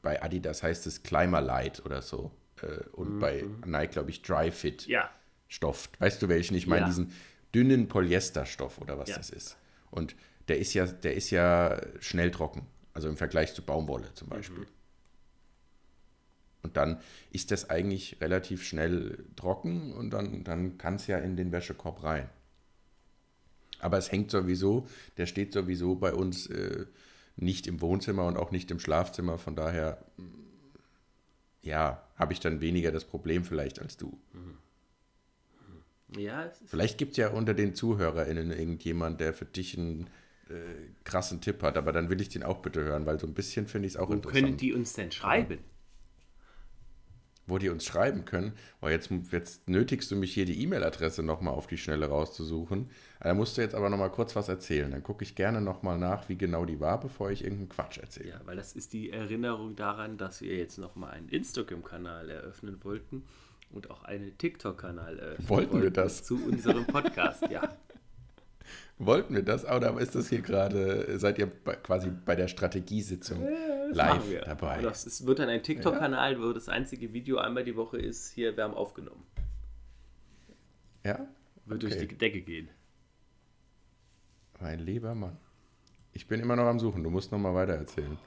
bei 0.02 0.20
Adidas 0.22 0.62
heißt 0.62 0.86
es 0.88 1.02
Climber 1.04 1.40
Light 1.40 1.84
oder 1.86 2.02
so. 2.02 2.32
äh, 2.60 2.78
Und 2.92 3.20
bei 3.20 3.44
Nike, 3.64 3.92
glaube 3.92 4.10
ich, 4.10 4.22
Dry 4.22 4.50
Fit 4.50 4.86
Ja. 4.86 5.08
Stoff. 5.48 5.88
Weißt 6.00 6.20
du 6.22 6.28
welchen? 6.28 6.54
Ich 6.56 6.66
meine 6.66 6.82
Ja. 6.82 6.86
diesen 6.88 7.12
dünnen 7.54 7.86
Polyesterstoff 7.88 8.78
oder 8.78 8.98
was 8.98 9.10
Ja. 9.10 9.16
das 9.18 9.30
ist. 9.30 9.56
Und 9.90 10.16
der 10.48 10.58
ist 10.58 10.74
ja, 10.74 10.86
der 10.86 11.14
ist 11.14 11.30
ja 11.30 11.80
schnell 12.00 12.30
trocken. 12.32 12.66
Also 12.94 13.08
im 13.08 13.16
Vergleich 13.16 13.54
zu 13.54 13.62
Baumwolle 13.62 14.12
zum 14.14 14.28
Beispiel. 14.28 14.66
Und 16.62 16.76
dann 16.76 17.00
ist 17.30 17.50
das 17.50 17.70
eigentlich 17.70 18.18
relativ 18.20 18.62
schnell 18.64 19.24
trocken 19.36 19.92
und 19.92 20.10
dann, 20.10 20.44
dann 20.44 20.78
kann 20.78 20.94
es 20.96 21.06
ja 21.06 21.18
in 21.18 21.36
den 21.36 21.50
Wäschekorb 21.52 22.02
rein. 22.04 22.28
Aber 23.80 23.98
es 23.98 24.12
hängt 24.12 24.30
sowieso, 24.30 24.86
der 25.16 25.26
steht 25.26 25.52
sowieso 25.52 25.96
bei 25.96 26.14
uns 26.14 26.46
äh, 26.46 26.86
nicht 27.36 27.66
im 27.66 27.80
Wohnzimmer 27.80 28.26
und 28.26 28.36
auch 28.36 28.52
nicht 28.52 28.70
im 28.70 28.78
Schlafzimmer. 28.78 29.38
Von 29.38 29.56
daher, 29.56 30.04
mm, 30.16 30.22
ja, 31.62 32.06
habe 32.16 32.32
ich 32.32 32.38
dann 32.40 32.60
weniger 32.60 32.92
das 32.92 33.04
Problem 33.04 33.44
vielleicht 33.44 33.80
als 33.80 33.96
du. 33.96 34.16
Ja, 36.16 36.52
Vielleicht 36.66 36.98
gibt 36.98 37.12
es 37.12 37.16
ja 37.16 37.30
unter 37.30 37.54
den 37.54 37.74
ZuhörerInnen 37.74 38.50
irgendjemand, 38.52 39.20
der 39.20 39.32
für 39.32 39.46
dich 39.46 39.78
einen 39.78 40.08
äh, 40.50 40.54
krassen 41.04 41.40
Tipp 41.40 41.62
hat, 41.62 41.76
aber 41.78 41.92
dann 41.92 42.10
will 42.10 42.20
ich 42.20 42.28
den 42.28 42.42
auch 42.42 42.58
bitte 42.58 42.82
hören, 42.84 43.06
weil 43.06 43.18
so 43.18 43.26
ein 43.26 43.34
bisschen 43.34 43.66
finde 43.66 43.86
ich 43.88 43.94
es 43.94 43.96
auch 44.00 44.10
Wo 44.10 44.14
interessant. 44.14 44.44
können 44.44 44.56
die 44.58 44.72
uns 44.74 44.92
denn 44.92 45.10
schreiben? 45.10 45.58
Wo 47.46 47.58
die 47.58 47.68
uns 47.68 47.84
schreiben 47.84 48.24
können. 48.24 48.52
Oh, 48.80 48.88
jetzt, 48.88 49.10
jetzt 49.30 49.68
nötigst 49.68 50.10
du 50.10 50.16
mich 50.16 50.32
hier 50.32 50.44
die 50.44 50.62
E-Mail-Adresse 50.62 51.22
nochmal 51.22 51.54
auf 51.54 51.66
die 51.66 51.78
Schnelle 51.78 52.06
rauszusuchen. 52.06 52.90
Da 53.20 53.34
musst 53.34 53.56
du 53.56 53.62
jetzt 53.62 53.74
aber 53.74 53.90
nochmal 53.90 54.10
kurz 54.10 54.36
was 54.36 54.48
erzählen. 54.48 54.90
Dann 54.90 55.02
gucke 55.02 55.24
ich 55.24 55.34
gerne 55.34 55.60
nochmal 55.60 55.98
nach, 55.98 56.28
wie 56.28 56.36
genau 56.36 56.64
die 56.64 56.80
war, 56.80 57.00
bevor 57.00 57.30
ich 57.30 57.42
irgendeinen 57.42 57.68
Quatsch 57.68 57.98
erzähle. 57.98 58.30
Ja, 58.30 58.40
weil 58.44 58.56
das 58.56 58.72
ist 58.72 58.92
die 58.92 59.10
Erinnerung 59.10 59.76
daran, 59.76 60.18
dass 60.18 60.40
wir 60.40 60.56
jetzt 60.56 60.78
nochmal 60.78 61.12
einen 61.12 61.28
Instagram-Kanal 61.28 62.30
eröffnen 62.30 62.82
wollten 62.84 63.24
und 63.70 63.90
auch 63.90 64.04
einen 64.04 64.36
TikTok-Kanal 64.38 65.18
eröffnen 65.18 65.48
Wollten 65.48 65.82
wir 65.82 65.90
das? 65.90 66.22
Zu 66.22 66.36
unserem 66.44 66.86
Podcast, 66.86 67.44
ja. 67.50 67.76
Wollten 68.98 69.34
wir 69.34 69.42
das? 69.42 69.64
Oder 69.64 69.98
ist 69.98 70.14
das 70.14 70.28
hier 70.28 70.42
gerade, 70.42 71.18
seid 71.18 71.38
ihr 71.38 71.46
bei, 71.46 71.74
quasi 71.74 72.10
bei 72.10 72.36
der 72.36 72.48
Strategiesitzung 72.48 73.40
Machen 73.40 73.94
live 73.94 74.30
wir. 74.30 74.40
dabei? 74.42 74.80
Das 74.80 75.04
ist, 75.06 75.26
wird 75.26 75.38
dann 75.40 75.48
ein 75.48 75.62
TikTok-Kanal, 75.62 76.40
wo 76.40 76.52
das 76.52 76.68
einzige 76.68 77.12
Video 77.12 77.38
einmal 77.38 77.64
die 77.64 77.76
Woche 77.76 77.98
ist, 77.98 78.32
hier, 78.32 78.56
wir 78.56 78.64
haben 78.64 78.74
aufgenommen. 78.74 79.24
Ja? 81.04 81.26
Wird 81.66 81.82
durch 81.82 81.98
die 81.98 82.08
Decke 82.08 82.42
gehen. 82.42 82.68
Mein 84.60 84.78
lieber 84.78 85.14
Mann. 85.14 85.36
Ich 86.12 86.26
bin 86.28 86.40
immer 86.40 86.54
noch 86.54 86.66
am 86.66 86.78
Suchen. 86.78 87.02
Du 87.02 87.10
musst 87.10 87.32
nochmal 87.32 87.54
weiter 87.54 87.74
erzählen. 87.74 88.18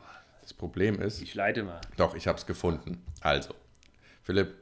Das 0.41 0.53
Problem 0.53 1.01
ist, 1.01 1.21
Ich 1.21 1.33
leite 1.33 1.63
mal. 1.63 1.81
Doch, 1.97 2.15
ich 2.15 2.27
habe 2.27 2.37
es 2.37 2.45
gefunden. 2.45 3.01
Also, 3.21 3.53
Philipp, 4.23 4.53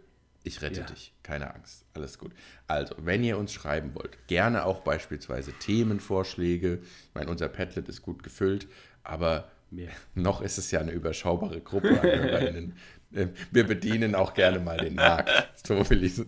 ich 0.44 0.62
rette 0.62 0.82
Ja. 0.82 0.86
dich. 0.86 1.14
Keine 1.24 1.54
Angst. 1.54 1.86
Alles 1.94 2.18
gut. 2.18 2.32
Also, 2.68 2.96
wenn 3.00 3.24
ihr 3.24 3.38
uns 3.38 3.54
schreiben 3.54 3.96
wollt, 3.96 4.18
gerne 4.28 4.66
auch 4.66 4.82
beispielsweise 4.82 5.54
Themenvorschläge. 5.54 6.80
Ich 6.84 7.10
meine, 7.16 7.30
unser 7.32 7.48
Padlet 7.50 7.88
ist 7.90 8.02
gut 8.02 8.24
gefüllt, 8.24 8.68
aber 9.04 9.50
Mehr. 9.72 9.90
noch 10.16 10.42
ist 10.42 10.58
es 10.58 10.70
ja 10.72 10.80
eine 10.82 10.92
überschaubare 10.92 11.62
Gruppe 11.62 11.90
an 12.00 12.08
HörerInnen. 12.08 12.78
Äh, 13.14 13.28
Wir 13.52 13.66
bedienen 13.68 14.16
auch 14.16 14.34
gerne 14.34 14.60
mal 14.60 14.78
den 14.78 14.96
Markt. 14.96 15.30
So 15.66 15.90
will 15.90 16.04
ich 16.04 16.22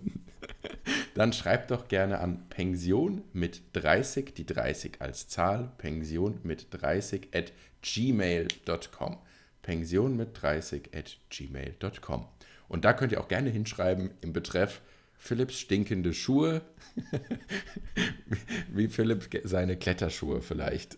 Dann 1.16 1.34
schreibt 1.34 1.72
doch 1.72 1.88
gerne 1.88 2.20
an 2.20 2.48
Pension 2.50 3.24
mit 3.34 3.62
30, 3.74 4.34
die 4.34 4.46
30 4.46 5.02
als 5.02 5.28
Zahl, 5.28 5.72
Pension 5.78 6.40
mit 6.44 6.68
30 6.72 7.30
at 7.34 7.52
gmail.com. 7.82 9.18
Pension 9.62 10.16
mit 10.16 10.42
30 10.42 10.90
at 10.96 11.18
gmail.com. 11.30 12.28
Und 12.68 12.86
da 12.86 12.94
könnt 12.94 13.12
ihr 13.12 13.22
auch 13.22 13.28
gerne 13.28 13.50
hinschreiben 13.50 14.12
im 14.22 14.34
Betreff 14.34 14.82
Philipps 15.18 15.58
stinkende 15.60 16.14
Schuhe, 16.14 16.62
wie 18.70 18.88
Philipp 18.88 19.30
seine 19.44 19.78
Kletterschuhe 19.78 20.42
vielleicht 20.42 20.96
äh, 20.96 20.98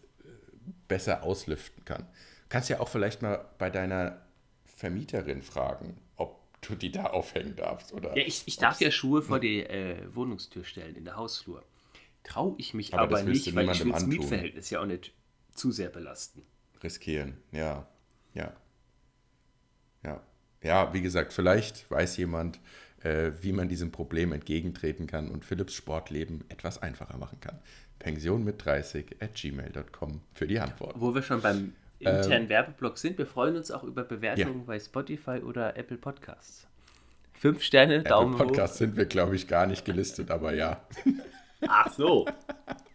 besser 0.88 1.24
auslüften 1.24 1.86
kann. 1.86 2.08
Kannst 2.50 2.70
ja 2.70 2.80
auch 2.80 2.90
vielleicht 2.90 3.22
mal 3.22 3.46
bei 3.58 3.70
deiner 3.70 4.22
Vermieterin 4.66 5.42
fragen, 5.42 5.98
ob 6.16 6.40
du 6.62 6.76
die 6.76 6.92
da 6.92 7.06
aufhängen 7.06 7.56
darfst 7.56 7.94
oder. 7.94 8.18
Ja, 8.18 8.24
ich, 8.26 8.44
ich 8.46 8.58
darf 8.58 8.80
ja 8.82 8.92
Schuhe 8.92 9.22
vor 9.22 9.40
die 9.40 9.64
äh, 9.64 9.98
Wohnungstür 10.14 10.64
stellen, 10.64 10.96
in 10.96 11.06
der 11.06 11.16
Hausflur. 11.16 11.64
Traue 12.24 12.56
ich 12.58 12.74
mich 12.74 12.94
Aber 12.94 13.04
aber, 13.04 13.24
nicht, 13.24 13.56
weil 13.56 13.70
ich 13.70 13.84
will 13.86 13.92
das. 13.92 14.06
Mietverhältnis 14.06 14.70
ja 14.70 14.82
auch 14.82 14.86
nicht 14.86 15.14
zu 15.54 15.72
sehr 15.72 15.90
belasten. 15.90 16.44
riskieren. 16.84 17.38
Ja, 17.52 17.88
ja. 18.34 18.54
Ja, 20.04 20.22
ja 20.68 20.94
wie 20.94 21.02
gesagt, 21.02 21.34
vielleicht 21.34 21.90
weiß 21.90 22.18
jemand, 22.18 22.60
äh, 23.04 23.32
wie 23.42 23.54
man 23.54 23.68
diesem 23.70 23.92
Problem 23.92 24.32
entgegentreten 24.34 25.08
kann 25.08 25.30
und 25.30 25.46
Philipps 25.46 25.74
Sportleben 25.74 26.44
etwas 26.50 26.82
einfacher 26.82 27.18
machen 27.18 27.40
kann. 27.40 27.60
Pension 28.00 28.44
mit 28.44 28.64
30 28.64 29.18
at 29.22 29.36
gmail.com 29.36 30.22
für 30.34 30.48
die 30.48 30.60
Antwort. 30.60 30.96
Wo 31.00 31.16
wir 31.16 31.24
schon 31.24 31.42
beim 31.42 31.74
internen 32.00 32.50
Werbeblock 32.50 32.98
sind, 32.98 33.18
wir 33.18 33.26
freuen 33.26 33.56
uns 33.56 33.72
auch 33.72 33.84
über 33.84 34.04
Bewertungen 34.04 34.48
Ähm. 34.48 34.60
Ja. 34.60 34.66
bei 34.66 34.80
Spotify 34.80 35.40
oder 35.44 35.76
Apple 35.78 35.98
Podcasts. 35.98 36.68
Fünf 37.34 37.62
Sterne, 37.62 38.04
Daumen 38.04 38.34
Apple 38.34 38.48
Podcast 38.48 38.78
sind 38.78 38.98
wir, 38.98 39.06
glaube 39.06 39.36
ich, 39.36 39.48
gar 39.48 39.68
nicht 39.68 39.86
gelistet, 39.86 40.32
aber 40.32 40.54
ja. 40.54 40.82
hoch. 41.06 41.12
Ach 41.68 41.94
so. 41.94 42.26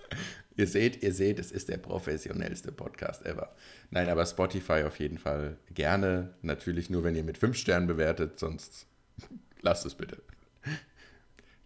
Ihr 0.56 0.66
seht, 0.66 1.02
ihr 1.02 1.14
seht, 1.14 1.38
es 1.38 1.50
ist 1.50 1.68
der 1.68 1.78
professionellste 1.78 2.72
Podcast 2.72 3.24
ever. 3.24 3.54
Nein, 3.90 4.08
aber 4.08 4.26
Spotify 4.26 4.84
auf 4.86 4.98
jeden 4.98 5.18
Fall 5.18 5.56
gerne. 5.72 6.34
Natürlich 6.42 6.90
nur, 6.90 7.04
wenn 7.04 7.16
ihr 7.16 7.24
mit 7.24 7.38
5 7.38 7.56
Sternen 7.56 7.86
bewertet, 7.86 8.38
sonst 8.38 8.86
lasst 9.62 9.86
es 9.86 9.94
bitte. 9.94 10.22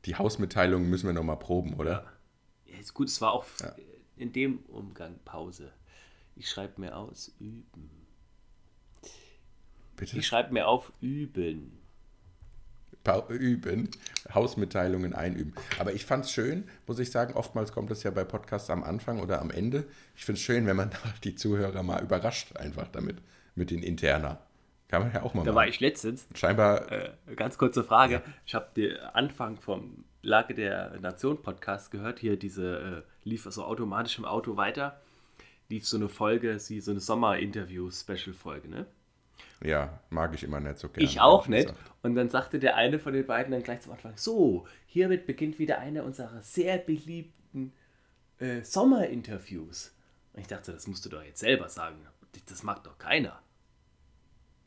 Die 0.05 0.15
Hausmitteilungen 0.15 0.89
müssen 0.89 1.07
wir 1.07 1.15
nochmal 1.15 1.39
proben, 1.39 1.75
oder? 1.75 2.05
Ja, 2.67 2.79
ist 2.79 2.95
gut, 2.95 3.09
es 3.09 3.21
war 3.21 3.33
auch 3.33 3.45
in 4.17 4.33
dem 4.33 4.61
Umgang 4.69 5.19
Pause. 5.25 5.73
Ich 6.37 6.49
schreibe 6.49 6.81
mir 6.81 6.97
aus, 6.97 7.35
üben. 7.41 7.91
Bitte? 9.97 10.19
Ich 10.19 10.27
schreibe 10.27 10.53
mir 10.53 10.69
auf, 10.69 10.93
üben. 11.01 11.76
Üben, 13.29 13.91
Hausmitteilungen 14.35 15.15
einüben. 15.15 15.55
Aber 15.79 15.93
ich 15.93 16.05
fand 16.05 16.25
es 16.25 16.33
schön, 16.33 16.65
muss 16.87 16.99
ich 16.99 17.11
sagen, 17.11 17.35
oftmals 17.35 17.73
kommt 17.73 17.91
es 17.91 18.03
ja 18.03 18.11
bei 18.11 18.25
Podcasts 18.25 18.71
am 18.71 18.83
Anfang 18.83 19.21
oder 19.21 19.41
am 19.41 19.51
Ende. 19.51 19.85
Ich 20.17 20.25
finde 20.25 20.39
es 20.39 20.45
schön, 20.45 20.67
wenn 20.67 20.77
man 20.77 20.91
die 21.25 21.35
Zuhörer 21.35 21.83
mal 21.83 22.03
überrascht 22.03 22.57
einfach 22.57 22.89
damit, 22.89 23.17
mit 23.55 23.71
den 23.71 23.83
Interna. 23.83 24.39
Kann 24.89 25.03
man 25.03 25.13
ja 25.13 25.23
auch 25.23 25.35
mal 25.35 25.43
Da 25.43 25.47
machen. 25.51 25.57
war 25.57 25.69
ich 25.69 25.81
letztens, 25.81 26.29
Scheinbar, 26.35 26.93
äh, 26.93 27.11
ganz 27.35 27.59
kurze 27.59 27.83
Frage. 27.83 28.23
Ich 28.45 28.55
habe 28.55 28.69
den 28.77 28.97
Anfang 28.99 29.57
vom 29.57 30.05
Lage 30.23 30.55
der 30.55 30.99
Nation 31.01 31.43
Podcast 31.43 31.91
gehört. 31.91 32.21
Hier 32.21 32.37
diese 32.37 33.05
äh, 33.25 33.29
lief 33.29 33.47
so 33.51 33.65
automatisch 33.65 34.19
im 34.19 34.25
Auto 34.25 34.57
weiter. 34.57 35.01
Lief 35.69 35.87
so 35.87 35.97
eine 35.97 36.09
Folge, 36.09 36.61
sie 36.61 36.81
so 36.81 36.93
eine 36.93 37.01
Sommer-Interview-Special-Folge, 37.01 38.69
ne? 38.69 38.87
Ja, 39.63 40.01
mag 40.11 40.35
ich 40.35 40.43
immer 40.43 40.61
nicht 40.61 40.79
so 40.79 40.89
gerne. 40.89 41.05
Ich 41.05 41.21
auch 41.21 41.49
nicht. 41.49 41.69
gesagt. 41.69 41.91
Und 42.03 42.15
dann 42.15 42.29
sagte 42.29 42.59
der 42.59 42.77
eine 42.77 42.99
von 42.99 43.13
den 43.13 43.27
beiden 43.27 43.53
dann 43.53 43.63
gleich 43.63 43.81
zum 43.81 43.93
Anfang: 43.93 44.13
So, 44.17 44.67
hiermit 44.87 45.27
beginnt 45.27 45.59
wieder 45.59 45.79
einer 45.79 46.05
unserer 46.05 46.43
sehr 46.43 46.79
beliebten 46.79 47.73
äh, 48.39 48.63
Sommerinterviews. 48.63 49.95
Und 50.33 50.41
ich 50.41 50.47
dachte, 50.47 50.73
das 50.73 50.87
musst 50.87 51.05
du 51.05 51.09
doch 51.09 51.23
jetzt 51.23 51.41
selber 51.41 51.69
sagen. 51.69 51.97
Das 52.49 52.63
mag 52.63 52.85
doch 52.85 52.99
keiner. 52.99 53.41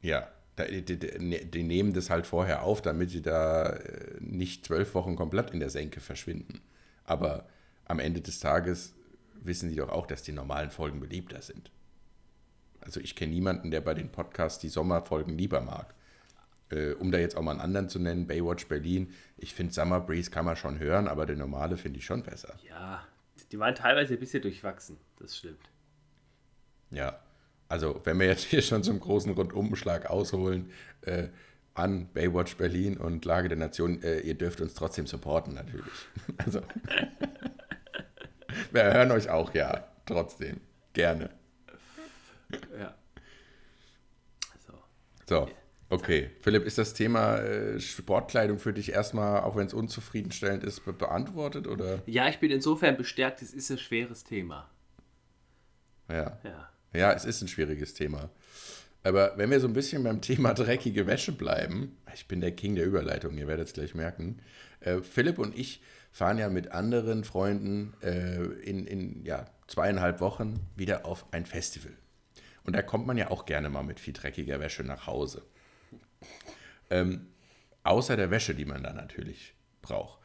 Ja, 0.02 0.28
die, 0.58 0.84
die, 0.84 1.52
die 1.52 1.64
nehmen 1.64 1.94
das 1.94 2.10
halt 2.10 2.26
vorher 2.26 2.64
auf, 2.64 2.82
damit 2.82 3.12
sie 3.12 3.22
da 3.22 3.70
äh, 3.70 4.18
nicht 4.20 4.66
zwölf 4.66 4.96
Wochen 4.96 5.16
komplett 5.16 5.52
in 5.52 5.60
der 5.60 5.70
Senke 5.70 6.00
verschwinden. 6.00 6.62
Aber 7.04 7.48
am 7.86 8.00
Ende 8.00 8.22
des 8.22 8.40
Tages 8.40 8.96
wissen 9.42 9.70
sie 9.70 9.76
doch 9.76 9.90
auch, 9.90 10.08
dass 10.08 10.24
die 10.24 10.32
normalen 10.32 10.72
Folgen 10.72 11.00
beliebter 11.00 11.42
sind. 11.42 11.72
Also 12.82 13.00
ich 13.00 13.16
kenne 13.16 13.34
niemanden, 13.34 13.72
der 13.72 13.82
bei 13.82 13.94
den 13.94 14.10
Podcasts 14.10 14.60
die 14.60 14.70
Sommerfolgen 14.70 15.38
lieber 15.38 15.62
mag. 15.62 15.94
Äh, 16.72 16.94
um 16.94 17.12
da 17.12 17.18
jetzt 17.18 17.36
auch 17.36 17.42
mal 17.42 17.52
einen 17.52 17.62
anderen 17.62 17.90
zu 17.90 18.00
nennen, 18.00 18.28
Baywatch 18.28 18.68
Berlin. 18.68 19.14
Ich 19.38 19.54
finde 19.54 19.74
Summer 19.74 20.00
Breeze 20.00 20.30
kann 20.30 20.46
man 20.46 20.56
schon 20.56 20.80
hören, 20.80 21.08
aber 21.08 21.26
der 21.26 21.36
normale 21.36 21.78
finde 21.78 22.00
ich 22.00 22.06
schon 22.06 22.24
besser. 22.24 22.56
Ja, 22.68 23.04
die 23.52 23.60
waren 23.60 23.76
teilweise 23.76 24.14
ein 24.14 24.20
bisschen 24.20 24.42
durchwachsen. 24.42 24.98
Das 25.20 25.38
stimmt. 25.38 25.70
Ja, 26.92 27.20
also 27.68 28.02
wenn 28.04 28.20
wir 28.20 28.28
jetzt 28.28 28.46
hier 28.46 28.62
schon 28.62 28.84
zum 28.84 29.00
großen 29.00 29.34
Rundumschlag 29.34 30.10
ausholen, 30.10 30.72
äh, 31.02 31.28
an 31.76 32.10
Baywatch 32.14 32.58
Berlin 32.58 32.98
und 32.98 33.24
Lage 33.26 33.48
der 33.48 33.58
Nation, 33.58 34.02
äh, 34.04 34.20
ihr 34.20 34.36
dürft 34.36 34.60
uns 34.60 34.74
trotzdem 34.74 35.08
supporten 35.08 35.54
natürlich. 35.54 35.86
Also, 36.38 36.62
wir 38.72 38.84
hören 38.84 39.12
euch 39.12 39.30
auch, 39.30 39.54
ja, 39.54 39.88
trotzdem, 40.06 40.62
gerne. 40.94 41.30
Ja. 42.78 42.96
So. 44.66 44.74
So, 45.28 45.50
okay. 45.90 46.32
Philipp, 46.42 46.66
ist 46.66 46.78
das 46.78 46.94
Thema 46.94 47.38
äh, 47.38 47.80
Sportkleidung 47.80 48.60
für 48.60 48.74
dich 48.74 48.92
erstmal, 48.92 49.42
auch 49.42 49.56
wenn 49.56 49.68
es 49.68 49.74
unzufriedenstellend 49.74 50.64
ist, 50.64 50.86
be 50.86 50.94
beantwortet 50.94 51.68
oder? 51.68 52.02
Ja, 52.06 52.28
ich 52.30 52.40
bin 52.40 52.52
insofern 52.52 52.98
bestärkt, 52.98 53.42
es 53.42 53.54
ist 53.54 53.70
ein 53.70 53.78
schweres 53.78 54.24
Thema. 54.24 54.70
Ja. 56.10 56.40
Ja. 56.44 56.70
Ja, 56.94 57.14
es 57.14 57.26
ist 57.26 57.42
ein 57.42 57.48
schwieriges 57.48 57.94
Thema. 57.94 58.32
Aber 59.04 59.38
wenn 59.38 59.50
wir 59.52 59.60
so 59.60 59.68
ein 59.68 59.74
bisschen 59.74 60.04
beim 60.04 60.22
Thema 60.22 60.54
dreckige 60.54 61.08
Wäsche 61.08 61.32
bleiben, 61.32 61.98
ich 62.14 62.28
bin 62.28 62.42
der 62.42 62.52
King 62.52 62.76
der 62.76 62.86
Überleitung, 62.86 63.38
ihr 63.38 63.48
werdet 63.48 63.68
es 63.68 63.74
gleich 63.74 63.96
merken. 63.96 64.42
Äh, 64.82 65.02
Philipp 65.02 65.40
und 65.40 65.58
ich 65.58 65.82
fahren 66.12 66.38
ja 66.38 66.50
mit 66.50 66.72
anderen 66.72 67.24
Freunden 67.24 67.94
äh, 68.02 68.44
in, 68.64 68.88
in 68.88 69.26
ja, 69.26 69.46
zweieinhalb 69.68 70.20
Wochen 70.20 70.60
wieder 70.76 71.06
auf 71.06 71.26
ein 71.32 71.46
Festival. 71.46 71.94
Und 72.64 72.76
da 72.76 72.82
kommt 72.82 73.08
man 73.08 73.18
ja 73.18 73.32
auch 73.32 73.46
gerne 73.46 73.70
mal 73.70 73.84
mit 73.84 74.00
viel 74.00 74.14
dreckiger 74.14 74.60
Wäsche 74.60 74.84
nach 74.84 75.08
Hause. 75.08 75.44
Ähm, 76.90 77.28
außer 77.84 78.18
der 78.18 78.32
Wäsche, 78.32 78.56
die 78.56 78.66
man 78.66 78.84
da 78.84 78.94
natürlich 78.94 79.54
braucht. 79.82 80.20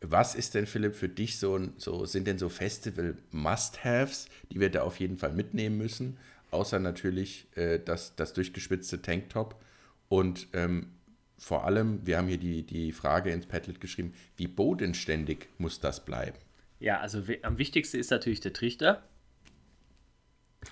Was 0.00 0.34
ist 0.34 0.54
denn, 0.54 0.66
Philipp, 0.66 0.94
für 0.94 1.08
dich 1.08 1.38
so, 1.38 1.58
so 1.78 2.04
sind 2.04 2.26
denn 2.26 2.38
so 2.38 2.48
Festival-Must-Haves, 2.48 4.28
die 4.52 4.60
wir 4.60 4.70
da 4.70 4.82
auf 4.82 5.00
jeden 5.00 5.16
Fall 5.16 5.32
mitnehmen 5.32 5.78
müssen? 5.78 6.18
Außer 6.50 6.78
natürlich 6.78 7.46
äh, 7.56 7.78
das, 7.78 8.14
das 8.14 8.32
durchgeschwitzte 8.34 9.00
Tanktop. 9.00 9.60
Und 10.08 10.48
ähm, 10.52 10.92
vor 11.38 11.64
allem, 11.64 12.06
wir 12.06 12.18
haben 12.18 12.28
hier 12.28 12.38
die, 12.38 12.62
die 12.62 12.92
Frage 12.92 13.30
ins 13.30 13.46
Padlet 13.46 13.80
geschrieben, 13.80 14.14
wie 14.36 14.46
bodenständig 14.46 15.48
muss 15.58 15.80
das 15.80 16.04
bleiben? 16.04 16.36
Ja, 16.78 17.00
also 17.00 17.22
am 17.42 17.58
wichtigsten 17.58 17.98
ist 17.98 18.10
natürlich 18.10 18.40
der 18.40 18.52
Trichter. 18.52 19.02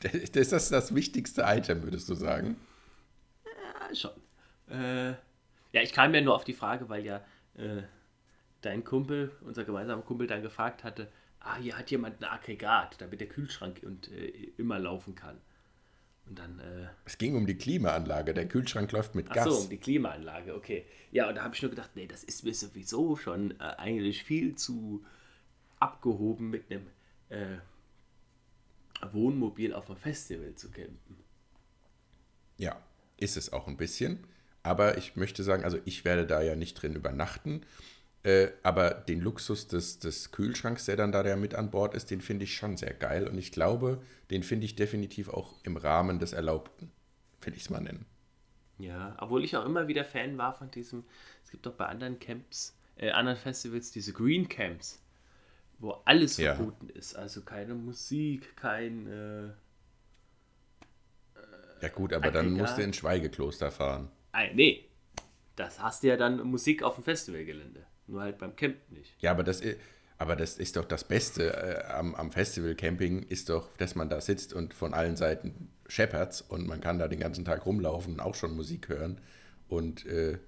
Das 0.33 0.53
ist 0.53 0.73
das 0.73 0.95
wichtigste 0.95 1.43
Item, 1.47 1.83
würdest 1.83 2.09
du 2.09 2.15
sagen? 2.15 2.57
Ja, 3.45 3.95
schon. 3.95 4.11
Äh, 4.69 5.11
ja, 5.73 5.83
ich 5.83 5.93
kam 5.93 6.15
ja 6.15 6.21
nur 6.21 6.35
auf 6.35 6.45
die 6.45 6.53
Frage, 6.53 6.89
weil 6.89 7.05
ja 7.05 7.19
äh, 7.55 7.83
dein 8.63 8.85
Kumpel, 8.85 9.33
unser 9.43 9.65
gemeinsamer 9.65 10.03
Kumpel, 10.03 10.27
dann 10.27 10.43
gefragt 10.43 10.85
hatte, 10.85 11.11
ah, 11.41 11.57
hier 11.57 11.77
hat 11.77 11.91
jemand 11.91 12.21
ein 12.21 12.25
Aggregat, 12.25 13.01
damit 13.01 13.21
der 13.21 13.29
Kühlschrank 13.29 13.81
und, 13.85 14.11
äh, 14.11 14.29
immer 14.57 14.79
laufen 14.79 15.15
kann. 15.15 15.41
Und 16.27 16.39
dann, 16.39 16.59
äh, 16.59 16.87
Es 17.05 17.19
ging 17.19 17.37
um 17.37 17.47
die 17.47 17.57
Klimaanlage. 17.57 18.33
Der 18.33 18.49
Kühlschrank 18.49 18.91
läuft 18.93 19.15
mit 19.15 19.27
ach 19.31 19.35
Gas. 19.35 19.45
so, 19.45 19.57
um 19.65 19.69
die 19.69 19.77
Klimaanlage, 19.77 20.55
okay. 20.55 20.87
Ja, 21.13 21.29
und 21.29 21.35
da 21.35 21.43
habe 21.43 21.55
ich 21.55 21.61
nur 21.61 21.71
gedacht, 21.71 21.91
nee, 21.95 22.07
das 22.07 22.25
ist 22.25 22.45
mir 22.45 22.55
sowieso 22.55 23.17
schon 23.17 23.53
äh, 23.61 23.65
eigentlich 23.77 24.25
viel 24.25 24.55
zu 24.55 25.05
abgehoben 25.81 26.49
mit 26.49 26.71
einem 26.71 26.87
äh, 27.29 27.59
Wohnmobil 29.13 29.75
auf 29.75 29.89
einem 29.89 29.99
Festival 29.99 30.55
zu 30.55 30.71
campen. 30.71 31.17
Ja, 32.57 32.81
ist 33.17 33.37
es 33.37 33.53
auch 33.53 33.67
ein 33.67 33.77
bisschen. 33.77 34.27
Aber 34.63 34.97
ich 34.97 35.17
möchte 35.17 35.43
sagen, 35.43 35.65
also 35.65 35.79
ich 35.85 36.05
werde 36.05 36.27
da 36.27 36.41
ja 36.41 36.57
nicht 36.57 36.75
drin 36.75 36.95
übernachten. 36.95 37.67
Äh, 38.23 38.49
aber 38.63 38.91
den 38.91 39.21
Luxus 39.21 39.69
des, 39.69 39.99
des 39.99 40.33
Kühlschranks, 40.33 40.87
der 40.87 40.97
dann 40.97 41.13
da 41.13 41.23
der 41.23 41.37
mit 41.37 41.55
an 41.55 41.71
Bord 41.71 41.95
ist, 41.95 42.11
den 42.11 42.23
finde 42.23 42.45
ich 42.45 42.57
schon 42.57 42.79
sehr 42.79 42.95
geil. 42.95 43.29
Und 43.29 43.37
ich 43.37 43.53
glaube, 43.53 44.03
den 44.31 44.43
finde 44.43 44.65
ich 44.65 44.77
definitiv 44.77 45.29
auch 45.29 45.55
im 45.63 45.77
Rahmen 45.77 46.19
des 46.19 46.33
Erlaubten. 46.33 46.91
Will 47.43 47.55
ich 47.55 47.65
es 47.65 47.71
mal 47.71 47.81
nennen. 47.81 48.07
Ja, 48.79 49.15
obwohl 49.21 49.45
ich 49.45 49.57
auch 49.57 49.67
immer 49.67 49.87
wieder 49.87 50.05
Fan 50.05 50.39
war 50.39 50.55
von 50.55 50.71
diesem, 50.71 51.05
es 51.45 51.51
gibt 51.51 51.67
doch 51.67 51.75
bei 51.75 51.87
anderen 51.87 52.19
Camps, 52.19 52.75
äh, 52.97 53.11
anderen 53.11 53.39
Festivals 53.39 53.91
diese 53.91 54.15
Green 54.15 54.49
Camps, 54.49 55.04
wo 55.79 55.91
alles 56.05 56.37
Ja. 56.37 56.55
verboten 56.55 56.89
ist. 56.89 57.15
Also 57.17 57.43
keine 57.43 57.75
Musik, 57.75 58.57
kein, 58.57 59.07
äh, 59.07 59.49
Ja 61.83 61.89
gut, 61.89 62.13
aber 62.13 62.31
dann 62.31 62.53
musst 62.53 62.79
du 62.79 62.83
ins 62.83 62.97
Schweigekloster 62.97 63.71
fahren. 63.71 64.11
ah, 64.33 64.45
nee, 64.55 64.89
das 65.57 65.81
hast 65.83 66.03
du 66.03 66.09
ja 66.09 66.17
dann 66.17 66.41
Musik 66.47 66.83
auf 66.83 66.95
dem 66.97 67.05
Festivalgelände. 67.05 67.87
Nur 68.07 68.23
halt 68.23 68.39
beim 68.39 68.55
Camp 68.57 68.77
nicht. 68.91 69.15
Ja, 69.21 69.31
aber 69.31 69.45
das, 69.45 69.63
i- 69.63 69.77
aber 70.19 70.37
das 70.37 70.59
ist 70.59 70.77
doch 70.77 70.85
das 70.85 71.05
Beste 71.05 71.53
äh, 71.55 71.85
am, 71.93 72.15
am 72.15 72.33
Festival-Camping, 72.33 73.23
ist 73.25 73.49
doch, 73.51 73.75
dass 73.77 73.95
man 73.95 74.09
da 74.09 74.21
sitzt 74.21 74.53
und 74.53 74.73
von 74.75 74.95
allen 74.95 75.17
Seiten 75.17 75.71
scheppert's 75.87 76.41
und 76.41 76.67
man 76.67 76.81
kann 76.81 76.99
da 76.99 77.09
den 77.09 77.21
ganzen 77.21 77.45
Tag 77.45 77.67
rumlaufen 77.67 78.15
und 78.15 78.21
auch 78.21 78.35
schon 78.35 78.55
Musik 78.57 78.89
hören 78.89 79.21
und 79.69 80.07
äh, 80.07 80.39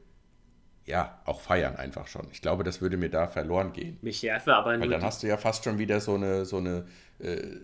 ja, 0.87 1.21
auch 1.25 1.41
feiern 1.41 1.77
einfach 1.77 2.07
schon. 2.07 2.29
Ich 2.33 2.41
glaube, 2.41 2.63
das 2.65 2.81
würde 2.81 2.97
mir 2.97 3.11
da 3.11 3.27
verloren 3.27 3.73
gehen. 3.73 3.99
Mich 4.03 4.23
nerve 4.23 4.55
aber 4.55 4.79
Weil 4.79 4.89
dann 4.89 5.03
hast 5.03 5.23
du 5.23 5.27
ja 5.27 5.37
fast 5.37 5.65
schon 5.65 5.79
wieder 5.79 6.01
so 6.01 6.15
eine, 6.15 6.45
so 6.45 6.59
eine 6.59 6.87
äh, 7.19 7.57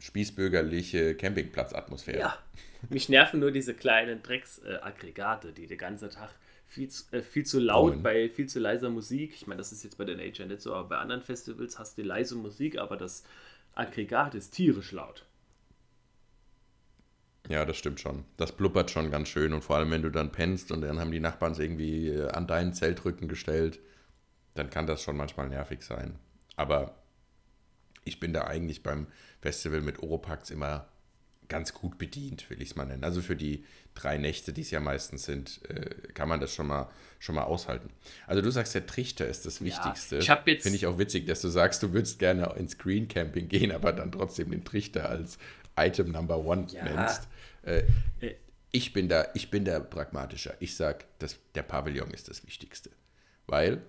spießbürgerliche 0.00 1.14
Campingplatzatmosphäre. 1.16 2.18
ja, 2.18 2.38
mich 2.88 3.08
nerven 3.08 3.40
nur 3.40 3.52
diese 3.52 3.74
kleinen 3.74 4.22
Drecksaggregate, 4.22 5.52
die 5.52 5.66
den 5.66 5.78
ganzen 5.78 6.10
Tag 6.10 6.30
viel 6.66 6.88
zu, 6.88 7.04
äh, 7.12 7.22
viel 7.22 7.44
zu 7.44 7.60
laut, 7.60 8.02
bei 8.02 8.30
viel 8.30 8.46
zu 8.46 8.58
leiser 8.58 8.88
Musik. 8.88 9.34
Ich 9.34 9.46
meine, 9.46 9.58
das 9.58 9.72
ist 9.72 9.84
jetzt 9.84 9.98
bei 9.98 10.04
der 10.04 10.16
Nature 10.16 10.48
nicht 10.48 10.62
so, 10.62 10.74
aber 10.74 10.88
bei 10.88 10.96
anderen 10.96 11.22
Festivals 11.22 11.78
hast 11.78 11.98
du 11.98 12.02
leise 12.02 12.36
Musik, 12.36 12.78
aber 12.78 12.96
das 12.96 13.22
Aggregat 13.74 14.34
ist 14.34 14.50
tierisch 14.50 14.92
laut. 14.92 15.26
Ja, 17.48 17.64
das 17.64 17.76
stimmt 17.76 18.00
schon. 18.00 18.24
Das 18.36 18.52
blubbert 18.52 18.90
schon 18.90 19.10
ganz 19.10 19.28
schön 19.28 19.52
und 19.52 19.62
vor 19.62 19.76
allem, 19.76 19.90
wenn 19.90 20.02
du 20.02 20.10
dann 20.10 20.32
pennst 20.32 20.72
und 20.72 20.80
dann 20.80 20.98
haben 20.98 21.10
die 21.10 21.20
Nachbarn 21.20 21.52
es 21.52 21.58
irgendwie 21.58 22.08
äh, 22.08 22.28
an 22.30 22.46
deinen 22.46 22.72
Zeltrücken 22.72 23.28
gestellt, 23.28 23.80
dann 24.54 24.70
kann 24.70 24.86
das 24.86 25.02
schon 25.02 25.16
manchmal 25.16 25.48
nervig 25.48 25.82
sein. 25.82 26.18
Aber 26.56 26.94
ich 28.04 28.20
bin 28.20 28.32
da 28.32 28.44
eigentlich 28.44 28.82
beim 28.82 29.06
Festival 29.40 29.80
mit 29.80 30.02
Oropax 30.02 30.50
immer 30.50 30.88
ganz 31.48 31.74
gut 31.74 31.98
bedient, 31.98 32.48
will 32.48 32.62
ich 32.62 32.70
es 32.70 32.76
mal 32.76 32.86
nennen. 32.86 33.04
Also 33.04 33.20
für 33.20 33.36
die 33.36 33.64
drei 33.94 34.16
Nächte, 34.16 34.52
die 34.52 34.62
es 34.62 34.70
ja 34.70 34.80
meistens 34.80 35.24
sind, 35.24 35.60
äh, 35.68 35.90
kann 36.14 36.28
man 36.28 36.40
das 36.40 36.54
schon 36.54 36.66
mal, 36.66 36.88
schon 37.18 37.34
mal 37.34 37.42
aushalten. 37.42 37.90
Also 38.26 38.40
du 38.40 38.50
sagst, 38.50 38.74
der 38.74 38.86
Trichter 38.86 39.26
ist 39.26 39.44
das 39.44 39.62
Wichtigste. 39.62 40.16
ich 40.18 40.24
Finde 40.62 40.76
ich 40.76 40.86
auch 40.86 40.98
witzig, 40.98 41.26
dass 41.26 41.42
du 41.42 41.48
sagst, 41.48 41.82
du 41.82 41.92
würdest 41.92 42.18
gerne 42.18 42.54
ins 42.56 42.78
Green 42.78 43.08
Camping 43.08 43.48
gehen, 43.48 43.72
aber 43.72 43.92
dann 43.92 44.10
trotzdem 44.10 44.50
den 44.50 44.64
Trichter 44.64 45.08
als 45.08 45.38
Item 45.78 46.12
Number 46.12 46.38
One 46.38 46.66
Ja. 46.70 46.84
nennst. 46.84 47.28
Äh, 47.62 47.82
ich 48.70 48.92
bin 48.92 49.08
da, 49.08 49.26
ich 49.34 49.50
bin 49.50 49.64
da 49.64 49.78
pragmatischer. 49.80 50.54
Ich 50.60 50.76
sag, 50.76 51.04
dass 51.20 51.36
der 51.54 51.62
Pavillon 51.62 52.10
ist 52.10 52.28
das 52.28 52.44
Wichtigste. 52.46 52.90
Weil, 53.46 53.82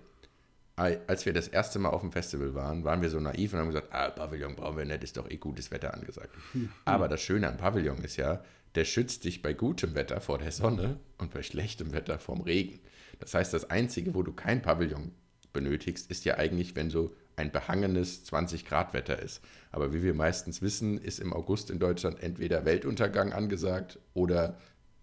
ei- 0.76 1.00
als 1.06 1.26
wir 1.26 1.32
das 1.32 1.48
erste 1.48 1.78
Mal 1.78 1.88
auf 1.90 2.02
dem 2.02 2.12
Festival 2.12 2.54
waren, 2.54 2.84
waren 2.84 3.02
wir 3.02 3.10
so 3.10 3.18
naiv 3.18 3.52
und 3.52 3.58
haben 3.60 3.66
gesagt, 3.68 3.88
ah, 3.92 4.10
Pavillon 4.10 4.54
brauchen 4.54 4.78
wir 4.78 4.84
nicht, 4.84 5.02
ist 5.02 5.16
doch 5.16 5.28
eh 5.30 5.36
gutes 5.38 5.70
Wetter 5.70 5.92
angesagt. 5.94 6.30
Aber 6.84 7.08
das 7.08 7.20
Schöne 7.20 7.48
am 7.48 7.56
Pavillon 7.56 7.98
ist 8.04 8.16
ja, 8.16 8.44
der 8.74 8.84
schützt 8.84 9.24
dich 9.24 9.42
bei 9.42 9.54
gutem 9.54 9.94
Wetter 9.94 10.20
vor 10.20 10.38
der 10.38 10.52
Sonne 10.52 11.00
und 11.18 11.32
bei 11.32 11.42
schlechtem 11.42 11.92
Wetter 11.92 12.18
vom 12.18 12.42
Regen. 12.42 12.78
Das 13.18 13.32
heißt, 13.34 13.54
das 13.54 13.70
Einzige, 13.70 14.14
wo 14.14 14.22
du 14.22 14.32
kein 14.32 14.60
Pavillon 14.62 15.12
benötigst, 15.52 16.10
ist 16.10 16.24
ja 16.26 16.36
eigentlich, 16.36 16.76
wenn 16.76 16.90
so 16.90 17.16
ein 17.36 17.52
behangenes 17.52 18.26
20-Grad-Wetter 18.26 19.18
ist. 19.18 19.42
Aber 19.70 19.92
wie 19.92 20.02
wir 20.02 20.14
meistens 20.14 20.62
wissen, 20.62 20.98
ist 20.98 21.20
im 21.20 21.32
August 21.32 21.70
in 21.70 21.78
Deutschland 21.78 22.22
entweder 22.22 22.64
Weltuntergang 22.64 23.32
angesagt 23.32 23.98
oder 24.14 24.58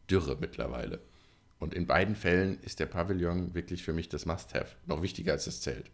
Dürre 0.10 0.38
mittlerweile. 0.40 1.00
Und 1.60 1.74
in 1.74 1.88
beiden 1.88 2.16
Fällen 2.16 2.60
ist 2.62 2.80
der 2.80 2.88
Pavillon 2.88 3.54
wirklich 3.54 3.84
für 3.84 3.94
mich 3.94 4.10
das 4.10 4.26
Must-Have. 4.26 4.76
Noch 4.86 5.02
wichtiger 5.02 5.34
als 5.34 5.46
das 5.46 5.62
Zelt. 5.62 5.92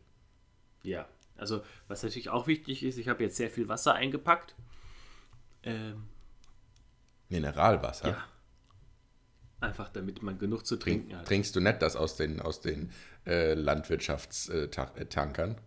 Ja, 0.81 1.07
also 1.35 1.61
was 1.87 2.03
natürlich 2.03 2.29
auch 2.29 2.47
wichtig 2.47 2.83
ist, 2.83 2.97
ich 2.97 3.09
habe 3.09 3.23
jetzt 3.23 3.35
sehr 3.35 3.49
viel 3.49 3.67
Wasser 3.67 3.93
eingepackt. 3.93 4.55
Ähm, 5.63 6.05
Mineralwasser. 7.27 8.09
ja. 8.09 8.23
Einfach 9.61 9.89
damit 9.89 10.23
man 10.23 10.39
genug 10.39 10.65
zu 10.65 10.77
trinken 10.77 11.17
hat. 11.17 11.27
Trinkst 11.27 11.53
du 11.53 11.59
nicht 11.59 11.81
das 11.81 11.97
aus 11.97 12.15
den, 12.15 12.39
aus 12.39 12.61
den 12.61 12.91
äh, 13.25 13.55
Landwirtschaftstankern, 13.55 15.57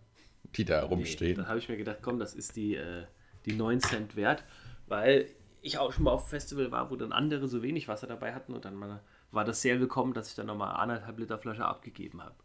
die 0.55 0.65
da 0.65 0.81
Nee, 0.81 0.87
rumstehen? 0.87 1.35
dann 1.37 1.47
habe 1.47 1.59
ich 1.59 1.69
mir 1.69 1.77
gedacht, 1.77 1.99
komm, 2.01 2.19
das 2.19 2.33
ist 2.33 2.55
die, 2.55 2.75
äh, 2.75 3.03
die 3.45 3.53
9 3.55 3.79
Cent 3.79 4.15
wert, 4.15 4.43
weil 4.87 5.27
ich 5.61 5.77
auch 5.77 5.91
schon 5.93 6.03
mal 6.05 6.11
auf 6.11 6.29
Festival 6.29 6.71
war, 6.71 6.89
wo 6.91 6.95
dann 6.95 7.11
andere 7.11 7.47
so 7.47 7.61
wenig 7.63 7.87
Wasser 7.87 8.07
dabei 8.07 8.33
hatten 8.33 8.53
und 8.53 8.65
dann 8.65 8.75
mal, 8.75 9.01
war 9.31 9.45
das 9.45 9.61
sehr 9.61 9.79
willkommen, 9.79 10.13
dass 10.13 10.29
ich 10.29 10.35
dann 10.35 10.47
nochmal 10.47 10.75
anderthalb 10.75 11.17
Liter 11.19 11.37
Flasche 11.37 11.65
abgegeben 11.65 12.21
habe. 12.21 12.35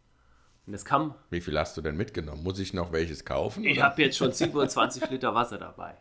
Und 0.65 0.73
das 0.73 0.85
kam, 0.85 1.15
Wie 1.29 1.41
viel 1.41 1.57
hast 1.57 1.75
du 1.77 1.81
denn 1.81 1.97
mitgenommen? 1.97 2.43
Muss 2.43 2.59
ich 2.59 2.73
noch 2.73 2.91
welches 2.91 3.25
kaufen? 3.25 3.63
ich 3.63 3.81
habe 3.81 4.01
jetzt 4.03 4.17
schon 4.17 4.31
27 4.31 5.09
Liter 5.09 5.33
Wasser 5.35 5.57
dabei. 5.57 5.97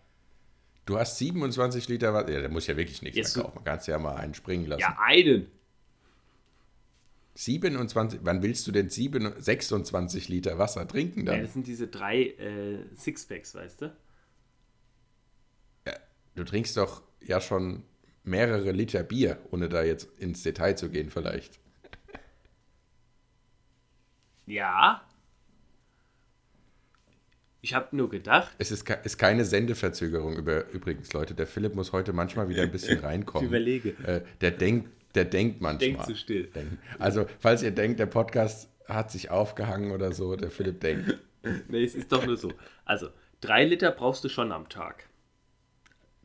Du 0.85 0.99
hast 0.99 1.19
27 1.19 1.89
Liter 1.89 2.15
Wasser. 2.15 2.31
Ja, 2.33 2.41
da 2.43 2.49
muss 2.49 2.67
ja 2.67 2.77
wirklich 2.77 3.03
nichts 3.03 3.17
Jetzt 3.17 3.37
mehr 3.37 3.45
du- 3.45 3.49
kaufen. 3.51 3.57
Man 3.57 3.65
kann 3.65 3.79
es 3.79 3.87
ja 3.87 3.99
mal 3.99 4.17
einen 4.17 4.35
springen 4.35 4.67
lassen. 4.67 4.81
Ja, 4.81 4.97
einen. 5.05 5.51
27, 7.41 8.21
wann 8.25 8.43
willst 8.43 8.67
du 8.67 8.73
denn 8.73 8.91
7, 8.91 9.33
26 9.41 10.29
Liter 10.29 10.59
Wasser 10.59 10.89
trinken 10.89 11.21
Ja, 11.25 11.33
dann? 11.33 11.43
das 11.43 11.53
sind 11.53 11.69
diese 11.69 11.87
drei 11.87 12.23
äh, 12.25 12.85
Sixpacks, 12.97 13.55
weißt 13.55 13.83
du? 13.83 13.97
Du 16.35 16.45
trinkst 16.45 16.77
doch 16.77 17.03
ja 17.21 17.41
schon 17.41 17.83
mehrere 18.25 18.71
Liter 18.73 19.03
Bier, 19.03 19.39
ohne 19.51 19.69
da 19.69 19.83
jetzt 19.83 20.09
ins 20.19 20.43
Detail 20.45 20.75
zu 20.77 20.89
gehen 20.89 21.11
vielleicht. 21.11 21.59
Ja. 24.47 25.03
Ich 27.61 27.75
habe 27.75 27.95
nur 27.97 28.09
gedacht, 28.09 28.53
Es 28.59 28.71
ist, 28.71 28.85
ke- 28.85 29.01
ist 29.05 29.19
keine 29.19 29.45
Sendeverzögerung 29.45 30.37
über, 30.37 30.69
übrigens, 30.71 31.13
Leute. 31.13 31.35
Der 31.35 31.47
Philipp 31.49 31.75
muss 31.75 31.93
heute 31.93 32.13
manchmal 32.13 32.49
wieder 32.49 32.63
ein 32.63 32.71
bisschen 32.71 32.99
reinkommen. 33.01 33.45
Ich 33.47 33.51
überlege. 33.51 33.91
Äh, 34.05 34.23
der 34.41 34.53
denkt, 34.53 34.91
der 35.19 35.25
denkt 35.25 35.61
manchmal. 35.61 35.91
denk 35.95 36.05
zu 36.05 36.15
still. 36.15 36.49
Also, 37.01 37.27
falls 37.41 37.63
ihr 37.65 37.73
denkt, 37.73 37.99
der 37.99 38.07
Podcast 38.07 38.71
hat 38.87 39.11
sich 39.11 39.31
aufgehangen 39.31 39.91
oder 39.91 40.13
so, 40.13 40.37
der 40.37 40.51
Philipp 40.51 40.81
denkt. 40.81 41.19
Nee, 41.69 41.85
es 41.85 41.95
ist 41.95 42.11
doch 42.11 42.27
nur 42.27 42.37
so. 42.37 42.53
Also, 42.85 43.11
drei 43.41 43.65
Liter 43.65 43.93
brauchst 43.93 44.25
du 44.25 44.29
schon 44.29 44.51
am 44.51 44.69
Tag. 44.69 45.09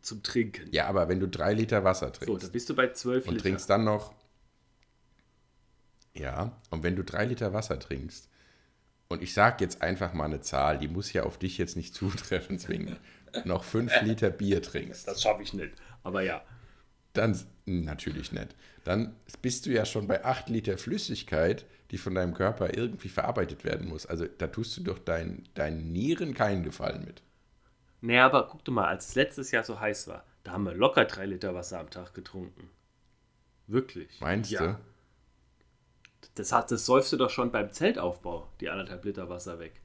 Zum 0.02 0.24
Trinken. 0.24 0.68
Ja, 0.72 0.88
aber 0.88 1.08
wenn 1.08 1.20
du 1.20 1.28
drei 1.28 1.54
Liter 1.54 1.84
Wasser 1.84 2.08
So, 2.08 2.12
trinkst 2.26 2.44
dann 2.44 2.52
bist 2.52 2.70
du 2.70 2.76
bei 2.76 2.92
12 2.92 3.28
und 3.28 3.34
Liter. 3.34 3.44
trinkst 3.44 3.70
dann 3.70 3.84
noch. 3.84 4.14
Ja, 6.16 6.60
und 6.72 6.82
wenn 6.84 6.96
du 6.96 7.04
drei 7.04 7.26
Liter 7.26 7.54
Wasser 7.54 7.80
trinkst, 7.80 8.28
und 9.08 9.22
ich 9.22 9.34
sage 9.36 9.64
jetzt 9.64 9.84
einfach 9.84 10.14
mal 10.14 10.26
eine 10.26 10.42
Zahl, 10.42 10.80
die 10.80 10.88
muss 10.88 11.14
ja 11.14 11.24
auf 11.24 11.38
dich 11.38 11.60
jetzt 11.60 11.78
nicht 11.78 11.94
zutreffen 11.96 12.58
zwingen, 12.58 12.98
noch 13.46 13.64
fünf 13.64 13.94
Liter 14.02 14.32
Bier 14.32 14.62
trinkst. 14.64 15.08
Das 15.08 15.22
schaffe 15.22 15.44
ich 15.44 15.54
nicht. 15.54 15.74
Aber 16.02 16.24
ja. 16.24 16.44
Dann 17.14 17.40
natürlich 17.66 18.32
nicht. 18.32 18.56
Dann 18.84 19.16
bist 19.42 19.66
du 19.66 19.72
ja 19.72 19.86
schon 19.86 20.08
bei 20.08 20.24
8 20.24 20.50
Liter 20.50 20.78
Flüssigkeit, 20.78 21.66
die 21.92 21.98
von 21.98 22.16
deinem 22.16 22.34
Körper 22.34 22.76
irgendwie 22.76 23.10
verarbeitet 23.10 23.64
werden 23.64 23.88
muss. 23.88 24.06
Also 24.06 24.26
da 24.26 24.48
tust 24.48 24.78
du 24.78 24.82
doch 24.82 25.00
dein, 25.00 25.44
deinen 25.54 25.92
Nieren 25.92 26.34
keinen 26.34 26.64
Gefallen 26.64 27.06
mit. 27.06 27.22
Naja, 28.02 28.26
aber 28.26 28.48
guck 28.48 28.66
doch 28.66 28.74
mal, 28.74 28.88
als 28.88 29.10
es 29.10 29.16
letztes 29.16 29.52
Jahr 29.52 29.64
so 29.64 29.80
heiß 29.80 30.08
war, 30.08 30.26
da 30.44 30.52
haben 30.52 30.66
wir 30.66 30.74
locker 30.74 31.06
drei 31.06 31.26
Liter 31.26 31.56
Wasser 31.56 31.80
am 31.80 31.90
Tag 31.90 32.14
getrunken. 32.14 32.70
Wirklich. 33.68 34.20
Meinst 34.20 34.52
ja. 34.52 34.74
du? 34.74 34.80
Das, 36.36 36.52
hat, 36.52 36.72
das 36.72 36.86
säufst 36.86 37.14
du 37.14 37.18
doch 37.18 37.30
schon 37.30 37.52
beim 37.52 37.72
Zeltaufbau, 37.72 38.50
die 38.60 38.70
anderthalb 38.70 39.06
Liter 39.06 39.30
Wasser 39.30 39.60
weg. 39.60 39.80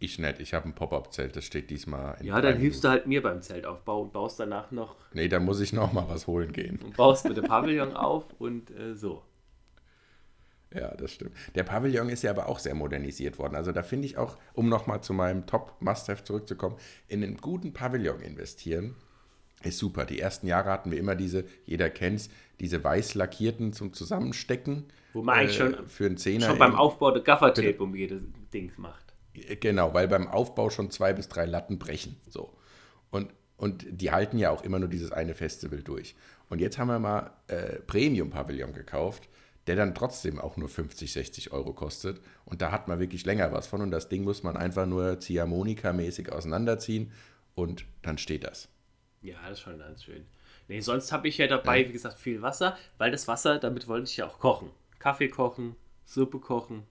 Ich 0.00 0.18
nicht. 0.18 0.38
Ich 0.40 0.54
habe 0.54 0.68
ein 0.68 0.74
Pop-Up-Zelt, 0.74 1.34
das 1.34 1.44
steht 1.44 1.70
diesmal 1.70 2.16
in 2.20 2.26
Ja, 2.26 2.40
dann 2.40 2.56
hilfst 2.58 2.84
du 2.84 2.88
halt 2.88 3.06
mir 3.06 3.20
beim 3.22 3.42
Zeltaufbau 3.42 4.02
und 4.02 4.12
baust 4.12 4.38
danach 4.38 4.70
noch 4.70 4.94
Nee, 5.12 5.28
da 5.28 5.40
muss 5.40 5.60
ich 5.60 5.72
noch 5.72 5.92
mal 5.92 6.06
was 6.08 6.26
holen 6.28 6.52
gehen. 6.52 6.78
und 6.84 6.96
baust 6.96 7.26
mit 7.26 7.36
dem 7.36 7.44
Pavillon 7.44 7.94
auf 7.94 8.24
und 8.38 8.70
äh, 8.70 8.94
so. 8.94 9.22
Ja, 10.72 10.94
das 10.94 11.12
stimmt. 11.12 11.32
Der 11.54 11.64
Pavillon 11.64 12.10
ist 12.10 12.22
ja 12.22 12.30
aber 12.30 12.48
auch 12.48 12.58
sehr 12.58 12.74
modernisiert 12.74 13.38
worden. 13.38 13.56
Also 13.56 13.72
da 13.72 13.82
finde 13.82 14.06
ich 14.06 14.18
auch, 14.18 14.36
um 14.52 14.68
nochmal 14.68 15.02
zu 15.02 15.14
meinem 15.14 15.46
Top-Must-Have 15.46 16.24
zurückzukommen, 16.24 16.76
in 17.08 17.24
einen 17.24 17.38
guten 17.38 17.72
Pavillon 17.72 18.20
investieren 18.20 18.94
ist 19.64 19.78
super. 19.78 20.04
Die 20.04 20.20
ersten 20.20 20.46
Jahre 20.46 20.70
hatten 20.70 20.92
wir 20.92 20.98
immer 20.98 21.16
diese, 21.16 21.44
jeder 21.64 21.90
kennt's, 21.90 22.28
diese 22.60 22.84
weiß 22.84 23.14
lackierten 23.16 23.72
zum 23.72 23.92
Zusammenstecken. 23.92 24.84
Wo 25.14 25.22
man 25.22 25.38
eigentlich 25.38 25.56
schon- 25.56 25.88
für 25.88 26.06
einen 26.06 26.16
Zehner. 26.18 26.46
Schon 26.46 26.58
beim 26.58 26.72
im- 26.72 26.78
Aufbau 26.78 27.10
der 27.10 27.22
Gaffertape 27.22 27.82
um 27.82 27.96
jedes 27.96 28.22
Ding 28.54 28.70
macht. 28.76 29.07
Genau, 29.60 29.94
weil 29.94 30.08
beim 30.08 30.28
Aufbau 30.28 30.70
schon 30.70 30.90
zwei 30.90 31.12
bis 31.12 31.28
drei 31.28 31.46
Latten 31.46 31.78
brechen. 31.78 32.16
So. 32.28 32.56
Und, 33.10 33.32
und 33.56 33.86
die 33.88 34.10
halten 34.10 34.38
ja 34.38 34.50
auch 34.50 34.62
immer 34.62 34.78
nur 34.78 34.88
dieses 34.88 35.12
eine 35.12 35.34
Festival 35.34 35.82
durch. 35.82 36.14
Und 36.48 36.60
jetzt 36.60 36.78
haben 36.78 36.88
wir 36.88 36.98
mal 36.98 37.32
äh, 37.48 37.80
Premium-Pavillon 37.80 38.72
gekauft, 38.72 39.28
der 39.66 39.76
dann 39.76 39.94
trotzdem 39.94 40.38
auch 40.38 40.56
nur 40.56 40.68
50, 40.68 41.12
60 41.12 41.52
Euro 41.52 41.72
kostet. 41.72 42.20
Und 42.44 42.62
da 42.62 42.72
hat 42.72 42.88
man 42.88 43.00
wirklich 43.00 43.26
länger 43.26 43.52
was 43.52 43.66
von. 43.66 43.82
Und 43.82 43.90
das 43.90 44.08
Ding 44.08 44.24
muss 44.24 44.42
man 44.42 44.56
einfach 44.56 44.86
nur 44.86 45.18
Ziehharmonika-mäßig 45.18 46.30
auseinanderziehen 46.30 47.12
und 47.54 47.84
dann 48.02 48.18
steht 48.18 48.44
das. 48.44 48.68
Ja, 49.20 49.36
das 49.42 49.58
ist 49.58 49.60
schon 49.60 49.78
ganz 49.78 50.04
schön. 50.04 50.26
Nee, 50.68 50.80
sonst 50.80 51.12
habe 51.12 51.28
ich 51.28 51.38
ja 51.38 51.46
dabei, 51.46 51.86
wie 51.88 51.92
gesagt, 51.92 52.18
viel 52.18 52.40
Wasser, 52.42 52.76
weil 52.98 53.10
das 53.10 53.26
Wasser, 53.26 53.58
damit 53.58 53.88
wollte 53.88 54.04
ich 54.04 54.16
ja 54.18 54.26
auch 54.26 54.38
kochen. 54.38 54.70
Kaffee 54.98 55.28
kochen, 55.28 55.76
Suppe 56.04 56.38
kochen. 56.38 56.84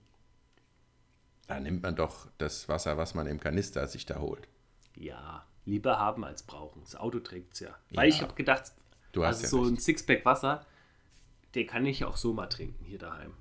Da 1.48 1.60
nimmt 1.60 1.82
man 1.84 1.96
doch 1.96 2.28
das 2.38 2.68
Wasser, 2.70 2.98
was 2.98 3.14
man 3.16 3.28
im 3.28 3.40
Kanister 3.40 3.88
sich 3.88 4.06
da 4.06 4.20
holt. 4.20 4.48
Ja, 4.96 5.46
lieber 5.66 5.98
haben 6.00 6.24
als 6.26 6.44
brauchen. 6.44 6.82
Das 6.84 6.96
Auto 6.96 7.20
trägt 7.20 7.54
es 7.54 7.60
ja. 7.62 7.76
Weil 7.92 8.10
Ja. 8.10 8.16
ich 8.16 8.22
habe 8.22 8.34
gedacht, 8.34 8.74
Du 9.14 9.24
hast 9.26 9.44
also 9.44 9.44
ja 9.44 9.50
so 9.50 9.62
recht. 9.62 9.72
ein 9.74 9.78
Sixpack 9.80 10.26
Wasser, 10.26 10.66
den 11.56 11.66
kann 11.68 11.86
ich 11.86 12.04
auch 12.06 12.18
so 12.18 12.34
mal 12.34 12.48
trinken 12.48 12.84
hier 12.86 13.00
daheim. 13.00 13.34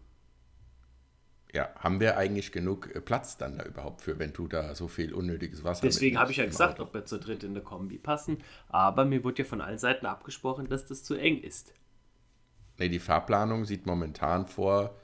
Ja, 1.52 1.70
haben 1.78 2.00
wir 2.00 2.16
eigentlich 2.18 2.52
genug 2.52 2.94
äh, 2.94 3.00
Platz 3.00 3.36
dann 3.36 3.57
da 3.59 3.64
überhaupt 3.64 4.02
für, 4.02 4.18
wenn 4.18 4.32
du 4.32 4.46
da 4.46 4.74
so 4.74 4.88
viel 4.88 5.14
unnötiges 5.14 5.64
Wasser 5.64 5.82
Deswegen 5.82 6.18
habe 6.18 6.30
ich 6.30 6.36
ja 6.38 6.44
gesagt, 6.44 6.74
Auto? 6.74 6.84
ob 6.88 6.94
wir 6.94 7.04
zu 7.07 7.18
dritt 7.18 7.44
in 7.44 7.54
der 7.54 7.62
Kombi 7.62 7.98
passen. 7.98 8.38
Aber 8.68 9.04
mir 9.04 9.24
wurde 9.24 9.42
ja 9.42 9.48
von 9.48 9.61
allen 9.61 9.78
Seiten 9.78 10.07
abgesprochen, 10.07 10.68
dass 10.68 10.86
das 10.86 11.02
zu 11.02 11.14
eng 11.14 11.40
ist. 11.40 11.72
Nee, 12.78 12.88
die 12.90 12.98
Fahrplanung 12.98 13.64
sieht 13.64 13.86
momentan 13.86 14.46
vor 14.46 14.94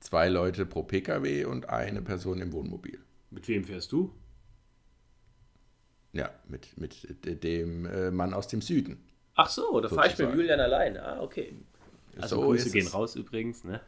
zwei 0.00 0.28
Leute 0.28 0.66
pro 0.66 0.82
Pkw 0.82 1.44
und 1.44 1.68
eine 1.68 2.02
Person 2.02 2.40
im 2.40 2.52
Wohnmobil. 2.52 2.98
Mit 3.30 3.48
wem 3.48 3.64
fährst 3.64 3.92
du? 3.92 4.14
Ja, 6.12 6.30
mit, 6.48 6.78
mit 6.78 7.44
dem 7.44 7.84
äh, 7.84 8.10
Mann 8.10 8.32
aus 8.32 8.48
dem 8.48 8.62
Süden. 8.62 9.04
Ach 9.34 9.50
so, 9.50 9.80
da 9.80 9.88
fahre 9.88 10.08
ich 10.08 10.18
mit. 10.18 10.32
Julian 10.32 10.60
alleine. 10.60 11.02
Ah, 11.02 11.20
okay. 11.20 11.54
Also 12.18 12.36
So 12.36 12.42
Grüße 12.46 12.70
gehen 12.70 12.86
es. 12.86 12.94
raus 12.94 13.16
übrigens, 13.16 13.64
ne? 13.64 13.80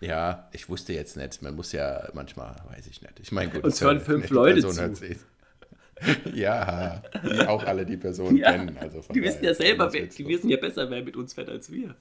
Ja, 0.00 0.48
ich 0.52 0.68
wusste 0.68 0.92
jetzt 0.92 1.16
nicht. 1.16 1.42
Man 1.42 1.56
muss 1.56 1.72
ja 1.72 2.08
manchmal, 2.14 2.56
weiß 2.68 2.86
ich 2.86 3.02
nicht. 3.02 3.20
Ich 3.20 3.32
meine, 3.32 3.50
gut. 3.50 3.64
Uns 3.64 3.80
hören 3.80 4.00
fünf 4.00 4.30
Leute 4.30 4.60
zu. 4.60 4.94
Ja, 6.34 7.02
die 7.24 7.46
auch 7.46 7.62
alle 7.64 7.86
die 7.86 7.96
Person 7.96 8.36
ja, 8.36 8.50
kennen. 8.52 8.76
Also 8.78 9.00
die 9.14 9.22
wissen 9.22 9.44
ja 9.44 9.54
selber, 9.54 9.92
wer, 9.92 10.06
die 10.06 10.26
wissen 10.26 10.50
ja 10.50 10.56
besser, 10.56 10.90
wer 10.90 11.02
mit 11.02 11.16
uns 11.16 11.34
fährt 11.34 11.48
als 11.48 11.70
wir. 11.70 11.94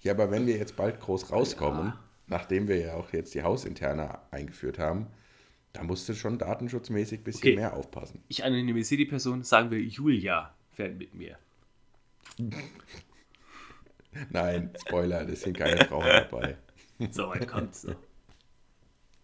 Ja, 0.00 0.12
aber 0.12 0.30
wenn 0.30 0.46
wir 0.46 0.56
jetzt 0.56 0.76
bald 0.76 1.00
groß 1.00 1.32
rauskommen, 1.32 1.88
ja. 1.88 2.00
nachdem 2.26 2.68
wir 2.68 2.78
ja 2.78 2.94
auch 2.94 3.12
jetzt 3.12 3.34
die 3.34 3.42
Hausinterne 3.42 4.18
eingeführt 4.30 4.78
haben, 4.78 5.08
da 5.72 5.82
musst 5.82 6.08
du 6.08 6.14
schon 6.14 6.38
datenschutzmäßig 6.38 7.20
ein 7.20 7.24
bisschen 7.24 7.48
okay. 7.48 7.56
mehr 7.56 7.74
aufpassen. 7.74 8.22
Ich 8.28 8.44
anonymisiere 8.44 8.98
die 8.98 9.06
Person, 9.06 9.42
sagen 9.42 9.70
wir 9.70 9.80
Julia 9.80 10.54
fährt 10.70 10.96
mit 10.96 11.14
mir. 11.14 11.38
Nein, 14.30 14.70
Spoiler, 14.80 15.24
das 15.24 15.42
sind 15.42 15.56
keine 15.56 15.84
Frauen 15.84 16.06
dabei. 16.06 16.56
So 17.10 17.28
weit 17.28 17.46
kommt's 17.46 17.84
noch. 17.84 17.96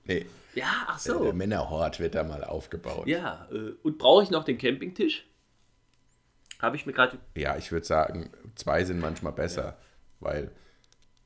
Nee. 0.04 0.26
Ja, 0.54 0.86
ach 0.86 0.98
so. 0.98 1.24
Der 1.24 1.32
Männerhort 1.32 1.98
wird 1.98 2.14
da 2.14 2.22
mal 2.22 2.44
aufgebaut. 2.44 3.06
Ja, 3.06 3.48
äh, 3.50 3.72
und 3.82 3.98
brauche 3.98 4.22
ich 4.22 4.30
noch 4.30 4.44
den 4.44 4.58
Campingtisch? 4.58 5.26
Habe 6.60 6.76
ich 6.76 6.86
mir 6.86 6.92
gerade. 6.92 7.18
Ja, 7.36 7.56
ich 7.56 7.72
würde 7.72 7.86
sagen, 7.86 8.30
zwei 8.54 8.84
sind 8.84 9.00
manchmal 9.00 9.32
besser, 9.32 9.64
ja. 9.64 9.76
weil 10.20 10.52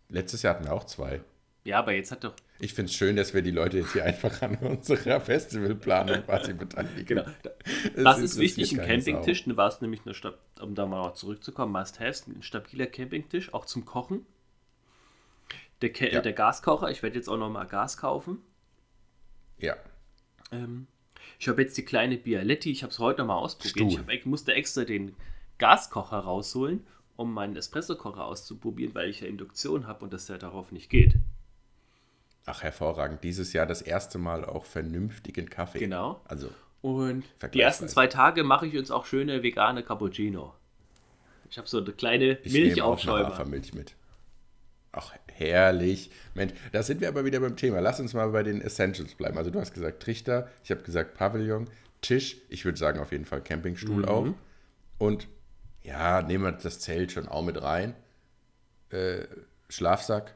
letztes 0.08 0.42
Jahr 0.42 0.54
hatten 0.54 0.64
wir 0.64 0.72
auch 0.72 0.84
zwei. 0.84 1.20
Ja, 1.64 1.80
aber 1.80 1.92
jetzt 1.92 2.10
hat 2.12 2.24
doch. 2.24 2.34
Ich 2.60 2.72
finde 2.72 2.90
es 2.90 2.96
schön, 2.96 3.16
dass 3.16 3.34
wir 3.34 3.42
die 3.42 3.50
Leute 3.50 3.78
jetzt 3.78 3.92
hier 3.92 4.04
einfach 4.04 4.40
an 4.42 4.56
unserer 4.60 5.20
Festivalplanung 5.20 6.22
quasi 6.22 6.54
beteiligen. 6.54 7.04
Genau. 7.04 7.24
Das, 7.94 8.20
ist 8.20 8.38
wichtig, 8.38 8.78
ein 8.78 8.86
Campingtisch. 8.86 9.44
Du 9.44 9.56
warst 9.56 9.82
nämlich, 9.82 10.00
eine 10.06 10.14
um 10.60 10.74
da 10.74 10.86
mal 10.86 11.12
zurückzukommen, 11.14 11.72
Must-Haves, 11.72 12.26
ein 12.26 12.42
stabiler 12.42 12.86
Campingtisch, 12.86 13.52
auch 13.52 13.66
zum 13.66 13.84
Kochen. 13.84 14.24
Der, 15.82 15.92
ja. 16.10 16.20
der 16.20 16.32
Gaskocher, 16.32 16.90
ich 16.90 17.02
werde 17.02 17.16
jetzt 17.16 17.28
auch 17.28 17.36
noch 17.36 17.50
mal 17.50 17.64
Gas 17.64 17.98
kaufen. 17.98 18.38
Ja. 19.58 19.76
Ähm, 20.50 20.86
ich 21.38 21.48
habe 21.48 21.62
jetzt 21.62 21.76
die 21.76 21.84
kleine 21.84 22.16
Bialetti, 22.16 22.70
ich 22.70 22.82
habe 22.82 22.92
es 22.92 22.98
heute 22.98 23.20
noch 23.20 23.28
mal 23.28 23.36
ausprobiert. 23.36 23.92
Stuhl. 23.92 24.04
Ich, 24.10 24.20
hab, 24.20 24.26
musste 24.26 24.54
extra 24.54 24.84
den 24.84 25.14
Gaskocher 25.58 26.18
rausholen, 26.18 26.86
um 27.18 27.34
meinen 27.34 27.56
Espressokocher 27.56 28.24
auszuprobieren, 28.24 28.94
weil 28.94 29.10
ich 29.10 29.20
ja 29.20 29.26
Induktion 29.26 29.88
habe 29.88 30.04
und 30.04 30.12
das 30.12 30.28
ja 30.28 30.38
darauf 30.38 30.70
nicht 30.70 30.88
geht. 30.88 31.14
Ach, 32.46 32.62
hervorragend. 32.62 33.24
Dieses 33.24 33.52
Jahr 33.52 33.66
das 33.66 33.82
erste 33.82 34.18
Mal 34.18 34.44
auch 34.44 34.64
vernünftigen 34.64 35.50
Kaffee. 35.50 35.80
Genau. 35.80 36.20
Also. 36.26 36.48
Und 36.80 37.24
die 37.52 37.60
ersten 37.60 37.88
zwei 37.88 38.06
Tage 38.06 38.44
mache 38.44 38.68
ich 38.68 38.78
uns 38.78 38.92
auch 38.92 39.04
schöne 39.04 39.42
vegane 39.42 39.82
Cappuccino. 39.82 40.54
Ich 41.50 41.58
habe 41.58 41.66
so 41.66 41.78
eine 41.78 41.90
kleine. 41.90 42.38
Ich 42.44 42.52
Milch 42.52 43.74
mit. 43.74 43.96
Ach, 44.92 45.12
herrlich. 45.32 46.12
Mensch, 46.34 46.52
da 46.70 46.84
sind 46.84 47.00
wir 47.00 47.08
aber 47.08 47.24
wieder 47.24 47.40
beim 47.40 47.56
Thema. 47.56 47.80
Lass 47.80 47.98
uns 47.98 48.14
mal 48.14 48.30
bei 48.30 48.44
den 48.44 48.60
Essentials 48.60 49.16
bleiben. 49.16 49.36
Also 49.36 49.50
du 49.50 49.58
hast 49.58 49.74
gesagt 49.74 50.04
Trichter, 50.04 50.48
ich 50.62 50.70
habe 50.70 50.82
gesagt 50.82 51.14
Pavillon, 51.14 51.68
Tisch, 52.00 52.36
ich 52.48 52.64
würde 52.64 52.78
sagen 52.78 53.00
auf 53.00 53.10
jeden 53.10 53.24
Fall 53.24 53.42
Campingstuhl 53.42 54.02
mhm. 54.02 54.08
auch. 54.08 54.26
Und 54.98 55.26
ja, 55.88 56.22
nehmen 56.22 56.44
wir 56.44 56.52
das 56.52 56.80
Zelt 56.80 57.12
schon 57.12 57.28
auch 57.28 57.42
mit 57.42 57.60
rein. 57.60 57.94
Äh, 58.90 59.24
Schlafsack 59.68 60.34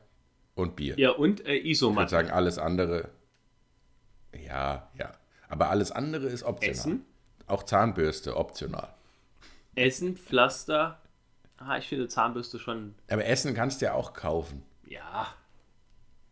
und 0.55 0.77
Bier. 0.77 0.99
Ja, 0.99 1.11
und 1.11 1.47
äh, 1.47 1.57
Isomatte. 1.57 2.07
Ich 2.07 2.13
würde 2.13 2.27
sagen, 2.27 2.31
alles 2.31 2.59
andere. 2.59 3.11
Ja, 4.35 4.91
ja. 4.99 5.13
Aber 5.49 5.71
alles 5.71 5.93
andere 5.93 6.27
ist 6.27 6.43
optional. 6.43 6.73
Essen? 6.73 7.05
Auch 7.47 7.63
Zahnbürste, 7.63 8.37
optional. 8.37 8.95
Essen, 9.75 10.17
Pflaster, 10.17 11.03
Ah, 11.67 11.79
ich 11.79 11.87
finde 11.87 12.09
Zahnbürste 12.09 12.59
schon. 12.59 12.95
Aber 13.09 13.25
Essen 13.25 13.55
kannst 13.55 13.81
du 13.81 13.87
ja 13.87 13.95
auch 13.95 14.15
kaufen. 14.15 14.63
Ja. 14.87 15.29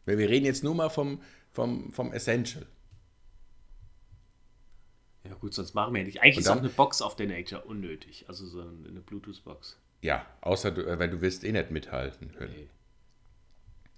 Weil 0.05 0.19
wir 0.19 0.29
reden 0.29 0.47
jetzt 0.47 0.65
nur 0.65 0.75
mal 0.75 0.89
vom, 0.89 1.23
vom, 1.53 1.93
vom 1.93 2.13
Essential. 2.13 2.67
Ja, 5.25 5.35
gut, 5.35 5.55
sonst 5.55 5.75
machen 5.75 5.93
wir 5.95 6.01
ja 6.01 6.07
nicht. 6.07 6.23
Eigentlich 6.23 6.45
dann, 6.45 6.55
ist 6.55 6.59
auch 6.59 6.65
eine 6.65 6.69
Box 6.69 7.03
auf 7.03 7.17
der 7.17 7.27
Nature 7.27 7.63
unnötig. 7.63 8.25
Also 8.29 8.47
so 8.47 8.61
eine 8.61 9.01
Bluetooth-Box. 9.01 9.79
Ja, 10.03 10.25
außer 10.41 10.71
du, 10.71 10.87
äh, 10.87 10.99
weil 10.99 11.11
du 11.11 11.21
wirst 11.21 11.45
eh 11.45 11.53
nicht 11.53 11.71
mithalten 11.71 12.33
können. 12.33 12.55
Nee. 12.55 12.69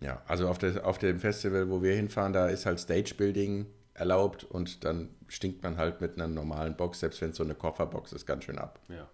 Ja, 0.07 0.21
also 0.27 0.49
auf, 0.49 0.59
der, 0.59 0.85
auf 0.85 0.99
dem 0.99 1.21
Festival, 1.21 1.71
wo 1.71 1.83
wir 1.83 1.95
hinfahren, 1.95 2.33
da 2.33 2.49
ist 2.49 2.67
halt 2.67 2.81
Stage-Building 2.81 3.67
erlaubt 3.95 4.43
und 4.43 4.85
dann 4.85 5.15
stinkt 5.29 5.63
man 5.63 5.77
halt 5.77 6.01
mit 6.01 6.17
einer 6.17 6.27
normalen 6.27 6.77
Box, 6.77 7.01
selbst 7.01 7.21
wenn 7.21 7.31
es 7.31 7.37
so 7.37 7.45
eine 7.45 7.55
Kofferbox 7.55 8.13
ist, 8.13 8.27
ganz 8.27 8.45
schön 8.45 8.59
ab. 8.59 8.81
Ja. 8.89 9.09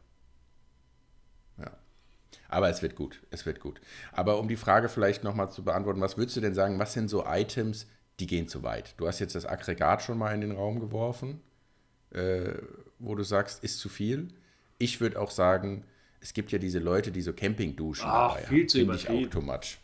Aber 2.49 2.71
es 2.71 2.83
wird 2.83 2.97
gut, 2.97 3.23
es 3.31 3.47
wird 3.47 3.61
gut. 3.61 3.81
Aber 4.13 4.39
um 4.39 4.49
die 4.49 4.57
Frage 4.57 4.89
vielleicht 4.89 5.23
nochmal 5.23 5.51
zu 5.51 5.63
beantworten, 5.63 6.01
was 6.01 6.17
würdest 6.17 6.37
du 6.37 6.41
denn 6.41 6.55
sagen, 6.55 6.79
was 6.79 6.95
sind 6.95 7.09
so 7.09 7.25
Items, 7.27 7.87
die 8.21 8.27
gehen 8.27 8.49
zu 8.49 8.63
weit? 8.63 8.95
Du 8.97 9.07
hast 9.07 9.19
jetzt 9.19 9.35
das 9.35 9.47
Aggregat 9.47 10.03
schon 10.03 10.19
mal 10.19 10.35
in 10.35 10.41
den 10.41 10.53
Raum 10.53 10.81
geworfen, 10.81 11.43
äh, 12.11 12.55
wo 12.99 13.15
du 13.15 13.23
sagst, 13.23 13.63
ist 13.65 13.79
zu 13.79 13.89
viel. 13.89 14.29
Ich 14.79 15.01
würde 15.01 15.21
auch 15.21 15.31
sagen, 15.31 15.85
es 16.21 16.33
gibt 16.33 16.53
ja 16.53 16.59
diese 16.59 16.79
Leute, 16.79 17.11
die 17.11 17.23
so 17.23 17.33
Campingduschen 17.33 18.09
Ach, 18.09 18.35
dabei 18.35 18.47
viel 18.47 18.63
haben. 18.63 18.69
Finde 18.71 18.97
ich 18.97 19.09
auch 19.09 19.31
too 19.31 19.41
much. 19.41 19.79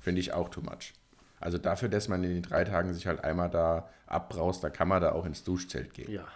Finde 0.00 0.20
ich 0.20 0.32
auch 0.32 0.48
too 0.48 0.60
much. 0.60 0.92
Also 1.40 1.58
dafür, 1.58 1.88
dass 1.88 2.08
man 2.08 2.24
in 2.24 2.30
den 2.30 2.42
drei 2.42 2.64
Tagen 2.64 2.94
sich 2.94 3.06
halt 3.06 3.22
einmal 3.22 3.50
da 3.50 3.90
abbraust, 4.06 4.64
da 4.64 4.70
kann 4.70 4.88
man 4.88 5.02
da 5.02 5.12
auch 5.12 5.26
ins 5.26 5.44
Duschzelt 5.44 5.92
gehen. 5.92 6.10
Ja, 6.10 6.26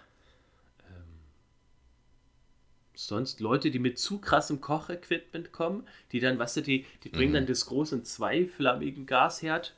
sonst 3.07 3.41
Leute, 3.41 3.71
die 3.71 3.79
mit 3.79 3.99
zu 3.99 4.18
krassem 4.18 4.61
Kochequipment 4.61 5.53
kommen, 5.53 5.87
die 6.12 6.21
dann, 6.21 6.39
weißt 6.39 6.59
du, 6.59 6.62
die, 6.62 6.87
die 7.03 7.09
bringen 7.09 7.31
mhm. 7.31 7.35
dann 7.35 7.47
das 7.47 7.66
große 7.66 8.03
zweiflammigen 8.03 9.07
Gasherd 9.07 9.75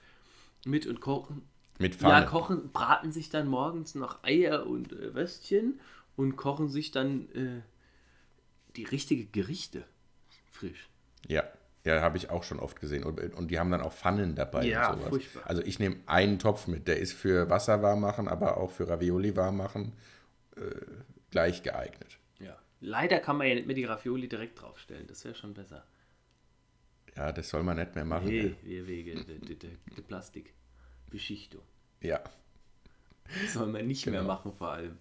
mit 0.64 0.86
und 0.86 1.00
kochen. 1.00 1.42
Mit 1.78 1.96
Pfanne. 1.96 2.24
Ja, 2.24 2.30
kochen, 2.30 2.70
braten 2.72 3.12
sich 3.12 3.30
dann 3.30 3.48
morgens 3.48 3.94
noch 3.94 4.22
Eier 4.24 4.66
und 4.66 4.92
äh, 4.92 5.14
Würstchen 5.14 5.80
und 6.16 6.36
kochen 6.36 6.68
sich 6.68 6.90
dann 6.90 7.28
äh, 7.32 7.62
die 8.76 8.84
richtige 8.84 9.24
Gerichte 9.26 9.84
frisch. 10.50 10.88
Ja, 11.26 11.44
ja, 11.84 12.00
habe 12.00 12.16
ich 12.16 12.30
auch 12.30 12.44
schon 12.44 12.60
oft 12.60 12.80
gesehen. 12.80 13.04
Und, 13.04 13.20
und 13.34 13.50
die 13.50 13.58
haben 13.58 13.70
dann 13.70 13.80
auch 13.80 13.92
Pfannen 13.92 14.34
dabei 14.34 14.64
ja, 14.66 14.90
und 14.90 14.98
sowas. 14.98 15.08
Furchtbar. 15.08 15.42
Also 15.46 15.62
ich 15.62 15.78
nehme 15.78 15.96
einen 16.06 16.38
Topf 16.38 16.68
mit, 16.68 16.86
der 16.86 16.98
ist 16.98 17.12
für 17.12 17.50
Wasser 17.50 17.82
warm 17.82 18.00
machen, 18.00 18.28
aber 18.28 18.56
auch 18.58 18.70
für 18.70 18.88
Ravioli 18.88 19.34
warm 19.36 19.56
machen 19.56 19.92
äh, 20.56 20.60
gleich 21.30 21.62
geeignet. 21.62 22.18
Leider 22.84 23.20
kann 23.20 23.36
man 23.36 23.46
ja 23.46 23.54
nicht 23.54 23.66
mehr 23.66 23.76
die 23.76 23.84
Ravioli 23.84 24.28
direkt 24.28 24.60
draufstellen. 24.60 25.06
Das 25.06 25.24
wäre 25.24 25.36
schon 25.36 25.54
besser. 25.54 25.86
Ja, 27.16 27.30
das 27.30 27.48
soll 27.48 27.62
man 27.62 27.76
nicht 27.76 27.94
mehr 27.94 28.04
machen. 28.04 28.26
Nee, 28.26 28.56
ja. 28.64 28.86
wegen 28.86 29.24
der, 29.24 29.54
der, 29.54 29.70
der 31.12 31.18
Plastikbeschichtung. 31.18 31.62
Ja. 32.00 32.20
Das 33.42 33.54
soll 33.54 33.68
man 33.68 33.86
nicht 33.86 34.04
genau. 34.04 34.18
mehr 34.18 34.26
machen, 34.26 34.52
vor 34.52 34.72
allem. 34.72 34.98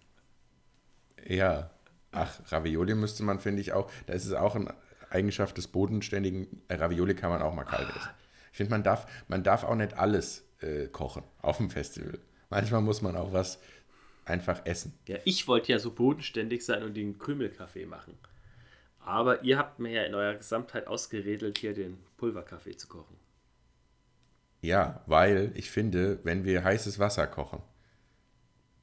Ja. 1.28 1.72
Ach, 2.12 2.39
Ravioli 2.51 2.95
müsste 2.95 3.24
man, 3.24 3.39
finde 3.39 3.62
ich, 3.62 3.74
auch. 3.74 3.89
Da 4.05 4.14
ist 4.14 4.26
es 4.26 4.34
auch 4.34 4.55
eine 4.55 4.76
Eigenschaft 5.09 5.57
des 5.57 5.68
bodenständigen. 5.68 6.62
Äh, 6.68 6.76
Ravioli 6.76 7.16
kann 7.16 7.30
man 7.30 7.41
auch 7.41 7.53
mal 7.53 7.64
kalt 7.64 7.89
essen. 7.89 8.09
Ich 8.51 8.57
finde, 8.57 8.72
man 8.72 8.84
darf, 8.84 9.07
man 9.28 9.43
darf 9.43 9.64
auch 9.64 9.76
nicht 9.76 9.93
alles 9.93 10.45
äh, 10.59 10.88
kochen 10.88 11.24
auf 11.41 11.57
dem 11.57 11.70
Festival. 11.70 12.20
Manchmal 12.49 12.82
muss 12.82 13.01
man 13.01 13.16
auch 13.16 13.32
was 13.32 13.62
einfach 14.26 14.66
essen. 14.66 14.93
Ja, 15.07 15.18
ich 15.24 15.47
wollte 15.47 15.72
ja 15.72 15.80
so 15.80 15.91
bodenständig 15.91 16.66
sein 16.66 16.84
und 16.84 16.95
den 16.95 17.18
Krümelkaffee 17.18 17.86
machen. 17.86 18.18
Aber 18.99 19.43
ihr 19.43 19.57
habt 19.57 19.80
mir 19.80 19.91
ja 19.91 20.03
in 20.03 20.14
eurer 20.14 20.36
Gesamtheit 20.36 20.88
ausgeredelt, 20.88 21.57
hier 21.57 21.74
den 21.74 21.97
Pulverkaffee 22.18 22.76
zu 22.76 22.88
kochen. 22.88 23.18
Ja, 24.62 25.01
weil 25.07 25.51
ich 25.55 25.72
finde, 25.72 26.20
wenn 26.24 26.45
wir 26.45 26.64
heißes 26.64 26.99
Wasser 26.99 27.26
kochen 27.28 27.62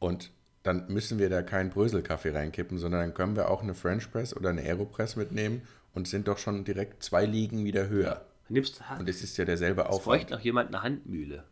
und 0.01 0.33
dann 0.65 0.89
müssen 0.89 1.19
wir 1.19 1.31
da 1.31 1.43
keinen 1.43 1.71
Bröselkaffee 1.71 2.31
reinkippen, 2.31 2.79
sondern 2.79 3.01
dann 3.01 3.15
können 3.15 3.37
wir 3.37 3.49
auch 3.49 3.63
eine 3.63 3.75
French 3.75 4.11
Press 4.11 4.37
oder 4.37 4.51
eine 4.51 4.63
Aeropress 4.63 5.17
mitnehmen 5.17 5.63
und 5.95 6.09
sind 6.09 6.29
doch 6.29 6.39
schon 6.39 6.65
direkt 6.65 7.03
zwei 7.03 7.25
Ligen 7.25 7.65
wieder 7.65 7.89
höher. 7.89 8.27
Nimmst, 8.49 8.83
und 8.99 9.09
es 9.09 9.23
ist 9.23 9.37
ja 9.37 9.45
derselbe 9.45 9.87
Aufwand. 9.87 10.01
Es 10.01 10.05
bräuchte 10.05 10.35
noch 10.35 10.41
jemand 10.41 10.69
eine 10.69 10.83
Handmühle. 10.83 11.45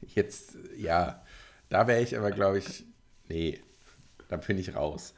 Jetzt, 0.14 0.56
ja, 0.76 1.24
da 1.68 1.86
wäre 1.86 2.02
ich 2.02 2.16
aber, 2.16 2.30
glaube 2.30 2.58
ich, 2.58 2.84
nee, 3.28 3.60
da 4.28 4.36
bin 4.36 4.58
ich 4.58 4.74
raus. 4.74 5.14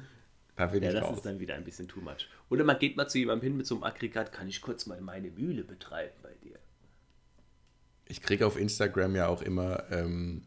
Da 0.56 0.66
bin 0.66 0.82
ja, 0.82 0.90
ich 0.90 0.94
das 0.94 1.04
raus. 1.04 1.16
ist 1.16 1.26
dann 1.26 1.40
wieder 1.40 1.54
ein 1.54 1.64
bisschen 1.64 1.88
too 1.88 2.00
much. 2.00 2.28
Oder 2.48 2.64
man 2.64 2.78
geht 2.78 2.96
mal 2.96 3.08
zu 3.08 3.18
jemandem 3.18 3.48
hin 3.48 3.56
mit 3.56 3.66
so 3.66 3.76
einem 3.76 3.84
Aggregat, 3.84 4.32
kann 4.32 4.48
ich 4.48 4.60
kurz 4.60 4.86
mal 4.86 5.00
meine 5.00 5.30
Mühle 5.30 5.64
betreiben 5.64 6.16
bei 6.22 6.34
dir? 6.42 6.58
Ich 8.10 8.20
kriege 8.20 8.46
auf 8.46 8.58
Instagram 8.58 9.14
ja 9.14 9.28
auch 9.28 9.40
immer, 9.40 9.84
ähm, 9.90 10.42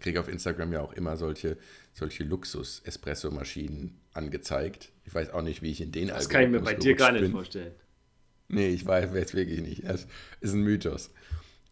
kriege 0.00 0.18
auf 0.20 0.28
Instagram 0.28 0.72
ja 0.72 0.80
auch 0.80 0.92
immer 0.92 1.16
solche, 1.16 1.56
solche 1.92 2.24
Luxus-Espresso-Maschinen 2.24 4.00
angezeigt. 4.12 4.90
Ich 5.04 5.14
weiß 5.14 5.30
auch 5.30 5.42
nicht, 5.42 5.62
wie 5.62 5.70
ich 5.70 5.80
in 5.80 5.92
den 5.92 6.08
Das 6.08 6.28
kann 6.28 6.42
ich 6.42 6.50
mir 6.50 6.60
bei 6.60 6.74
dir 6.74 6.94
gar 6.94 7.12
nicht 7.12 7.22
bin. 7.22 7.32
vorstellen. 7.32 7.72
Nee, 8.48 8.68
ich 8.68 8.84
weiß 8.84 9.10
es 9.12 9.34
wirklich 9.34 9.60
nicht. 9.60 9.84
Es 9.84 10.06
ist 10.40 10.54
ein 10.54 10.62
Mythos. 10.62 11.10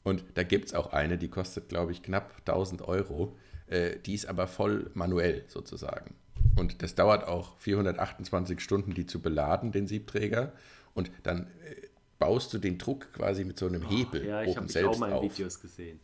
Und 0.05 0.25
da 0.35 0.45
gibt 0.45 0.67
es 0.67 0.75
auch 0.75 0.93
eine, 0.93 1.19
die 1.19 1.29
kostet, 1.29 1.69
glaube 1.69 1.91
ich, 1.91 2.03
knapp 2.03 2.37
1000 2.41 2.83
Euro. 2.83 3.37
Äh, 3.67 3.99
die 3.99 4.15
ist 4.15 4.27
aber 4.27 4.47
voll 4.47 4.91
manuell 4.95 5.45
sozusagen. 5.49 6.15
Und 6.55 6.83
das 6.83 6.95
dauert 6.95 7.25
auch 7.25 7.59
428 7.59 8.61
Stunden, 8.61 8.95
die 8.95 9.07
zu 9.07 9.21
beladen, 9.21 9.73
den 9.73 9.89
Siebträger. 9.89 10.53
Und 10.95 11.11
dann 11.25 11.49
äh, 11.65 11.86
baust 12.19 12.53
du 12.55 12.59
den 12.59 12.79
Druck 12.79 13.13
quasi 13.13 13.45
mit 13.45 13.59
so 13.59 13.67
einem 13.67 13.83
Hebel 13.89 14.25
Ja, 14.27 14.43
ich 14.43 14.49
oben 14.51 14.57
habe 14.59 14.69
selbst 14.73 14.89
auch 14.89 14.99
mal 14.99 15.09
in 15.09 15.13
auf. 15.15 15.23
Videos 15.25 15.61
gesehen. 15.61 16.01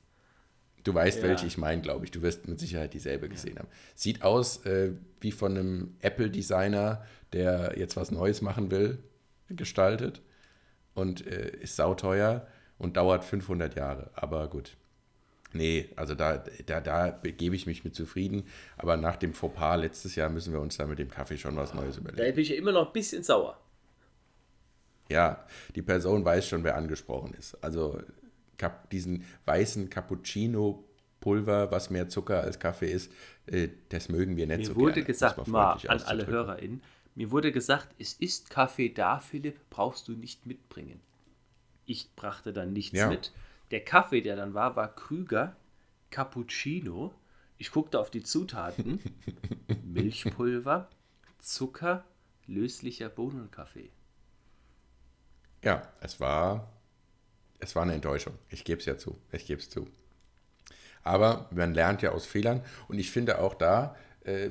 Du 0.85 0.93
weißt, 0.95 1.19
Ja. 1.23 1.29
welche 1.29 1.47
ich 1.47 1.59
meine, 1.59 1.81
glaube 1.81 2.05
ich. 2.05 2.11
Du 2.11 2.23
wirst 2.23 2.49
mit 2.49 2.59
Sicherheit 2.59 2.93
dieselbe 2.93 3.29
gesehen 3.29 3.59
haben. 3.59 3.69
Sieht 3.95 4.23
aus 4.23 4.65
äh, 4.67 4.93
wie 5.21 5.31
von 5.31 5.57
einem 5.57 5.95
Apple-Designer, 6.01 7.05
der 7.33 7.75
jetzt 7.79 7.97
was 7.97 8.11
Neues 8.11 8.43
machen 8.43 8.71
will, 8.71 8.99
gestaltet. 9.49 10.21
Und 10.95 11.27
äh, 11.27 11.51
ist 11.61 11.77
sauteuer 11.77 12.47
und 12.79 12.97
dauert 12.97 13.25
500 13.25 13.77
Jahre. 13.77 14.11
Aber 14.15 14.49
gut. 14.49 14.77
Nee, 15.55 15.89
also 15.97 16.15
da, 16.15 16.43
da, 16.67 16.81
da 16.81 17.11
gebe 17.11 17.55
ich 17.55 17.67
mich 17.67 17.85
mit 17.85 17.95
zufrieden. 17.95 18.45
Aber 18.77 18.97
nach 18.97 19.17
dem 19.17 19.33
Fauxpas 19.35 19.77
letztes 19.77 20.17
Jahr 20.17 20.31
müssen 20.31 20.53
wir 20.53 20.61
uns 20.61 20.77
da 20.79 20.87
mit 20.87 20.99
dem 20.99 21.11
Kaffee 21.11 21.39
schon 21.39 21.57
was 21.57 21.75
Neues 21.75 21.97
überlegen. 21.99 22.23
Da 22.27 22.31
bin 22.33 22.43
ich 22.43 22.49
ja 22.49 22.57
immer 22.57 22.73
noch 22.73 22.89
ein 22.89 22.93
bisschen 22.93 23.23
sauer. 23.23 23.59
Ja, 25.13 25.45
die 25.75 25.83
Person 25.83 26.25
weiß 26.25 26.49
schon, 26.49 26.65
wer 26.65 26.77
angesprochen 26.77 27.35
ist. 27.35 27.55
Also 27.63 28.01
diesen 28.93 29.25
weißen 29.45 29.91
Cappuccino-Pulver, 29.91 31.71
was 31.71 31.91
mehr 31.91 32.09
Zucker 32.09 32.43
als 32.43 32.59
Kaffee 32.59 32.91
ist, 32.91 33.13
äh, 33.47 33.69
das 33.89 34.09
mögen 34.09 34.37
wir 34.37 34.47
nicht 34.47 34.59
Mir 34.59 34.67
so 34.67 34.77
wurde 34.77 34.95
gerne, 34.95 35.07
gesagt, 35.07 35.39
um 35.39 35.45
es 35.45 35.49
mal 35.51 35.73
an 35.89 36.01
alle. 36.03 36.27
HörerInnen, 36.27 36.83
mir 37.15 37.31
wurde 37.31 37.53
gesagt, 37.53 37.89
es 37.99 38.15
ist 38.15 38.51
Kaffee 38.51 38.89
da, 38.89 39.19
Philipp, 39.19 39.59
brauchst 39.69 40.09
du 40.09 40.13
nicht 40.13 40.47
mitbringen. 40.47 41.01
Ich 41.85 42.15
brachte 42.15 42.53
dann 42.53 42.73
nichts 42.73 42.97
Ja. 42.97 43.09
mit. 43.09 43.33
Der 43.71 43.81
Kaffee, 43.85 44.21
der 44.21 44.37
dann 44.37 44.55
war, 44.55 44.77
war 44.77 44.95
Krüger 44.95 45.57
Cappuccino. 46.11 47.13
Ich 47.59 47.71
guckte 47.73 47.99
auf 47.99 48.11
die 48.11 48.23
Zutaten. 48.23 49.01
Milchpulver, 49.85 50.89
Zucker, 51.41 52.05
löslicher 52.47 53.09
Bohnenkaffee. 53.09 53.91
Ja, 55.63 55.83
es 56.01 56.21
war, 56.21 56.73
es 57.61 57.75
war 57.75 57.83
eine 57.83 57.95
Enttäuschung. 57.95 58.35
Ich 58.49 58.65
gebe 58.65 58.81
es 58.81 58.87
ja 58.87 58.99
zu. 58.99 59.19
Ich 59.31 59.47
gebe 59.47 59.61
es 59.61 59.71
zu. 59.71 59.89
Aber 61.05 61.49
man 61.51 61.75
lernt 61.75 62.03
ja 62.03 62.11
aus 62.13 62.27
Fehlern. 62.27 62.63
Und 62.89 62.99
ich 62.99 63.11
finde 63.11 63.39
auch 63.39 63.55
da, 63.55 63.97
äh, 64.25 64.51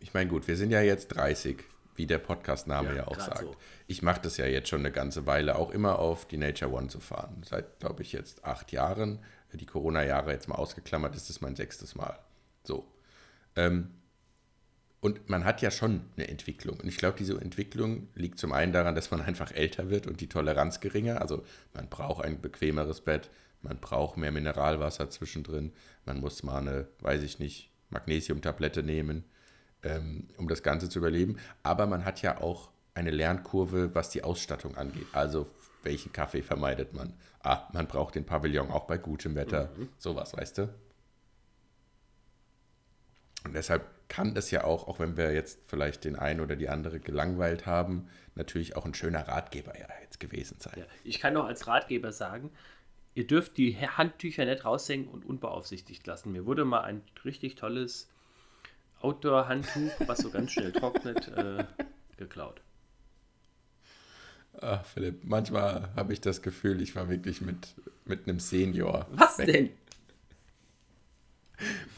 ich 0.00 0.14
meine, 0.14 0.28
gut, 0.30 0.46
wir 0.48 0.56
sind 0.56 0.70
ja 0.70 0.80
jetzt 0.80 1.08
30, 1.08 1.62
wie 1.94 2.06
der 2.06 2.18
Podcast-Name 2.18 2.90
Ja, 2.90 2.94
ja, 2.96 3.06
auch 3.08 3.18
sagt. 3.18 3.40
so. 3.40 3.56
Ich 3.86 4.02
mache 4.02 4.20
das 4.20 4.36
ja 4.36 4.46
jetzt 4.46 4.68
schon 4.68 4.80
eine 4.80 4.92
ganze 4.92 5.26
Weile, 5.26 5.56
auch 5.56 5.70
immer 5.70 5.98
auf 5.98 6.26
die 6.26 6.36
Nature 6.36 6.72
One 6.72 6.88
zu 6.88 7.00
fahren. 7.00 7.42
Seit, 7.44 7.80
glaube 7.80 8.02
ich, 8.02 8.12
jetzt 8.12 8.44
acht 8.44 8.72
Jahren. 8.72 9.20
Die 9.52 9.66
Corona-Jahre 9.66 10.32
jetzt 10.32 10.48
mal 10.48 10.56
ausgeklammert, 10.56 11.14
ist 11.16 11.30
es 11.30 11.40
mein 11.40 11.56
sechstes 11.56 11.94
Mal. 11.94 12.18
So. 12.62 12.86
Ähm, 13.54 13.94
und 15.00 15.28
man 15.28 15.44
hat 15.44 15.62
ja 15.62 15.70
schon 15.70 16.00
eine 16.16 16.28
Entwicklung. 16.28 16.80
Und 16.80 16.88
ich 16.88 16.96
glaube, 16.96 17.18
diese 17.18 17.40
Entwicklung 17.40 18.08
liegt 18.14 18.38
zum 18.38 18.52
einen 18.52 18.72
daran, 18.72 18.94
dass 18.94 19.10
man 19.10 19.20
einfach 19.20 19.52
älter 19.52 19.90
wird 19.90 20.06
und 20.06 20.20
die 20.20 20.28
Toleranz 20.28 20.80
geringer. 20.80 21.20
Also 21.20 21.44
man 21.74 21.88
braucht 21.88 22.24
ein 22.24 22.40
bequemeres 22.40 23.02
Bett, 23.02 23.30
man 23.62 23.78
braucht 23.78 24.16
mehr 24.16 24.32
Mineralwasser 24.32 25.10
zwischendrin, 25.10 25.72
man 26.04 26.20
muss 26.20 26.42
mal 26.42 26.58
eine, 26.58 26.88
weiß 27.00 27.22
ich 27.22 27.38
nicht, 27.38 27.70
Magnesiumtablette 27.90 28.82
nehmen, 28.82 29.24
ähm, 29.82 30.28
um 30.38 30.48
das 30.48 30.62
Ganze 30.62 30.88
zu 30.88 30.98
überleben. 30.98 31.36
Aber 31.62 31.86
man 31.86 32.04
hat 32.04 32.22
ja 32.22 32.40
auch 32.40 32.70
eine 32.94 33.10
Lernkurve, 33.10 33.94
was 33.94 34.10
die 34.10 34.24
Ausstattung 34.24 34.76
angeht. 34.76 35.06
Also 35.12 35.46
welchen 35.82 36.12
Kaffee 36.12 36.42
vermeidet 36.42 36.94
man? 36.94 37.12
Ah, 37.40 37.68
man 37.72 37.86
braucht 37.86 38.14
den 38.14 38.24
Pavillon 38.24 38.70
auch 38.70 38.86
bei 38.86 38.98
gutem 38.98 39.34
Wetter. 39.34 39.70
Sowas, 39.98 40.36
weißt 40.36 40.58
du? 40.58 40.74
Und 43.44 43.54
deshalb 43.54 43.84
kann 44.08 44.34
das 44.34 44.50
ja 44.50 44.64
auch, 44.64 44.86
auch 44.88 44.98
wenn 44.98 45.16
wir 45.16 45.32
jetzt 45.32 45.60
vielleicht 45.66 46.04
den 46.04 46.16
einen 46.16 46.40
oder 46.40 46.56
die 46.56 46.68
andere 46.68 47.00
gelangweilt 47.00 47.66
haben, 47.66 48.08
natürlich 48.34 48.76
auch 48.76 48.84
ein 48.84 48.94
schöner 48.94 49.26
Ratgeber 49.26 49.78
ja 49.78 49.86
jetzt 50.02 50.20
gewesen 50.20 50.58
sein. 50.60 50.74
Ja, 50.76 50.84
ich 51.04 51.18
kann 51.18 51.34
noch 51.34 51.46
als 51.46 51.66
Ratgeber 51.66 52.12
sagen, 52.12 52.50
ihr 53.14 53.26
dürft 53.26 53.56
die 53.56 53.76
Handtücher 53.76 54.44
nicht 54.44 54.64
raushängen 54.64 55.08
und 55.08 55.24
unbeaufsichtigt 55.24 56.06
lassen. 56.06 56.32
Mir 56.32 56.46
wurde 56.46 56.64
mal 56.64 56.82
ein 56.82 57.02
richtig 57.24 57.56
tolles 57.56 58.08
Outdoor-Handtuch, 59.00 59.92
was 60.06 60.18
so 60.18 60.30
ganz 60.30 60.52
schnell 60.52 60.72
trocknet, 60.72 61.28
äh, 61.36 61.64
geklaut. 62.16 62.60
Ach, 64.60 64.84
Philipp, 64.84 65.24
manchmal 65.24 65.90
habe 65.96 66.12
ich 66.12 66.20
das 66.20 66.40
Gefühl, 66.40 66.80
ich 66.80 66.96
war 66.96 67.10
wirklich 67.10 67.40
mit, 67.40 67.74
mit 68.04 68.26
einem 68.26 68.40
Senior. 68.40 69.06
Was 69.10 69.38
weg. 69.38 69.46
denn? 69.46 69.70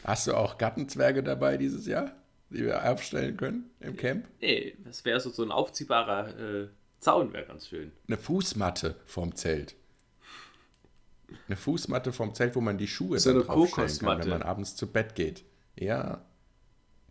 Hast 0.03 0.27
du 0.27 0.33
auch 0.33 0.57
Gattenzwerge 0.57 1.23
dabei 1.23 1.57
dieses 1.57 1.85
Jahr, 1.85 2.11
die 2.49 2.63
wir 2.63 2.89
aufstellen 2.89 3.37
können 3.37 3.69
im 3.79 3.95
Camp? 3.97 4.27
Nee, 4.41 4.75
das 4.83 5.05
wäre 5.05 5.19
so, 5.19 5.29
so 5.29 5.43
ein 5.43 5.51
aufziehbarer 5.51 6.37
äh, 6.37 6.67
Zaun, 6.99 7.31
wäre 7.33 7.45
ganz 7.45 7.67
schön. 7.67 7.91
Eine 8.07 8.17
Fußmatte 8.17 8.95
vorm 9.05 9.35
Zelt. 9.35 9.75
Eine 11.47 11.57
Fußmatte 11.57 12.11
vorm 12.11 12.33
Zelt, 12.33 12.55
wo 12.55 12.61
man 12.61 12.77
die 12.77 12.87
Schuhe 12.87 13.19
So 13.19 13.33
dann 13.33 13.43
draufstellen 13.43 13.99
kann, 13.99 14.19
wenn 14.19 14.29
man 14.29 14.41
abends 14.41 14.75
zu 14.75 14.91
Bett 14.91 15.15
geht. 15.15 15.43
Ja. 15.77 16.21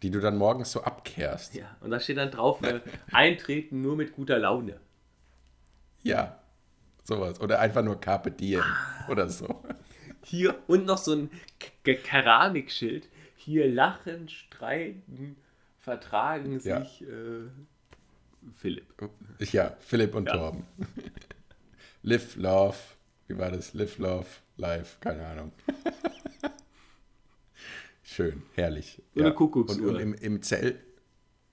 Die 0.03 0.11
du 0.11 0.21
dann 0.21 0.37
morgens 0.37 0.71
so 0.73 0.83
abkehrst. 0.83 1.55
Ja, 1.55 1.77
und 1.81 1.91
da 1.91 1.99
steht 1.99 2.19
dann 2.19 2.31
drauf, 2.31 2.63
äh, 2.63 2.81
eintreten 3.13 3.83
nur 3.83 3.97
mit 3.97 4.15
guter 4.15 4.39
Laune. 4.39 4.79
Ja, 6.03 6.39
sowas. 7.03 7.41
Oder 7.41 7.59
einfach 7.59 7.83
nur 7.83 8.01
Carpe 8.01 8.31
Diem 8.31 8.63
oder 9.09 9.29
so. 9.29 9.65
Hier 10.29 10.57
und 10.67 10.85
noch 10.85 10.99
so 10.99 11.15
ein 11.15 11.31
K 11.59 11.95
Keramikschild. 11.95 13.09
Hier 13.37 13.67
lachen, 13.69 14.29
streiten, 14.29 15.37
vertragen 15.79 16.61
Ja. 16.65 16.85
sich 16.85 17.03
äh, 17.03 17.49
Philipp. 18.59 18.87
Ja, 19.53 19.77
Philipp 19.81 20.15
und 20.15 20.27
Ja. 20.27 20.35
Torben. 20.37 20.65
Live, 22.03 22.37
Love. 22.37 22.77
Wie 23.27 23.39
war 23.39 23.51
das? 23.51 23.73
Live, 23.75 23.99
Love, 23.99 24.27
Live. 24.57 24.99
Keine 25.01 25.27
Ahnung. 25.27 25.53
Schön, 28.03 28.43
herrlich. 28.55 29.03
So 29.15 29.21
eine 29.21 29.31
Und, 29.31 29.37
Kuckucksuhr. 29.37 29.89
und 29.91 30.01
im, 30.01 30.15
im 30.15 30.43
Zelt. 30.43 30.77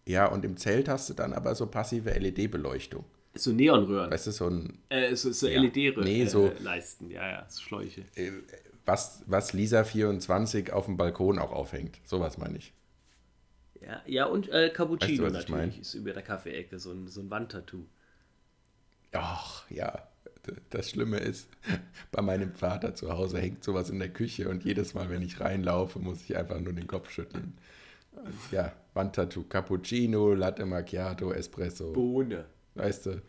Ja, 0.07 0.27
und 0.27 0.45
im 0.45 0.55
Zelt 0.57 0.87
hast 0.87 1.09
du 1.09 1.13
dann 1.13 1.33
aber 1.33 1.55
so 1.55 1.67
passive 1.67 2.11
LED-Beleuchtung. 2.11 3.03
So 3.37 3.51
Neonröhren. 3.51 4.11
Weißt 4.11 4.27
du, 4.27 4.31
so 4.31 4.47
ein, 4.49 4.79
Äh, 4.89 5.15
so 5.15 5.31
so 5.31 5.47
Ja. 5.47 5.61
LED-Röhren. 5.61 6.03
Nee, 6.05 6.25
so- 6.25 6.47
äh, 6.47 6.57
Leisten, 6.59 7.09
ja, 7.11 7.27
ja, 7.29 7.45
so 7.49 7.61
Schläuche. 7.61 8.05
was, 8.85 9.23
was 9.25 9.53
Lisa 9.53 9.83
24 9.83 10.71
auf 10.71 10.85
dem 10.85 10.95
Balkon 10.97 11.39
auch 11.39 11.51
aufhängt. 11.51 11.99
Sowas 12.05 12.37
meine 12.37 12.57
ich. 12.57 12.73
Ja, 13.81 14.01
ja 14.05 14.25
und 14.25 14.49
äh, 14.49 14.69
Cappuccino 14.69 15.23
Weißt 15.23 15.33
du, 15.33 15.35
was 15.37 15.43
ich 15.43 15.49
natürlich 15.49 15.79
ist 15.79 15.93
über 15.95 16.13
der 16.13 16.23
Kaffeeecke, 16.23 16.79
so 16.79 16.91
ein, 16.91 17.07
so 17.07 17.21
ein 17.21 17.29
Wandtattoo. 17.29 17.85
Ach, 19.13 19.69
ja. 19.69 20.07
Das 20.69 20.91
Schlimme 20.91 21.17
ist, 21.17 21.47
bei 22.11 22.21
meinem 22.21 22.51
Vater 22.53 22.93
zu 22.93 23.11
Hause 23.11 23.39
hängt 23.39 23.63
sowas 23.63 23.89
in 23.89 23.97
der 23.99 24.09
Küche 24.09 24.47
und 24.49 24.63
jedes 24.63 24.93
Mal, 24.93 25.09
wenn 25.09 25.23
ich 25.23 25.39
reinlaufe, 25.39 25.97
muss 25.99 26.21
ich 26.21 26.37
einfach 26.37 26.59
nur 26.59 26.73
den 26.73 26.85
Kopf 26.87 27.09
schütteln. 27.09 27.57
Ja, 28.51 28.73
Wandtattoo, 28.93 29.43
Cappuccino, 29.43 30.33
Latte 30.33 30.65
Macchiato, 30.65 31.31
Espresso. 31.33 31.93
Bohne. 31.93 32.45
Weißt 32.75 33.05
du, 33.07 33.21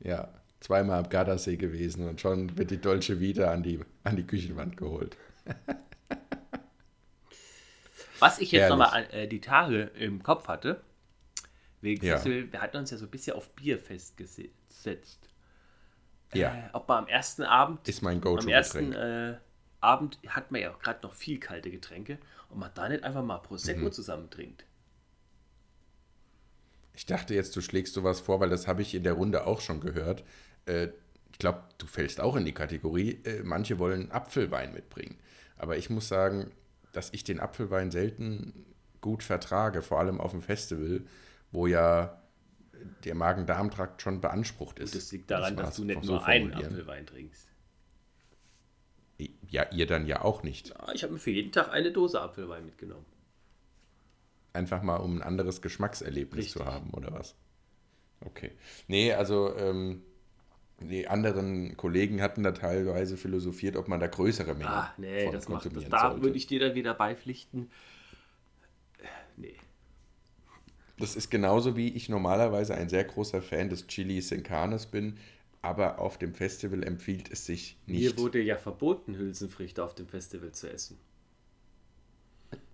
ja, 0.00 0.28
zweimal 0.60 1.00
am 1.00 1.10
Gardasee 1.10 1.56
gewesen 1.58 2.08
und 2.08 2.20
schon 2.20 2.58
wird 2.58 2.70
die 2.72 2.80
Dolce 2.80 3.20
Vita 3.20 3.52
an 3.52 3.62
die, 3.62 3.80
an 4.04 4.16
die 4.16 4.26
Küchenwand 4.26 4.76
geholt. 4.76 5.16
Was 8.20 8.38
ich 8.38 8.52
jetzt 8.52 8.68
nochmal 8.68 9.08
äh, 9.12 9.26
die 9.26 9.40
Tage 9.40 9.82
im 9.96 10.22
Kopf 10.22 10.46
hatte, 10.46 10.80
wegen 11.82 12.00
Ja. 12.00 12.02
Festival, 12.02 12.50
wir 12.52 12.60
hatten 12.62 12.76
uns 12.78 12.90
ja 12.90 12.96
so 12.96 13.06
ein 13.06 13.10
bisschen 13.10 13.36
auf 13.36 13.50
Bier 13.54 13.78
festgesetzt. 13.78 15.28
Ja, 16.32 16.54
Äh, 16.54 16.70
ob 16.72 16.88
man 16.88 16.98
am 17.04 17.08
ersten 17.08 17.42
Abend, 17.42 17.80
ist 17.84 18.02
mein 18.02 18.20
am 18.34 18.48
ersten 18.48 18.92
äh, 18.92 19.38
Abend 19.80 20.18
hat 20.28 20.50
man 20.52 20.60
ja 20.60 20.72
auch 20.72 20.78
gerade 20.78 21.00
noch 21.02 21.12
viel 21.14 21.38
kalte 21.40 21.70
Getränke 21.70 22.18
und 22.48 22.58
man 22.58 22.70
da 22.74 22.88
nicht 22.88 23.04
einfach 23.04 23.22
mal 23.24 23.38
Prosecco 23.38 23.88
Mhm. 23.88 23.90
zusammen 23.90 24.30
trinkt. 24.30 24.64
Ich 27.00 27.06
dachte 27.06 27.34
jetzt, 27.34 27.56
du 27.56 27.62
schlägst 27.62 27.94
sowas 27.94 28.20
vor, 28.20 28.40
weil 28.40 28.50
das 28.50 28.68
habe 28.68 28.82
ich 28.82 28.94
in 28.94 29.04
der 29.04 29.14
Runde 29.14 29.46
auch 29.46 29.62
schon 29.62 29.80
gehört. 29.80 30.22
Äh, 30.66 30.88
ich 31.32 31.38
glaube, 31.38 31.62
du 31.78 31.86
fällst 31.86 32.20
auch 32.20 32.36
in 32.36 32.44
die 32.44 32.52
Kategorie, 32.52 33.22
äh, 33.24 33.42
manche 33.42 33.78
wollen 33.78 34.10
Apfelwein 34.10 34.74
mitbringen. 34.74 35.16
Aber 35.56 35.78
ich 35.78 35.88
muss 35.88 36.08
sagen, 36.08 36.50
dass 36.92 37.08
ich 37.14 37.24
den 37.24 37.40
Apfelwein 37.40 37.90
selten 37.90 38.66
gut 39.00 39.22
vertrage, 39.22 39.80
vor 39.80 39.98
allem 39.98 40.20
auf 40.20 40.32
dem 40.32 40.42
Festival, 40.42 41.00
wo 41.52 41.66
ja 41.66 42.22
der 43.04 43.14
Magen-Darm-Trakt 43.14 44.02
schon 44.02 44.20
beansprucht 44.20 44.78
ist. 44.78 44.94
Das 44.94 45.10
liegt 45.10 45.30
daran, 45.30 45.54
mal 45.54 45.62
dass 45.62 45.76
du 45.76 45.84
nicht 45.84 46.04
so 46.04 46.12
nur 46.12 46.26
einen 46.26 46.50
formulieren. 46.50 46.72
Apfelwein 46.74 47.06
trinkst. 47.06 47.48
Ja, 49.48 49.70
ihr 49.72 49.86
dann 49.86 50.06
ja 50.06 50.20
auch 50.20 50.42
nicht. 50.42 50.68
Ja, 50.68 50.92
ich 50.92 51.02
habe 51.02 51.14
mir 51.14 51.18
für 51.18 51.30
jeden 51.30 51.50
Tag 51.50 51.72
eine 51.72 51.92
Dose 51.92 52.20
Apfelwein 52.20 52.66
mitgenommen. 52.66 53.06
Einfach 54.52 54.82
mal, 54.82 54.96
um 54.96 55.16
ein 55.18 55.22
anderes 55.22 55.62
Geschmackserlebnis 55.62 56.48
Richtig. 56.48 56.52
zu 56.52 56.64
haben, 56.66 56.90
oder 56.92 57.12
was? 57.12 57.36
Okay. 58.24 58.52
Nee, 58.88 59.12
also 59.14 59.56
ähm, 59.56 60.02
die 60.80 61.08
anderen 61.08 61.76
Kollegen 61.76 62.22
hatten 62.22 62.42
da 62.44 62.52
teilweise 62.52 63.16
philosophiert, 63.18 63.76
ob 63.76 63.88
man 63.88 64.00
da 64.00 64.08
größere 64.08 64.54
Mengen 64.54 64.84
Ah, 64.84 64.94
nee, 64.98 65.28
von 65.28 65.30
das 65.30 65.48
macht 65.48 65.74
das. 65.76 65.84
konsumieren 65.84 65.90
Da 65.90 66.20
sollte. 66.20 66.22
würde 66.22 66.36
ich 66.38 66.46
dir 66.46 66.60
dann 66.60 66.74
wieder 66.74 66.94
beipflichten. 66.94 67.70
Nee. 69.36 69.56
Das 70.98 71.16
ist 71.16 71.30
genauso 71.30 71.76
wie 71.76 71.88
ich 71.88 72.08
normalerweise 72.08 72.74
ein 72.76 72.88
sehr 72.88 73.02
großer 73.04 73.42
Fan 73.42 73.70
des 73.70 73.86
Chili 73.88 74.20
Sin 74.20 74.42
Carnes 74.44 74.86
bin. 74.86 75.18
aber 75.62 75.98
auf 75.98 76.16
dem 76.16 76.32
Festival 76.34 76.84
empfiehlt 76.84 77.28
es 77.30 77.44
sich 77.44 77.76
nicht. 77.86 77.98
Mir 77.98 78.16
wurde 78.16 78.40
ja 78.40 78.56
verboten, 78.56 79.16
Hülsenfrüchte 79.18 79.84
auf 79.84 79.94
dem 79.94 80.08
Festival 80.08 80.50
zu 80.52 80.70
essen. 80.72 80.98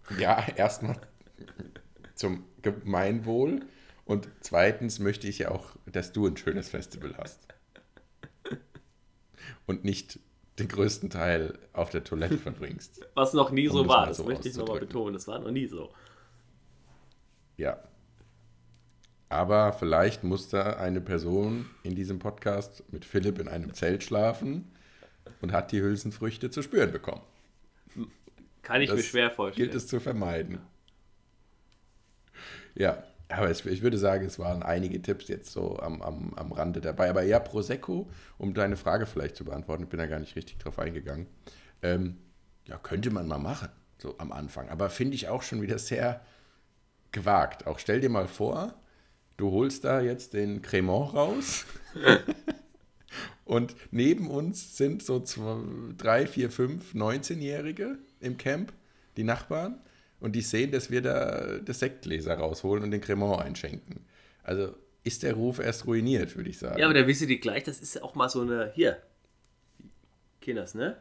Ja, 0.09 0.47
erstmal 0.57 1.01
zum 2.15 2.45
Gemeinwohl 2.63 3.61
und 4.05 4.29
zweitens 4.41 5.01
möchte 5.01 5.27
ich 5.27 5.39
ja 5.41 5.51
auch, 5.51 5.77
dass 5.87 6.13
du 6.13 6.27
ein 6.27 6.37
schönes 6.37 6.69
Festival 6.69 7.15
hast. 7.19 7.47
Und 9.67 9.85
nicht 9.85 10.21
den 10.59 10.69
größten 10.69 11.11
Teil 11.11 11.59
auf 11.73 11.91
der 11.91 12.05
Toilette 12.05 12.39
verbringst. 12.39 13.07
Was 13.15 13.33
noch 13.33 13.51
nie 13.51 13.69
so 13.69 13.87
war, 13.89 14.07
das 14.07 14.19
so 14.19 14.25
möchte 14.25 14.49
ich 14.49 14.57
nochmal 14.57 14.79
betonen. 14.79 15.15
Das 15.15 15.27
war 15.27 15.39
noch 15.41 15.51
nie 15.51 15.67
so. 15.67 15.93
Ja. 17.57 17.83
Aber 19.29 19.73
vielleicht 19.73 20.23
muss 20.23 20.49
da 20.49 20.75
eine 20.75 21.01
Person 21.01 21.69
in 21.83 21.97
diesem 21.97 22.21
Podcast 22.21 22.85
mit 22.93 23.05
Philipp 23.05 23.41
in 23.41 23.49
einem 23.49 23.75
Zelt 23.75 24.05
schlafen 24.05 24.71
und 25.41 25.53
hat 25.53 25.73
die 25.73 25.83
Hülsenfrüchte 25.83 26.51
zu 26.51 26.63
spüren 26.63 26.93
bekommen. 26.93 27.23
Kann 28.63 28.81
ich 28.83 28.89
das 28.89 28.99
mir 28.99 29.03
schwer 29.03 29.31
vorstellen. 29.33 29.69
Gilt 29.69 29.77
es 29.77 29.89
zu 29.89 29.99
vermeiden. 29.99 30.61
Ja, 32.77 33.03
aber 33.29 33.51
es, 33.51 33.65
ich 33.67 33.83
würde 33.83 33.99
sagen, 33.99 34.25
es 34.25 34.39
waren 34.39 34.63
einige 34.63 35.03
Tipps 35.03 35.29
jetzt 35.29 35.51
so 35.51 35.79
am, 35.79 36.01
am, 36.01 36.35
am 36.35 36.53
Rande 36.53 36.81
dabei. 36.81 37.11
Aber 37.11 37.23
ja, 37.23 37.41
Prosecco, 37.41 38.09
um 38.39 38.55
deine 38.55 38.77
Frage 38.77 39.07
vielleicht 39.07 39.37
zu 39.37 39.45
beantworten, 39.45 39.85
ich 39.85 39.89
bin 39.89 39.99
da 39.99 40.07
gar 40.07 40.21
nicht 40.21 40.37
richtig 40.37 40.59
drauf 40.59 40.79
eingegangen. 40.79 41.27
Ähm, 41.83 42.19
ja, 42.67 42.79
könnte 42.79 43.11
man 43.11 43.27
mal 43.27 43.39
machen, 43.39 43.69
so 43.99 44.17
am 44.19 44.33
Anfang. 44.33 44.69
Aber 44.69 44.91
finde 44.91 45.15
ich 45.15 45.29
auch 45.29 45.43
schon 45.43 45.61
wieder 45.61 45.79
sehr 45.79 46.21
gewagt. 47.11 47.67
Auch 47.67 47.79
stell 47.79 48.01
dir 48.01 48.11
mal 48.11 48.29
vor, 48.29 48.75
du 49.37 49.51
holst 49.51 49.85
da 49.85 50.01
jetzt 50.01 50.35
den 50.35 50.63
Cremant 50.63 51.15
raus. 51.15 51.65
und 53.45 53.75
neben 53.91 54.31
uns 54.31 54.77
sind 54.77 55.03
so 55.03 55.21
zwei, 55.21 55.59
drei, 55.97 56.27
vier, 56.27 56.51
fünf 56.51 56.95
19-Jährige 56.95 57.99
im 58.21 58.37
Camp, 58.37 58.73
die 59.17 59.25
Nachbarn, 59.25 59.81
und 60.21 60.33
die 60.33 60.41
sehen, 60.41 60.71
dass 60.71 60.91
wir 60.91 61.03
da 61.03 61.59
das 61.59 61.81
Sektgläser 61.81 62.35
rausholen 62.35 62.85
und 62.85 62.91
den 62.91 63.01
Cremant 63.01 63.43
einschenken. 63.43 64.07
Also 64.43 64.75
ist 65.05 65.23
der 65.23 65.35
Ruf 65.35 65.59
erst 65.59 65.87
ruiniert, 65.87 66.37
würde 66.37 66.51
ich 66.51 66.59
sagen. 66.59 66.79
Ja, 66.79 66.87
aber 66.87 66.95
da 66.95 67.07
wisst 67.07 67.23
ihr 67.23 67.39
gleich, 67.39 67.63
das 67.63 67.81
ist 67.81 68.03
auch 68.03 68.15
mal 68.15 68.29
so 68.29 68.41
eine, 68.41 68.73
hier, 68.75 69.01
Kinders, 70.41 70.75
ne? 70.75 71.01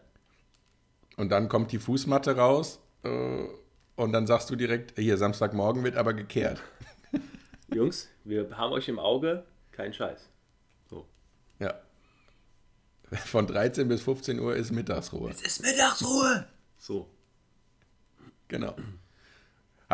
Und 1.18 1.30
dann 1.30 1.49
kommt 1.49 1.72
die 1.72 1.80
Fußmatte 1.80 2.36
raus 2.36 2.80
äh, 3.03 3.45
und 3.95 4.11
dann 4.11 4.28
sagst 4.28 4.49
du 4.49 4.55
direkt, 4.55 4.99
hier, 4.99 5.18
Samstagmorgen 5.18 5.84
wird 5.84 5.95
aber 5.95 6.13
gekehrt. 6.13 6.61
Jungs, 7.74 8.09
wir 8.24 8.57
haben 8.57 8.74
euch 8.74 8.88
im 8.89 8.99
Auge, 8.99 9.45
kein 9.72 9.93
Scheiß. 9.93 10.30
So. 10.89 11.07
Ja. 11.59 11.74
Von 13.26 13.47
13 13.47 13.88
bis 13.88 14.01
15 14.01 14.39
Uhr 14.39 14.55
ist 14.55 14.72
Mittagsruhe. 14.72 15.32
Es 15.32 15.41
ist 15.41 15.61
Mittagsruhe! 15.61 16.47
So. 16.78 17.09
Genau. 18.47 18.76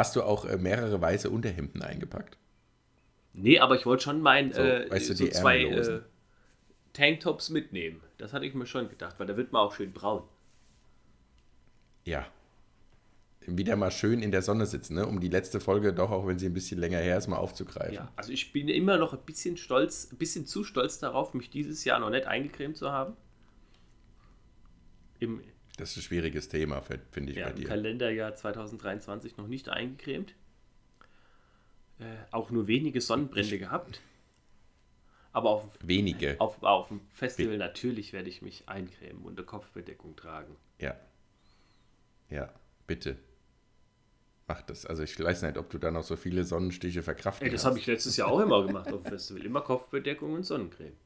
Hast 0.01 0.15
du 0.15 0.23
auch 0.23 0.45
äh, 0.45 0.57
mehrere 0.57 0.99
weiße 0.99 1.29
Unterhemden 1.29 1.83
eingepackt? 1.83 2.35
Nee, 3.33 3.59
aber 3.59 3.75
ich 3.75 3.85
wollte 3.85 4.05
schon 4.05 4.19
mein, 4.19 4.51
So, 4.51 4.59
äh, 4.59 4.89
weißt 4.89 5.11
du, 5.11 5.13
so 5.13 5.27
zwei 5.27 5.61
äh. 5.61 6.01
Tanktops 6.91 7.51
mitnehmen. 7.51 8.01
Das 8.17 8.33
hatte 8.33 8.47
ich 8.47 8.55
mir 8.55 8.65
schon 8.65 8.89
gedacht, 8.89 9.19
weil 9.19 9.27
da 9.27 9.37
wird 9.37 9.51
man 9.51 9.61
auch 9.61 9.75
schön 9.75 9.93
braun. 9.93 10.23
Ja. 12.03 12.25
Wieder 13.41 13.75
mal 13.75 13.91
schön 13.91 14.23
in 14.23 14.31
der 14.31 14.41
Sonne 14.41 14.65
sitzen, 14.65 14.95
ne? 14.95 15.05
um 15.05 15.19
die 15.19 15.27
letzte 15.27 15.59
Folge 15.59 15.93
doch, 15.93 16.09
auch 16.09 16.25
wenn 16.25 16.39
sie 16.39 16.47
ein 16.47 16.53
bisschen 16.55 16.79
länger 16.79 16.97
her 16.97 17.19
ist, 17.19 17.27
mal 17.27 17.37
aufzugreifen. 17.37 17.93
Ja, 17.93 18.11
also 18.15 18.31
ich 18.31 18.51
bin 18.51 18.69
immer 18.69 18.97
noch 18.97 19.13
ein 19.13 19.23
bisschen 19.23 19.55
stolz, 19.55 20.11
ein 20.11 20.17
bisschen 20.17 20.47
zu 20.47 20.63
stolz 20.63 20.97
darauf, 20.97 21.35
mich 21.35 21.51
dieses 21.51 21.85
Jahr 21.85 21.99
noch 21.99 22.09
nicht 22.09 22.25
eingecremt 22.25 22.75
zu 22.75 22.91
haben. 22.91 23.15
Im, 25.19 25.43
Das 25.77 25.91
ist 25.91 25.97
ein 25.97 26.01
schwieriges 26.01 26.49
Thema, 26.49 26.81
finde 27.11 27.31
ich 27.31 27.37
ja, 27.37 27.45
bei 27.45 27.51
im 27.51 27.57
dir. 27.57 27.67
Kalenderjahr 27.67 28.35
2023 28.35 29.37
noch 29.37 29.47
nicht 29.47 29.69
eingecremt. 29.69 30.35
Äh, 31.99 32.03
auch 32.31 32.49
nur 32.49 32.67
wenige 32.67 32.99
Sonnenbrände 32.99 33.59
gehabt. 33.59 34.01
Aber 35.33 35.49
auf, 35.51 35.79
Wenige. 35.81 36.35
auf, 36.39 36.61
auf 36.61 36.89
dem 36.89 36.99
Festival 37.13 37.57
natürlich 37.57 38.11
werde 38.11 38.27
ich 38.27 38.41
mich 38.41 38.67
eincremen 38.67 39.23
und 39.23 39.37
eine 39.37 39.45
Kopfbedeckung 39.45 40.15
tragen. 40.15 40.57
Ja. 40.79 40.95
Ja, 42.29 42.51
bitte. 42.85 43.17
Mach 44.47 44.61
das. 44.63 44.85
Also 44.85 45.03
ich 45.03 45.17
weiß 45.17 45.43
nicht, 45.43 45.57
ob 45.57 45.69
du 45.69 45.77
da 45.77 45.91
noch 45.91 46.03
so 46.03 46.17
viele 46.17 46.43
Sonnenstiche 46.43 47.01
verkraften 47.01 47.45
Ey, 47.45 47.51
das 47.51 47.63
habe 47.63 47.77
ich 47.79 47.87
letztes 47.87 48.17
Jahr 48.17 48.27
auch 48.27 48.39
immer 48.41 48.65
gemacht 48.65 48.91
auf 48.91 49.03
dem 49.03 49.11
Festival. 49.11 49.45
Immer 49.45 49.61
Kopfbedeckung 49.61 50.33
und 50.33 50.43
Sonnencreme. 50.43 50.97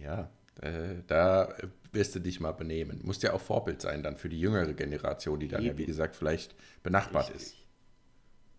Ja, 0.00 0.30
äh, 0.62 1.02
da 1.06 1.54
wirst 1.96 2.14
du 2.14 2.20
dich 2.20 2.38
mal 2.38 2.52
benehmen. 2.52 3.00
Musst 3.02 3.24
ja 3.24 3.32
auch 3.32 3.40
Vorbild 3.40 3.82
sein 3.82 4.04
dann 4.04 4.16
für 4.16 4.28
die 4.28 4.38
jüngere 4.38 4.72
Generation, 4.74 5.40
die 5.40 5.48
dann 5.48 5.64
ja, 5.64 5.76
wie 5.76 5.82
Eben. 5.82 5.86
gesagt, 5.86 6.14
vielleicht 6.14 6.54
benachbart 6.84 7.30
Richtig. 7.34 7.54
ist. 7.54 7.56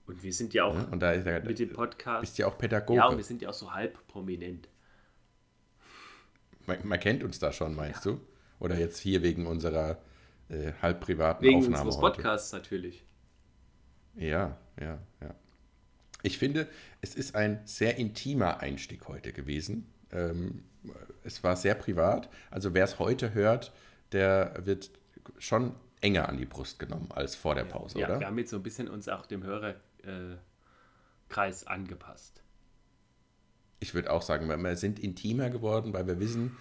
Und 0.07 0.23
wir 0.23 0.33
sind 0.33 0.53
ja 0.53 0.65
auch? 0.65 0.91
Und 0.91 0.99
da 0.99 1.11
ist 1.13 1.25
ja, 1.25 1.39
mit 1.39 1.59
dem 1.59 1.71
Podcast. 1.71 2.21
bist 2.21 2.37
ja 2.37 2.47
auch 2.47 2.57
Pädagoge. 2.57 2.97
Ja, 2.97 3.07
und 3.07 3.17
wir 3.17 3.23
sind 3.23 3.41
ja 3.41 3.49
auch 3.49 3.53
so 3.53 3.73
halb 3.73 4.05
prominent. 4.07 4.67
man, 6.65 6.77
man 6.83 6.99
kennt 6.99 7.23
uns 7.23 7.39
da 7.39 7.53
schon, 7.53 7.75
meinst 7.75 8.05
du? 8.05 8.19
Oder 8.59 8.77
jetzt 8.77 8.99
hier 8.99 9.21
wegen 9.21 9.45
unserer 9.45 10.01
äh, 10.49 10.73
halb 10.81 11.01
privaten 11.01 11.43
Wegen 11.43 11.57
Aufnahme 11.57 11.85
unseres 11.85 12.01
heute? 12.01 12.15
Podcasts 12.15 12.51
natürlich. 12.51 13.05
Ja, 14.15 14.57
ja, 14.79 14.99
ja. 15.21 15.35
Ich 16.23 16.37
finde, 16.37 16.67
es 17.01 17.13
ist 17.15 17.35
ein 17.35 17.61
sehr 17.65 17.97
intimer 17.97 18.61
Einstieg 18.61 19.07
heute 19.07 19.31
gewesen. 19.33 19.93
Ähm, 20.11 20.63
es 21.23 21.43
war 21.43 21.55
sehr 21.55 21.75
privat. 21.75 22.29
Also 22.51 22.73
wer 22.73 22.85
es 22.85 22.99
heute 22.99 23.33
hört, 23.33 23.73
der 24.11 24.65
wird 24.65 24.91
schon 25.37 25.75
enger 26.01 26.29
an 26.29 26.37
die 26.37 26.45
Brust 26.45 26.79
genommen 26.79 27.09
als 27.13 27.35
vor 27.35 27.55
der 27.55 27.65
Pause, 27.65 27.99
ja, 27.99 28.07
oder? 28.07 28.19
wir 28.19 28.27
haben 28.27 28.37
jetzt 28.37 28.51
so 28.51 28.57
ein 28.57 28.63
bisschen 28.63 28.87
uns 28.87 29.09
auch 29.09 29.25
dem 29.25 29.43
Hörerkreis 29.43 31.63
äh, 31.63 31.67
angepasst. 31.67 32.43
Ich 33.79 33.93
würde 33.93 34.11
auch 34.11 34.21
sagen, 34.21 34.47
wir- 34.47 34.75
sind 34.75 34.99
intimer 34.99 35.49
geworden, 35.49 35.93
weil 35.93 36.07
wir 36.07 36.19
wissen, 36.19 36.57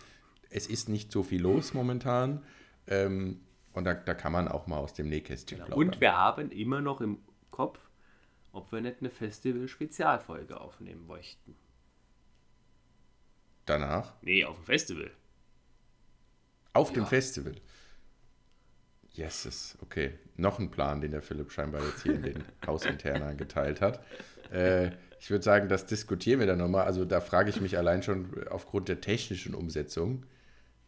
es 0.51 0.67
ist 0.67 0.89
nicht 0.89 1.13
so 1.13 1.23
viel 1.23 1.43
los 1.43 1.75
momentan. 1.75 2.43
Ähm, 2.87 3.41
und 3.73 3.85
da, 3.85 3.95
da 3.95 4.15
kann 4.15 4.33
man 4.33 4.49
auch 4.49 4.67
mal 4.67 4.79
aus 4.79 4.95
dem 4.95 5.09
Nähkästchen 5.09 5.59
plaudern. 5.59 5.79
Und 5.79 6.01
wir 6.01 6.17
haben 6.17 6.51
immer 6.51 6.81
noch 6.81 7.01
im 7.01 7.19
Kopf, 7.51 7.79
ob 8.53 8.73
wir 8.73 8.81
nicht 8.81 9.01
eine 9.01 9.11
Festival-Spezialfolge 9.11 10.61
aufnehmen 10.61 11.07
möchten. 11.07 11.57
Danach 13.67 14.15
Nee, 14.23 14.45
auf 14.45 14.57
dem 14.57 14.65
Festival. 14.65 15.11
Auf 16.73 16.93
dem 16.93 17.03
Ja. 17.03 17.09
Festival. 17.09 17.55
Yeses, 19.15 19.79
okay. 19.81 20.13
Noch 20.37 20.59
ein 20.59 20.71
Plan, 20.71 21.01
den 21.01 21.11
der 21.11 21.23
Philipp 21.23 21.51
scheinbar 21.51 21.83
jetzt 21.85 22.03
hier 22.03 22.15
in 22.15 22.23
den 22.23 22.45
Hausinternen 22.67 23.37
geteilt 23.37 23.81
hat. 23.81 24.05
Äh, 24.53 24.91
ich 25.19 25.31
würde 25.31 25.43
sagen, 25.43 25.69
das 25.69 25.87
diskutieren 25.87 26.41
wir 26.41 26.47
dann 26.47 26.59
nochmal. 26.59 26.85
Also 26.85 27.05
da 27.05 27.21
frage 27.21 27.51
ich 27.51 27.61
mich 27.61 27.79
allein 27.79 28.03
schon 28.03 28.47
aufgrund 28.49 28.89
der 28.89 29.01
technischen 29.01 29.55
Umsetzung, 29.55 30.27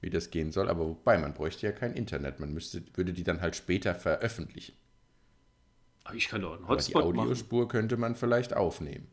wie 0.00 0.10
das 0.10 0.30
gehen 0.30 0.52
soll. 0.52 0.68
Aber 0.68 0.86
wobei, 0.86 1.16
man 1.16 1.32
bräuchte 1.32 1.66
ja 1.66 1.72
kein 1.72 1.94
Internet. 1.94 2.38
Man 2.38 2.52
müsste, 2.52 2.82
würde 2.94 3.14
die 3.14 3.24
dann 3.24 3.40
halt 3.40 3.56
später 3.56 3.94
veröffentlichen. 3.94 4.76
Aber 6.04 6.14
ich 6.14 6.28
kann 6.28 6.42
doch 6.42 6.52
einen 6.54 6.64
Aber 6.64 6.76
die 6.76 6.82
Hotspot 6.82 7.14
machen. 7.16 7.28
Audiospur 7.28 7.68
könnte 7.68 7.96
man 7.96 8.14
vielleicht 8.14 8.54
aufnehmen. 8.54 9.08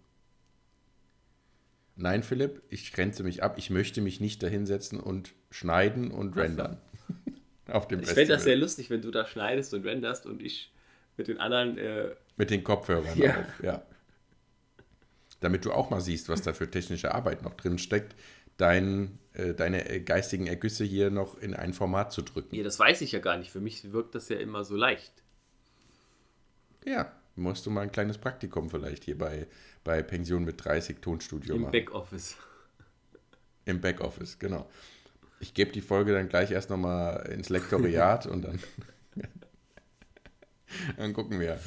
Nein, 1.98 2.24
Philipp, 2.24 2.62
ich 2.70 2.92
grenze 2.92 3.24
mich 3.24 3.42
ab. 3.44 3.56
Ich 3.58 3.70
möchte 3.70 4.02
mich 4.02 4.20
nicht 4.20 4.44
dahinsetzen 4.44 5.00
und 5.00 5.34
schneiden 5.50 6.12
und 6.12 6.36
rendern. 6.36 6.78
Auf 7.68 7.88
dem 7.88 8.02
Ich 8.02 8.10
fände 8.10 8.34
das 8.34 8.44
sehr 8.44 8.58
lustig, 8.58 8.90
wenn 8.90 9.02
du 9.02 9.12
da 9.12 9.26
schneidest 9.26 9.74
und 9.74 9.86
renderst 9.86 10.26
und 10.26 10.42
ich 10.42 10.72
mit 11.18 11.28
den 11.28 11.40
anderen. 11.40 11.78
Äh, 11.78 12.16
Mit 12.38 12.50
den 12.50 12.64
Kopfhörern 12.64 13.18
Ja. 13.18 13.40
auf, 13.40 13.64
ja. 13.64 13.84
Damit 15.40 15.66
du 15.66 15.72
auch 15.72 15.90
mal 15.90 16.02
siehst, 16.02 16.30
was 16.30 16.42
da 16.42 16.54
für 16.54 16.70
technische 16.70 17.14
Arbeit 17.14 17.42
noch 17.44 17.54
drin 17.56 17.78
steckt, 17.78 18.16
dein, 18.58 19.18
äh, 19.34 19.54
deine 19.54 19.90
äh, 19.90 20.00
geistigen 20.00 20.48
Ergüsse 20.48 20.84
hier 20.84 21.10
noch 21.12 21.38
in 21.40 21.54
ein 21.54 21.74
Format 21.74 22.12
zu 22.12 22.22
drücken. 22.22 22.56
ja, 22.56 22.64
das 22.64 22.78
weiß 22.80 23.02
ich 23.02 23.12
ja 23.14 23.20
gar 23.20 23.38
nicht. 23.38 23.52
Für 23.52 23.62
mich 23.62 23.92
wirkt 23.92 24.16
das 24.16 24.30
ja 24.30 24.38
immer 24.38 24.64
so 24.64 24.76
leicht. 24.76 25.12
Ja, 26.86 27.12
musst 27.36 27.66
du 27.66 27.70
mal 27.72 27.82
ein 27.82 27.92
kleines 27.92 28.18
Praktikum 28.18 28.70
vielleicht 28.70 29.04
hier 29.06 29.18
bei, 29.18 29.48
bei 29.86 30.02
Pension 30.02 30.44
mit 30.44 30.66
30 30.66 31.00
Tonstudio 31.00 31.56
Im 31.56 31.62
machen. 31.62 31.72
Backoffice. 31.72 32.36
Im 33.64 33.80
Backoffice, 33.80 34.38
genau. 34.38 34.70
Ich 35.40 35.54
gebe 35.54 35.72
die 35.72 35.82
Folge 35.82 36.12
dann 36.12 36.28
gleich 36.28 36.52
erst 36.52 36.70
nochmal 36.70 37.28
ins 37.32 37.48
Lektoriat 37.48 38.26
und 38.32 38.42
dann, 38.42 38.60
dann 40.98 41.14
gucken 41.14 41.40
wir. 41.40 41.58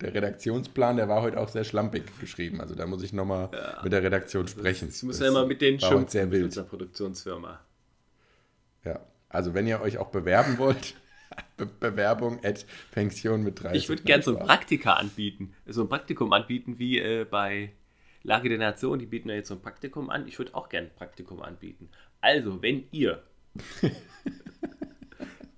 Der 0.00 0.14
Redaktionsplan, 0.14 0.96
der 0.96 1.08
war 1.08 1.22
heute 1.22 1.38
auch 1.38 1.48
sehr 1.48 1.62
schlampig 1.64 2.02
geschrieben. 2.20 2.60
Also 2.60 2.74
da 2.74 2.86
muss 2.86 3.02
ich 3.04 3.12
nochmal 3.12 3.50
mit 3.84 3.92
der 3.92 4.02
Redaktion 4.02 4.48
sprechen. 4.48 4.88
Ich 4.92 5.02
muss 5.04 5.20
ja 5.20 5.28
immer 5.28 5.46
mit 5.46 5.60
denen 5.60 5.78
schimpfen 5.78 6.08
sehr 6.08 6.24
mit 6.24 6.32
wild. 6.32 6.44
unserer 6.46 6.64
Produktionsfirma. 6.64 7.60
Ja, 8.84 9.00
also 9.28 9.54
wenn 9.54 9.66
ihr 9.68 9.80
euch 9.80 9.98
auch 9.98 10.08
bewerben 10.10 10.58
wollt, 10.58 10.96
Be 11.56 11.66
Bewerbung 11.66 12.44
at 12.44 12.66
Pension 12.90 13.42
mit 13.42 13.62
30. 13.62 13.82
Ich 13.82 13.88
würde 13.88 14.02
gerne 14.02 14.22
so 14.22 14.36
ein. 14.36 14.46
Praktika 14.46 14.94
anbieten. 14.94 15.54
So 15.66 15.82
ein 15.82 15.88
Praktikum 15.88 16.32
anbieten 16.32 16.78
wie 16.78 16.98
äh, 16.98 17.24
bei 17.24 17.72
Lage 18.22 18.48
der 18.48 18.58
Nation, 18.58 18.98
die 18.98 19.06
bieten 19.06 19.28
ja 19.28 19.34
jetzt 19.34 19.48
so 19.48 19.54
ein 19.54 19.62
Praktikum 19.62 20.10
an. 20.10 20.26
Ich 20.28 20.38
würde 20.38 20.54
auch 20.54 20.68
gerne 20.68 20.88
ein 20.88 20.94
Praktikum 20.94 21.42
anbieten. 21.42 21.88
Also, 22.20 22.62
wenn 22.62 22.84
ihr 22.92 23.22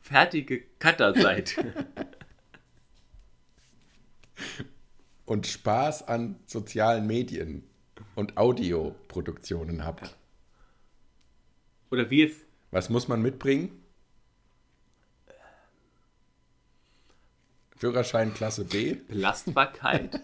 fertige 0.01 0.63
Cutter 0.79 1.15
seid 1.15 1.57
und 5.25 5.47
Spaß 5.47 6.09
an 6.09 6.37
sozialen 6.47 7.07
Medien 7.07 7.65
und 8.15 8.37
Audioproduktionen 8.37 9.85
habt. 9.85 10.17
oder 11.91 12.11
wir 12.11 12.31
Was 12.71 12.91
muss 12.91 13.09
man 13.09 13.23
mitbringen? 13.23 13.84
Führerschein 17.89 18.33
Klasse 18.33 18.65
B. 18.65 18.95
Belastbarkeit, 18.95 20.19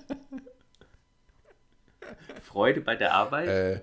Freude 2.43 2.81
bei 2.81 2.97
der 2.97 3.13
Arbeit, 3.13 3.49
Äh, 3.49 3.81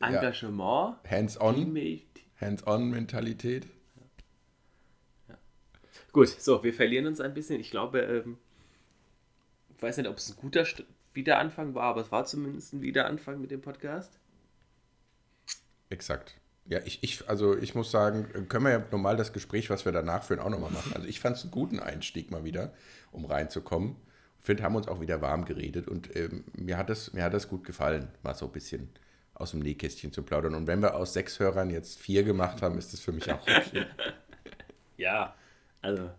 Engagement, 0.00 0.96
Hands-on. 1.06 1.54
Teammate. 1.54 2.02
Hands-on-Mentalität. 2.40 3.66
Gut, 6.12 6.28
so, 6.30 6.64
wir 6.64 6.72
verlieren 6.72 7.06
uns 7.06 7.20
ein 7.20 7.34
bisschen. 7.34 7.60
Ich 7.60 7.70
glaube, 7.70 8.00
ähm, 8.00 8.38
ich 9.76 9.82
weiß 9.82 9.98
nicht, 9.98 10.08
ob 10.08 10.16
es 10.16 10.30
ein 10.30 10.36
guter 10.36 10.62
St- 10.62 10.84
Wiederanfang 11.12 11.74
war, 11.74 11.84
aber 11.84 12.00
es 12.00 12.10
war 12.10 12.24
zumindest 12.24 12.72
ein 12.72 12.80
Wiederanfang 12.80 13.38
mit 13.38 13.50
dem 13.50 13.60
Podcast. 13.60 14.18
Exakt. 15.90 16.40
Ja, 16.66 16.80
ich, 16.84 17.02
ich, 17.02 17.28
also 17.28 17.56
ich 17.56 17.74
muss 17.74 17.90
sagen, 17.90 18.48
können 18.48 18.64
wir 18.64 18.72
ja 18.72 18.84
normal 18.90 19.16
das 19.16 19.32
Gespräch, 19.32 19.68
was 19.68 19.84
wir 19.84 19.92
danach 19.92 20.22
führen, 20.22 20.40
auch 20.40 20.48
nochmal 20.48 20.70
machen. 20.70 20.92
Also 20.94 21.06
ich 21.06 21.20
fand 21.20 21.36
es 21.36 21.42
einen 21.42 21.50
guten 21.50 21.78
Einstieg 21.78 22.30
mal 22.30 22.44
wieder, 22.44 22.72
um 23.12 23.26
reinzukommen. 23.26 23.96
Ich 24.38 24.46
finde, 24.46 24.62
haben 24.62 24.74
uns 24.74 24.88
auch 24.88 25.00
wieder 25.00 25.20
warm 25.20 25.44
geredet 25.44 25.88
und 25.88 26.14
ähm, 26.16 26.44
mir, 26.54 26.78
hat 26.78 26.88
das, 26.88 27.12
mir 27.12 27.22
hat 27.22 27.34
das 27.34 27.48
gut 27.48 27.64
gefallen, 27.64 28.08
mal 28.22 28.34
so 28.34 28.46
ein 28.46 28.52
bisschen 28.52 28.88
aus 29.34 29.50
dem 29.50 29.60
Nähkästchen 29.60 30.12
zu 30.12 30.22
plaudern. 30.22 30.54
Und 30.54 30.66
wenn 30.66 30.80
wir 30.80 30.94
aus 30.94 31.12
sechs 31.12 31.38
Hörern 31.38 31.68
jetzt 31.70 31.98
vier 31.98 32.22
gemacht 32.22 32.62
haben, 32.62 32.78
ist 32.78 32.92
das 32.92 33.00
für 33.00 33.12
mich 33.12 33.30
auch 33.30 33.42
okay. 33.42 33.86
Ja, 34.96 35.34
also 35.82 36.10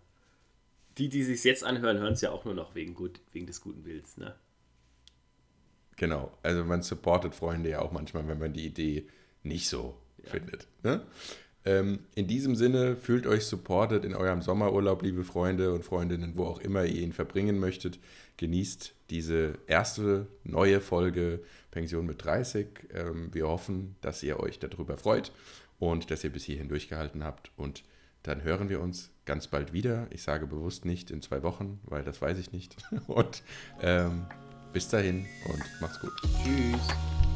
die, 0.98 1.08
die 1.08 1.24
sich 1.24 1.42
jetzt 1.44 1.64
anhören, 1.64 1.98
hören 1.98 2.12
es 2.12 2.20
ja 2.20 2.30
auch 2.30 2.44
nur 2.44 2.54
noch 2.54 2.74
wegen, 2.74 2.94
gut, 2.94 3.20
wegen 3.32 3.46
des 3.46 3.60
guten 3.60 3.84
Willens. 3.84 4.16
Ne? 4.16 4.34
Genau. 5.96 6.36
Also 6.42 6.64
man 6.64 6.82
supportet 6.82 7.34
Freunde 7.34 7.70
ja 7.70 7.80
auch 7.80 7.90
manchmal, 7.90 8.28
wenn 8.28 8.38
man 8.38 8.52
die 8.52 8.66
Idee 8.66 9.08
nicht 9.42 9.68
so 9.68 9.98
findet. 10.26 10.66
Ne? 10.82 11.02
Ähm, 11.64 11.98
in 12.14 12.28
diesem 12.28 12.54
Sinne, 12.54 12.96
fühlt 12.96 13.26
euch 13.26 13.44
supported 13.44 14.04
in 14.04 14.14
eurem 14.14 14.40
Sommerurlaub, 14.40 15.02
liebe 15.02 15.24
Freunde 15.24 15.74
und 15.74 15.84
Freundinnen, 15.84 16.32
wo 16.36 16.44
auch 16.44 16.60
immer 16.60 16.84
ihr 16.84 17.02
ihn 17.02 17.12
verbringen 17.12 17.58
möchtet. 17.58 17.98
Genießt 18.36 18.94
diese 19.10 19.54
erste 19.66 20.26
neue 20.44 20.80
Folge 20.80 21.40
Pension 21.72 22.06
mit 22.06 22.24
30. 22.24 22.66
Ähm, 22.94 23.30
wir 23.32 23.48
hoffen, 23.48 23.96
dass 24.00 24.22
ihr 24.22 24.38
euch 24.38 24.58
darüber 24.60 24.96
freut 24.96 25.32
und 25.78 26.10
dass 26.10 26.22
ihr 26.22 26.30
bis 26.30 26.44
hierhin 26.44 26.68
durchgehalten 26.68 27.24
habt. 27.24 27.50
Und 27.56 27.82
dann 28.22 28.42
hören 28.42 28.68
wir 28.68 28.80
uns 28.80 29.10
ganz 29.24 29.48
bald 29.48 29.72
wieder. 29.72 30.06
Ich 30.10 30.22
sage 30.22 30.46
bewusst 30.46 30.84
nicht 30.84 31.10
in 31.10 31.20
zwei 31.20 31.42
Wochen, 31.42 31.80
weil 31.84 32.04
das 32.04 32.22
weiß 32.22 32.38
ich 32.38 32.52
nicht. 32.52 32.76
Und 33.06 33.42
ähm, 33.82 34.26
bis 34.72 34.88
dahin 34.88 35.26
und 35.48 35.80
macht's 35.80 36.00
gut. 36.00 36.12
Tschüss. 36.44 37.35